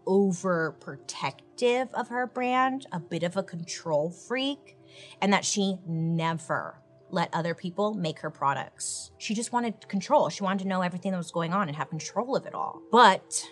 overprotective 0.07 1.93
of 1.93 2.09
her 2.09 2.27
brand, 2.27 2.87
a 2.91 2.99
bit 2.99 3.23
of 3.23 3.37
a 3.37 3.43
control 3.43 4.11
freak, 4.11 4.77
and 5.21 5.33
that 5.33 5.45
she 5.45 5.79
never 5.87 6.80
let 7.13 7.33
other 7.33 7.55
people 7.55 7.95
make 7.95 8.21
her 8.21 8.31
products. 8.31 9.11
She 9.19 9.35
just 9.35 9.53
wanted 9.53 9.89
control. 9.89 10.29
She 10.29 10.43
wanted 10.43 10.63
to 10.63 10.69
know 10.69 10.83
everything 10.83 11.13
that 11.13 11.19
was 11.19 11.31
going 11.31 11.53
on 11.53 11.69
and 11.69 11.77
have 11.77 11.91
control 11.91 12.37
of 12.37 12.47
it 12.47 12.55
all. 12.55 12.83
But 12.91 13.45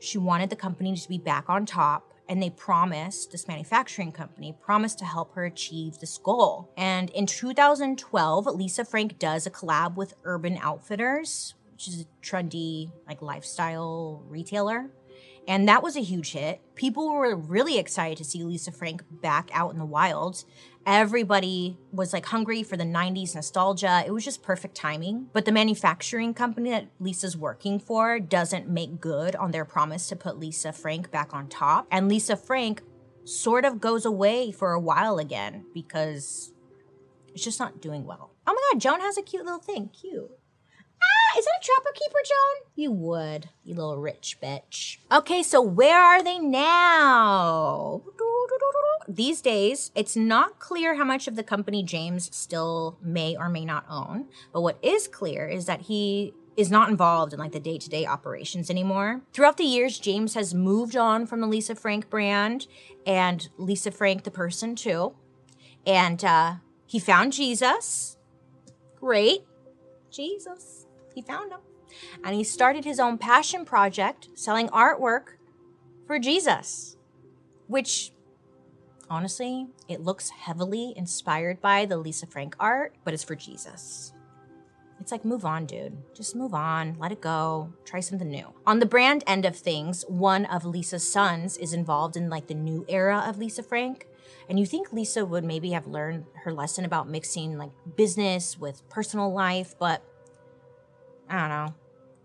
she 0.00 0.18
wanted 0.18 0.50
the 0.50 0.56
company 0.56 0.94
to 0.94 1.08
be 1.08 1.18
back 1.18 1.48
on 1.48 1.66
top 1.66 2.14
and 2.28 2.42
they 2.42 2.50
promised 2.50 3.32
this 3.32 3.46
manufacturing 3.48 4.12
company 4.12 4.56
promised 4.60 4.98
to 4.98 5.04
help 5.04 5.34
her 5.34 5.44
achieve 5.44 5.98
this 5.98 6.18
goal 6.18 6.72
and 6.76 7.10
in 7.10 7.26
2012 7.26 8.46
lisa 8.46 8.84
frank 8.84 9.18
does 9.18 9.46
a 9.46 9.50
collab 9.50 9.96
with 9.96 10.14
urban 10.24 10.58
outfitters 10.60 11.54
which 11.72 11.88
is 11.88 12.00
a 12.02 12.26
trendy 12.26 12.90
like 13.06 13.20
lifestyle 13.20 14.22
retailer 14.28 14.90
and 15.46 15.68
that 15.68 15.82
was 15.82 15.96
a 15.96 16.00
huge 16.00 16.32
hit. 16.32 16.60
People 16.74 17.12
were 17.12 17.36
really 17.36 17.78
excited 17.78 18.18
to 18.18 18.24
see 18.24 18.42
Lisa 18.42 18.72
Frank 18.72 19.02
back 19.10 19.50
out 19.52 19.72
in 19.72 19.78
the 19.78 19.84
wild. 19.84 20.44
Everybody 20.86 21.78
was 21.92 22.12
like 22.12 22.26
hungry 22.26 22.62
for 22.62 22.76
the 22.76 22.84
90s 22.84 23.34
nostalgia. 23.34 24.02
It 24.06 24.12
was 24.12 24.24
just 24.24 24.42
perfect 24.42 24.74
timing. 24.74 25.28
But 25.32 25.44
the 25.44 25.52
manufacturing 25.52 26.34
company 26.34 26.70
that 26.70 26.88
Lisa's 26.98 27.36
working 27.36 27.78
for 27.78 28.20
doesn't 28.20 28.68
make 28.68 29.00
good 29.00 29.36
on 29.36 29.50
their 29.50 29.64
promise 29.64 30.08
to 30.08 30.16
put 30.16 30.38
Lisa 30.38 30.72
Frank 30.72 31.10
back 31.10 31.34
on 31.34 31.48
top. 31.48 31.86
And 31.90 32.08
Lisa 32.08 32.36
Frank 32.36 32.82
sort 33.24 33.64
of 33.64 33.80
goes 33.80 34.04
away 34.04 34.50
for 34.52 34.72
a 34.72 34.80
while 34.80 35.18
again 35.18 35.64
because 35.72 36.52
it's 37.34 37.44
just 37.44 37.58
not 37.58 37.80
doing 37.80 38.04
well. 38.04 38.30
Oh 38.46 38.52
my 38.52 38.60
god, 38.72 38.80
Joan 38.80 39.00
has 39.00 39.16
a 39.16 39.22
cute 39.22 39.44
little 39.44 39.60
thing. 39.60 39.88
Cute. 39.88 40.30
Ah, 41.04 41.38
is 41.38 41.44
that 41.44 41.60
a 41.60 41.64
trapper 41.64 41.92
keeper, 41.94 42.18
Joan? 42.24 42.70
You 42.74 42.92
would, 42.92 43.48
you 43.64 43.74
little 43.74 43.98
rich 43.98 44.38
bitch. 44.42 44.98
Okay, 45.12 45.42
so 45.42 45.60
where 45.60 46.02
are 46.02 46.22
they 46.22 46.38
now? 46.38 48.02
These 49.06 49.42
days, 49.42 49.90
it's 49.94 50.16
not 50.16 50.58
clear 50.58 50.94
how 50.94 51.04
much 51.04 51.28
of 51.28 51.36
the 51.36 51.42
company 51.42 51.82
James 51.82 52.34
still 52.34 52.98
may 53.02 53.36
or 53.36 53.48
may 53.48 53.64
not 53.64 53.84
own, 53.88 54.26
but 54.52 54.62
what 54.62 54.78
is 54.82 55.06
clear 55.06 55.46
is 55.46 55.66
that 55.66 55.82
he 55.82 56.32
is 56.56 56.70
not 56.70 56.88
involved 56.88 57.32
in 57.32 57.38
like 57.38 57.52
the 57.52 57.60
day-to-day 57.60 58.06
operations 58.06 58.70
anymore. 58.70 59.20
Throughout 59.32 59.56
the 59.56 59.64
years, 59.64 59.98
James 59.98 60.34
has 60.34 60.54
moved 60.54 60.96
on 60.96 61.26
from 61.26 61.40
the 61.40 61.46
Lisa 61.46 61.74
Frank 61.74 62.08
brand 62.08 62.66
and 63.06 63.48
Lisa 63.58 63.90
Frank 63.90 64.22
the 64.22 64.30
person 64.30 64.74
too. 64.74 65.14
And 65.86 66.24
uh, 66.24 66.54
he 66.86 66.98
found 66.98 67.32
Jesus. 67.32 68.16
Great. 69.00 69.40
Jesus. 70.10 70.83
He 71.14 71.22
found 71.22 71.52
him. 71.52 71.60
And 72.24 72.34
he 72.34 72.44
started 72.44 72.84
his 72.84 72.98
own 72.98 73.18
passion 73.18 73.64
project 73.64 74.28
selling 74.34 74.68
artwork 74.68 75.36
for 76.06 76.18
Jesus, 76.18 76.96
which 77.66 78.12
honestly, 79.08 79.68
it 79.88 80.00
looks 80.00 80.30
heavily 80.30 80.92
inspired 80.96 81.60
by 81.60 81.86
the 81.86 81.96
Lisa 81.96 82.26
Frank 82.26 82.56
art, 82.58 82.94
but 83.04 83.14
it's 83.14 83.24
for 83.24 83.36
Jesus. 83.36 84.12
It's 85.00 85.12
like, 85.12 85.24
move 85.24 85.44
on, 85.44 85.66
dude. 85.66 85.96
Just 86.14 86.34
move 86.34 86.54
on, 86.54 86.96
let 86.98 87.12
it 87.12 87.20
go, 87.20 87.72
try 87.84 88.00
something 88.00 88.30
new. 88.30 88.54
On 88.66 88.78
the 88.78 88.86
brand 88.86 89.22
end 89.26 89.44
of 89.44 89.56
things, 89.56 90.04
one 90.08 90.46
of 90.46 90.64
Lisa's 90.64 91.06
sons 91.10 91.56
is 91.58 91.74
involved 91.74 92.16
in 92.16 92.30
like 92.30 92.46
the 92.46 92.54
new 92.54 92.86
era 92.88 93.22
of 93.26 93.38
Lisa 93.38 93.62
Frank. 93.62 94.06
And 94.48 94.58
you 94.58 94.66
think 94.66 94.92
Lisa 94.92 95.24
would 95.26 95.44
maybe 95.44 95.70
have 95.70 95.86
learned 95.86 96.24
her 96.44 96.52
lesson 96.52 96.84
about 96.84 97.08
mixing 97.08 97.58
like 97.58 97.72
business 97.96 98.58
with 98.58 98.88
personal 98.88 99.32
life, 99.32 99.74
but 99.78 100.02
I 101.28 101.40
don't 101.40 101.48
know. 101.48 101.74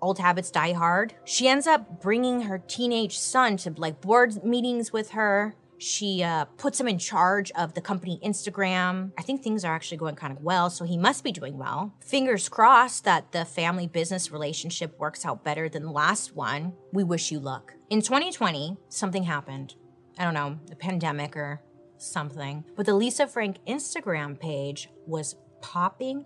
Old 0.01 0.19
habits 0.19 0.51
die 0.51 0.73
hard. 0.73 1.13
She 1.25 1.47
ends 1.47 1.67
up 1.67 2.01
bringing 2.01 2.41
her 2.41 2.57
teenage 2.57 3.17
son 3.17 3.57
to 3.57 3.71
like 3.71 4.01
board 4.01 4.43
meetings 4.43 4.93
with 4.93 5.11
her. 5.11 5.55
She 5.77 6.23
uh, 6.23 6.45
puts 6.57 6.79
him 6.79 6.89
in 6.89 6.99
charge 6.99 7.51
of 7.51 7.73
the 7.73 7.81
company 7.81 8.19
Instagram. 8.23 9.11
I 9.17 9.21
think 9.21 9.41
things 9.41 9.63
are 9.63 9.73
actually 9.73 9.97
going 9.97 10.15
kind 10.15 10.35
of 10.35 10.43
well, 10.43 10.69
so 10.69 10.83
he 10.83 10.97
must 10.97 11.23
be 11.23 11.31
doing 11.31 11.57
well. 11.57 11.93
Fingers 12.01 12.49
crossed 12.49 13.05
that 13.05 13.31
the 13.31 13.45
family 13.45 13.87
business 13.87 14.29
relationship 14.29 14.97
works 14.99 15.25
out 15.25 15.43
better 15.43 15.69
than 15.69 15.83
the 15.83 15.91
last 15.91 16.35
one. 16.35 16.73
We 16.91 17.05
wish 17.05 17.31
you 17.31 17.39
luck. 17.39 17.73
In 17.89 18.01
2020, 18.01 18.77
something 18.89 19.23
happened. 19.23 19.75
I 20.17 20.25
don't 20.25 20.33
know, 20.33 20.59
the 20.67 20.75
pandemic 20.75 21.37
or 21.37 21.61
something. 21.97 22.65
But 22.75 22.85
the 22.85 22.93
Lisa 22.93 23.25
Frank 23.25 23.57
Instagram 23.65 24.37
page 24.37 24.89
was 25.07 25.35
popping 25.61 26.25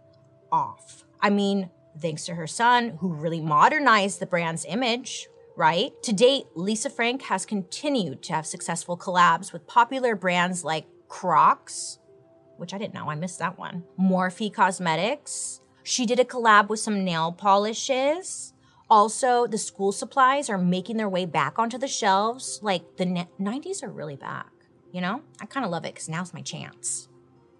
off. 0.52 1.04
I 1.22 1.30
mean, 1.30 1.70
thanks 2.02 2.26
to 2.26 2.36
her 2.36 2.48
son, 2.48 2.98
who 3.00 3.14
really 3.14 3.42
modernized 3.42 4.20
the 4.20 4.26
brand's 4.26 4.66
image, 4.66 5.28
right? 5.56 5.92
To 6.04 6.14
date, 6.14 6.46
Lisa 6.56 6.90
Frank 6.90 7.24
has 7.24 7.46
continued 7.46 8.24
to 8.24 8.34
have 8.34 8.46
successful 8.46 8.98
collabs 8.98 9.54
with 9.54 9.68
popular 9.68 10.16
brands 10.16 10.64
like 10.64 10.86
Crocs, 11.08 12.00
which 12.58 12.74
I 12.74 12.78
didn't 12.78 12.94
know, 12.94 13.10
I 13.10 13.16
missed 13.16 13.40
that 13.40 13.58
one, 13.58 13.84
Morphe 14.00 14.54
Cosmetics. 14.54 15.62
She 15.84 16.06
did 16.06 16.20
a 16.20 16.26
collab 16.26 16.70
with 16.70 16.80
some 16.80 17.04
nail 17.04 17.32
polishes. 17.32 18.54
Also, 18.90 19.48
the 19.48 19.58
school 19.58 19.92
supplies 19.92 20.50
are 20.50 20.58
making 20.58 20.98
their 20.98 21.10
way 21.10 21.26
back 21.26 21.60
onto 21.60 21.78
the 21.78 21.88
shelves. 21.88 22.60
Like 22.62 22.98
the 22.98 23.06
90s 23.06 23.84
are 23.84 23.90
really 23.90 24.16
back, 24.16 24.52
you 24.92 25.02
know? 25.02 25.22
I 25.42 25.46
kind 25.46 25.66
of 25.66 25.72
love 25.72 25.86
it 25.86 25.94
because 25.94 26.10
now's 26.10 26.34
my 26.34 26.42
chance. 26.42 27.10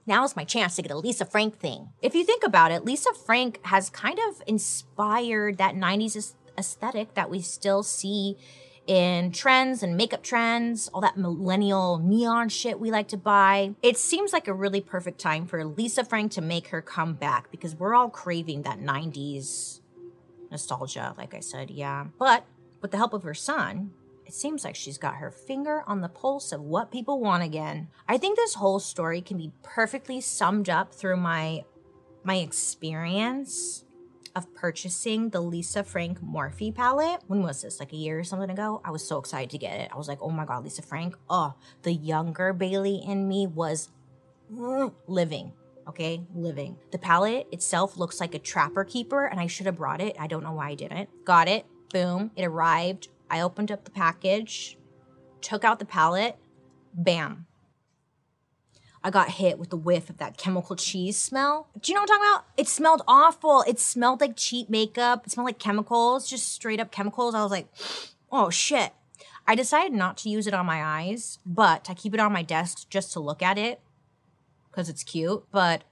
Now's 0.06 0.36
my 0.36 0.44
chance 0.44 0.76
to 0.76 0.82
get 0.82 0.92
a 0.92 0.98
Lisa 0.98 1.26
Frank 1.26 1.60
thing. 1.60 1.90
If 2.02 2.14
you 2.14 2.26
think 2.26 2.44
about 2.44 2.72
it, 2.72 2.84
Lisa 2.84 3.14
Frank 3.14 3.60
has 3.66 3.90
kind 3.90 4.20
of 4.30 4.42
inspired 4.48 5.58
that 5.58 5.76
90s 5.76 6.34
aesthetic 6.58 7.14
that 7.14 7.30
we 7.30 7.42
still 7.42 7.84
see 7.84 8.38
in 8.86 9.32
trends 9.32 9.82
and 9.82 9.96
makeup 9.96 10.22
trends, 10.22 10.90
all 10.90 11.00
that 11.00 11.16
millennial 11.18 12.00
neon 12.00 12.50
shit 12.50 12.82
we 12.82 12.92
like 12.92 13.08
to 13.08 13.18
buy. 13.18 13.74
It 13.82 13.98
seems 13.98 14.34
like 14.34 14.48
a 14.50 14.54
really 14.54 14.82
perfect 14.82 15.20
time 15.20 15.46
for 15.46 15.64
Lisa 15.64 16.04
Frank 16.04 16.34
to 16.34 16.42
make 16.42 16.68
her 16.68 16.82
come 16.82 17.14
back 17.14 17.50
because 17.50 17.76
we're 17.76 17.96
all 17.96 18.10
craving 18.10 18.64
that 18.64 18.80
90s 18.80 19.80
nostalgia, 20.52 21.16
like 21.18 21.34
I 21.34 21.40
said, 21.40 21.72
yeah. 21.72 22.08
But 22.20 22.46
with 22.82 22.92
the 22.92 22.98
help 22.98 23.14
of 23.14 23.24
her 23.24 23.34
son, 23.34 23.92
it 24.26 24.34
seems 24.34 24.64
like 24.64 24.76
she's 24.76 24.98
got 24.98 25.16
her 25.16 25.32
finger 25.32 25.84
on 25.88 26.02
the 26.02 26.10
pulse 26.10 26.52
of 26.52 26.62
what 26.62 26.92
people 26.92 27.20
want 27.20 27.44
again. 27.44 27.90
I 28.08 28.18
think 28.18 28.38
this 28.38 28.56
whole 28.56 28.80
story 28.80 29.22
can 29.22 29.38
be 29.38 29.52
perfectly 29.64 30.22
summed 30.22 30.70
up 30.70 30.94
through 30.94 31.18
my 31.18 31.64
my 32.24 32.36
experience 32.38 33.84
of 34.36 34.54
purchasing 34.56 35.30
the 35.30 35.42
Lisa 35.42 35.84
Frank 35.84 36.20
Morphe 36.22 36.74
palette. 36.74 37.22
When 37.28 37.44
was 37.44 37.62
this? 37.62 37.80
Like 37.80 37.94
a 37.94 37.98
year 37.98 38.20
or 38.20 38.24
something 38.24 38.50
ago? 38.50 38.82
I 38.84 38.92
was 38.92 39.06
so 39.06 39.20
excited 39.20 39.50
to 39.52 39.58
get 39.58 39.80
it. 39.80 39.92
I 39.94 39.98
was 39.98 40.08
like, 40.08 40.20
oh 40.22 40.30
my 40.30 40.46
God, 40.46 40.64
Lisa 40.64 40.82
Frank. 40.82 41.16
Oh, 41.30 41.54
the 41.84 41.94
younger 41.94 42.54
Bailey 42.54 43.04
in 43.06 43.28
me 43.28 43.46
was 43.48 43.90
living. 44.50 45.52
Okay, 45.88 46.22
living. 46.34 46.78
The 46.92 46.98
palette 46.98 47.48
itself 47.52 47.98
looks 47.98 48.20
like 48.20 48.34
a 48.34 48.40
trapper 48.40 48.86
keeper, 48.86 49.26
and 49.26 49.40
I 49.40 49.48
should 49.48 49.66
have 49.66 49.76
brought 49.76 50.02
it. 50.02 50.16
I 50.18 50.28
don't 50.28 50.44
know 50.44 50.54
why 50.54 50.70
I 50.70 50.76
didn't. 50.76 51.10
Got 51.26 51.48
it. 51.50 51.66
Boom. 51.92 52.32
It 52.36 52.46
arrived. 52.46 53.10
I 53.34 53.42
opened 53.42 53.72
up 53.72 53.84
the 53.84 53.90
package, 53.90 54.78
took 55.42 55.64
out 55.64 55.80
the 55.80 55.86
palette. 55.86 56.38
Bam. 56.94 57.48
I 59.04 59.10
got 59.10 59.32
hit 59.32 59.58
with 59.58 59.72
the 59.72 59.76
whiff 59.76 60.12
of 60.12 60.20
that 60.20 60.38
chemical 60.38 60.76
cheese 60.76 61.18
smell. 61.18 61.68
Do 61.82 61.92
you 61.92 61.96
know 61.96 62.02
what 62.02 62.12
I'm 62.12 62.20
talking 62.20 62.32
about? 62.32 62.46
It 62.58 62.68
smelled 62.68 63.02
awful. 63.08 63.64
It 63.66 63.80
smelled 63.80 64.22
like 64.22 64.38
cheap 64.38 64.70
makeup. 64.70 65.26
It 65.26 65.32
smelled 65.32 65.48
like 65.48 65.58
chemicals, 65.58 66.30
just 66.30 66.54
straight 66.54 66.80
up 66.80 66.92
chemicals. 66.92 67.34
I 67.34 67.42
was 67.42 67.50
like, 67.50 67.70
oh 68.32 68.52
shit. 68.52 68.94
I 69.48 69.56
decided 69.56 69.94
not 69.94 70.16
to 70.18 70.30
use 70.30 70.46
it 70.46 70.54
on 70.54 70.68
my 70.68 70.84
eyes, 70.84 71.40
but 71.44 71.90
I 71.90 71.96
keep 71.96 72.14
it 72.14 72.20
on 72.20 72.32
my 72.32 72.44
desk 72.44 72.88
just 72.88 73.14
to 73.14 73.20
look 73.20 73.42
at 73.42 73.58
it 73.58 73.82
because 74.70 74.90
it's 74.90 75.04
cute. 75.04 75.44
But 75.52 75.86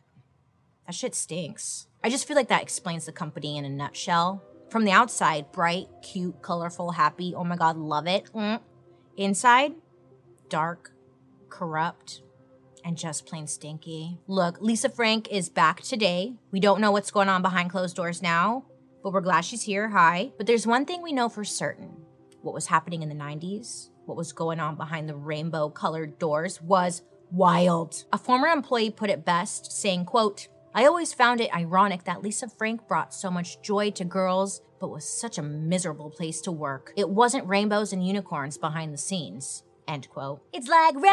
that 0.86 0.94
shit 0.94 1.16
stinks. 1.16 1.88
I 2.04 2.12
just 2.12 2.28
feel 2.28 2.36
like 2.36 2.50
that 2.50 2.62
explains 2.62 3.08
the 3.08 3.12
company 3.12 3.58
in 3.58 3.66
a 3.66 3.70
nutshell. 3.70 4.44
From 4.72 4.86
the 4.86 4.92
outside, 4.92 5.52
bright, 5.52 5.88
cute, 6.02 6.42
colorful, 6.42 6.92
happy. 6.92 7.36
Oh 7.36 7.44
my 7.44 7.58
God, 7.58 7.76
love 7.76 8.08
it. 8.08 8.32
Mm. 8.34 8.62
Inside, 9.18 9.74
dark, 10.48 10.94
corrupt, 11.50 12.22
and 12.86 12.98
just 12.98 13.26
plain 13.26 13.48
stinky. 13.48 14.18
Look, 14.28 14.62
Lisa 14.62 14.88
Frank 14.88 15.28
is 15.30 15.50
back 15.50 15.82
today. 15.82 16.36
We 16.52 16.62
don't 16.62 16.80
know 16.80 16.92
what's 16.94 17.12
going 17.12 17.28
on 17.28 17.42
behind 17.42 17.70
closed 17.70 17.98
doors 17.98 18.22
now, 18.22 18.64
but 19.04 19.12
we're 19.12 19.20
glad 19.20 19.42
she's 19.42 19.64
here. 19.64 19.90
Hi. 19.90 20.32
But 20.38 20.48
there's 20.48 20.66
one 20.66 20.86
thing 20.86 21.02
we 21.02 21.12
know 21.12 21.28
for 21.28 21.44
certain 21.44 21.98
what 22.42 22.54
was 22.54 22.68
happening 22.68 23.04
in 23.04 23.10
the 23.10 23.16
90s, 23.16 23.90
what 24.06 24.16
was 24.16 24.32
going 24.32 24.62
on 24.62 24.78
behind 24.78 25.10
the 25.10 25.16
rainbow 25.18 25.70
colored 25.70 26.18
doors 26.18 26.62
was 26.62 27.02
wild. 27.30 28.06
A 28.14 28.18
former 28.18 28.48
employee 28.48 28.90
put 28.90 29.10
it 29.10 29.26
best, 29.26 29.74
saying, 29.74 30.06
quote, 30.06 30.48
I 30.74 30.86
always 30.86 31.12
found 31.14 31.42
it 31.42 31.54
ironic 31.54 32.06
that 32.06 32.22
Lisa 32.22 32.48
Frank 32.48 32.88
brought 32.88 33.14
so 33.14 33.30
much 33.30 33.62
joy 33.62 33.92
to 33.92 34.06
girls, 34.06 34.62
but 34.80 34.88
was 34.88 35.04
such 35.04 35.38
a 35.38 35.42
miserable 35.42 36.10
place 36.10 36.40
to 36.42 36.52
work. 36.52 36.94
It 36.96 37.10
wasn't 37.10 37.46
rainbows 37.46 37.92
and 37.92 38.08
unicorns 38.08 38.58
behind 38.58 38.94
the 38.94 38.98
scenes. 38.98 39.64
End 39.86 40.08
quote. 40.10 40.42
It's 40.54 40.70
like 40.70 40.96
rain 40.96 41.04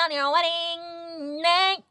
on 0.00 0.10
your 0.10 0.32
wedding 0.32 1.42
night. 1.42 1.84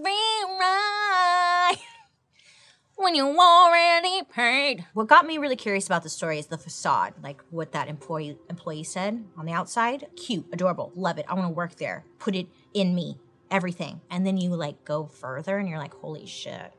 Right 0.00 1.76
when 2.94 3.16
you 3.16 3.26
already 3.26 4.22
paid. 4.32 4.86
What 4.94 5.08
got 5.08 5.26
me 5.26 5.36
really 5.36 5.56
curious 5.56 5.86
about 5.86 6.04
the 6.04 6.08
story 6.08 6.38
is 6.38 6.46
the 6.46 6.58
facade, 6.58 7.14
like 7.24 7.42
what 7.50 7.72
that 7.72 7.88
employee 7.88 8.38
employee 8.48 8.84
said 8.84 9.24
on 9.36 9.46
the 9.46 9.52
outside. 9.52 10.06
Cute, 10.14 10.46
adorable, 10.52 10.92
love 10.94 11.18
it. 11.18 11.26
I 11.28 11.34
want 11.34 11.48
to 11.48 11.52
work 11.52 11.74
there. 11.76 12.04
Put 12.20 12.36
it 12.36 12.46
in 12.72 12.94
me, 12.94 13.18
everything. 13.50 14.00
And 14.10 14.26
then 14.26 14.36
you 14.36 14.50
like 14.50 14.84
go 14.84 15.06
further 15.06 15.58
and 15.58 15.68
you're 15.68 15.78
like, 15.78 15.94
holy 15.94 16.26
shit 16.26 16.72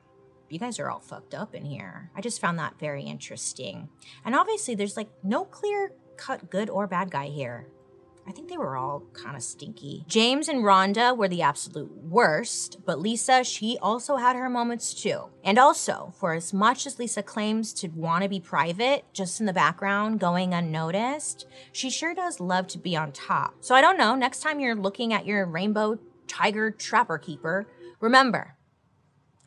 you 0.52 0.60
guys 0.60 0.80
are 0.80 0.90
all 0.90 1.00
fucked 1.00 1.36
up 1.36 1.54
in 1.54 1.66
here. 1.66 2.10
I 2.16 2.22
just 2.22 2.42
found 2.42 2.60
that 2.60 2.80
very 2.80 3.04
interesting. 3.04 3.90
And 4.26 4.36
obviously, 4.36 4.76
there's 4.76 4.98
like 4.98 5.10
no 5.24 5.46
clear 5.46 5.92
cut 6.18 6.50
good 6.50 6.70
or 6.70 6.88
bad 6.88 7.12
guy 7.12 7.28
here. 7.28 7.68
I 8.28 8.32
think 8.32 8.48
they 8.48 8.58
were 8.58 8.78
all 8.78 9.02
kind 9.14 9.36
of 9.36 9.42
stinky. 9.42 10.04
James 10.08 10.50
and 10.50 10.60
Rhonda 10.60 11.18
were 11.18 11.28
the 11.28 11.42
absolute 11.42 11.92
worst, 12.04 12.78
but 12.86 13.00
Lisa, 13.00 13.44
she 13.44 13.80
also 13.82 14.18
had 14.18 14.36
her 14.36 14.50
moments 14.50 14.94
too. 14.94 15.30
And 15.44 15.58
also, 15.58 16.14
for 16.20 16.34
as 16.34 16.54
much 16.54 16.86
as 16.86 17.00
Lisa 17.00 17.24
claims 17.24 17.74
to 17.76 17.88
want 17.88 18.22
to 18.22 18.30
be 18.30 18.40
private, 18.40 19.06
just 19.14 19.40
in 19.40 19.48
the 19.48 19.54
background, 19.54 20.20
going 20.20 20.54
unnoticed, 20.54 21.48
she 21.72 21.90
sure 21.90 22.14
does 22.14 22.40
love 22.40 22.68
to 22.68 22.78
be 22.78 22.96
on 22.96 23.14
top. 23.14 23.56
So 23.62 23.74
I 23.74 23.82
don't 23.82 23.98
know, 23.98 24.14
next 24.14 24.42
time 24.42 24.60
you're 24.60 24.76
looking 24.76 25.12
at 25.12 25.26
your 25.26 25.48
rainbow 25.48 25.98
tiger 26.30 26.72
trapper 26.72 27.18
keeper, 27.18 27.68
remember, 28.00 28.56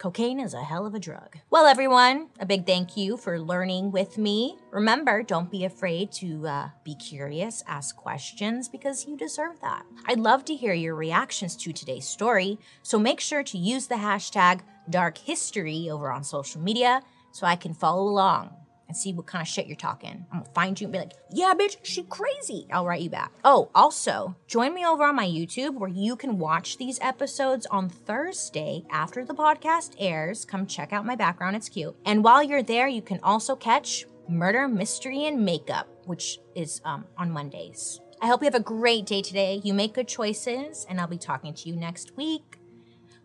Cocaine 0.02 0.40
is 0.40 0.52
a 0.52 0.64
hell 0.64 0.84
of 0.84 0.96
a 0.96 0.98
drug. 0.98 1.38
Well, 1.48 1.64
everyone, 1.64 2.30
a 2.40 2.44
big 2.44 2.66
thank 2.66 2.96
you 2.96 3.16
for 3.16 3.38
learning 3.38 3.92
with 3.92 4.18
me. 4.18 4.58
Remember, 4.72 5.22
don't 5.22 5.48
be 5.48 5.64
afraid 5.64 6.10
to 6.14 6.44
uh, 6.48 6.68
be 6.82 6.96
curious, 6.96 7.62
ask 7.68 7.94
questions, 7.94 8.68
because 8.68 9.06
you 9.06 9.16
deserve 9.16 9.60
that. 9.60 9.84
I'd 10.06 10.18
love 10.18 10.44
to 10.46 10.56
hear 10.56 10.72
your 10.72 10.96
reactions 10.96 11.54
to 11.58 11.72
today's 11.72 12.08
story, 12.08 12.58
so 12.82 12.98
make 12.98 13.20
sure 13.20 13.44
to 13.44 13.56
use 13.56 13.86
the 13.86 13.94
hashtag 13.94 14.62
dark 14.90 15.18
history 15.18 15.88
over 15.88 16.10
on 16.10 16.24
social 16.24 16.60
media 16.60 17.02
so 17.30 17.46
I 17.46 17.54
can 17.54 17.72
follow 17.72 18.02
along 18.02 18.56
and 18.92 18.96
see 18.98 19.14
what 19.14 19.26
kind 19.26 19.40
of 19.40 19.48
shit 19.48 19.66
you're 19.66 19.74
talking. 19.74 20.26
I'm 20.30 20.40
gonna 20.40 20.52
find 20.52 20.78
you 20.78 20.84
and 20.84 20.92
be 20.92 20.98
like, 20.98 21.14
yeah, 21.30 21.54
bitch, 21.58 21.78
she 21.82 22.02
crazy. 22.02 22.66
I'll 22.70 22.84
write 22.84 23.00
you 23.00 23.08
back. 23.08 23.32
Oh, 23.42 23.70
also, 23.74 24.36
join 24.46 24.74
me 24.74 24.84
over 24.84 25.04
on 25.04 25.16
my 25.16 25.26
YouTube 25.26 25.78
where 25.78 25.88
you 25.88 26.14
can 26.14 26.38
watch 26.38 26.76
these 26.76 27.00
episodes 27.00 27.64
on 27.70 27.88
Thursday 27.88 28.84
after 28.90 29.24
the 29.24 29.34
podcast 29.34 29.94
airs. 29.98 30.44
Come 30.44 30.66
check 30.66 30.92
out 30.92 31.06
my 31.06 31.16
background, 31.16 31.56
it's 31.56 31.70
cute. 31.70 31.96
And 32.04 32.22
while 32.22 32.42
you're 32.42 32.62
there, 32.62 32.86
you 32.86 33.00
can 33.00 33.18
also 33.22 33.56
catch 33.56 34.04
Murder, 34.28 34.68
Mystery, 34.68 35.24
and 35.24 35.42
Makeup, 35.42 35.88
which 36.04 36.38
is 36.54 36.82
um, 36.84 37.06
on 37.16 37.30
Mondays. 37.30 37.98
I 38.20 38.26
hope 38.26 38.42
you 38.42 38.46
have 38.46 38.54
a 38.54 38.60
great 38.60 39.06
day 39.06 39.22
today. 39.22 39.62
You 39.64 39.72
make 39.72 39.94
good 39.94 40.06
choices, 40.06 40.84
and 40.88 41.00
I'll 41.00 41.06
be 41.06 41.16
talking 41.16 41.54
to 41.54 41.68
you 41.70 41.76
next 41.76 42.14
week. 42.14 42.58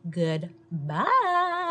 Goodbye. 0.10 1.66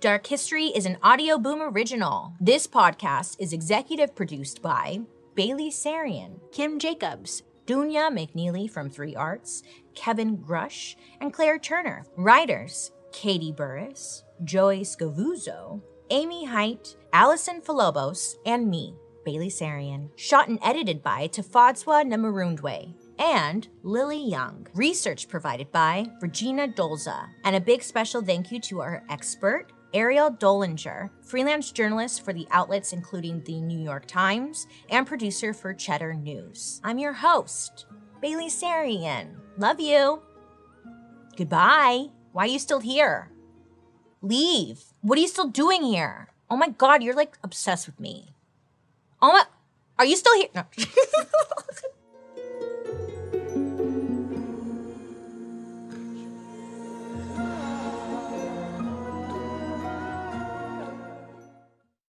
Dark 0.00 0.26
History 0.28 0.68
is 0.68 0.86
an 0.86 0.96
Audioboom 1.04 1.74
original. 1.74 2.32
This 2.40 2.66
podcast 2.66 3.36
is 3.38 3.52
executive 3.52 4.14
produced 4.14 4.62
by 4.62 5.00
Bailey 5.34 5.70
Sarian, 5.70 6.40
Kim 6.52 6.78
Jacobs, 6.78 7.42
Dunya 7.66 8.08
McNeely 8.10 8.70
from 8.70 8.88
Three 8.88 9.14
Arts, 9.14 9.62
Kevin 9.94 10.38
Grush, 10.38 10.94
and 11.20 11.34
Claire 11.34 11.58
Turner. 11.58 12.06
Writers 12.16 12.92
Katie 13.12 13.52
Burris, 13.52 14.24
Joey 14.42 14.84
Scavuzzo, 14.84 15.82
Amy 16.08 16.46
Height, 16.46 16.96
Allison 17.12 17.60
Philobos, 17.60 18.36
and 18.46 18.70
me, 18.70 18.94
Bailey 19.26 19.50
Sarian. 19.50 20.08
Shot 20.16 20.48
and 20.48 20.58
edited 20.62 21.02
by 21.02 21.28
Tafadzwa 21.28 22.06
Namarundwe 22.06 22.94
and 23.18 23.68
Lily 23.82 24.24
Young. 24.24 24.66
Research 24.74 25.28
provided 25.28 25.70
by 25.70 26.06
Regina 26.22 26.68
Dolza. 26.68 27.28
And 27.44 27.54
a 27.54 27.60
big 27.60 27.82
special 27.82 28.22
thank 28.22 28.50
you 28.50 28.60
to 28.60 28.80
our 28.80 29.04
expert, 29.10 29.72
Ariel 29.92 30.30
Dollinger, 30.30 31.10
freelance 31.20 31.72
journalist 31.72 32.24
for 32.24 32.32
the 32.32 32.46
outlets 32.50 32.92
including 32.92 33.42
the 33.42 33.60
New 33.60 33.78
York 33.78 34.06
Times 34.06 34.66
and 34.88 35.06
producer 35.06 35.52
for 35.52 35.74
Cheddar 35.74 36.14
News. 36.14 36.80
I'm 36.84 36.98
your 36.98 37.14
host, 37.14 37.86
Bailey 38.20 38.48
Sarian. 38.48 39.36
Love 39.58 39.80
you. 39.80 40.22
Goodbye. 41.36 42.06
Why 42.32 42.44
are 42.44 42.48
you 42.48 42.58
still 42.60 42.80
here? 42.80 43.30
Leave. 44.22 44.84
What 45.00 45.18
are 45.18 45.22
you 45.22 45.28
still 45.28 45.48
doing 45.48 45.82
here? 45.82 46.28
Oh 46.48 46.56
my 46.56 46.68
god, 46.68 47.02
you're 47.02 47.14
like 47.14 47.38
obsessed 47.42 47.86
with 47.86 47.98
me. 47.98 48.34
Oh 49.20 49.32
my, 49.32 49.44
are 49.98 50.04
you 50.04 50.16
still 50.16 50.36
here? 50.36 50.48
No. 50.54 50.64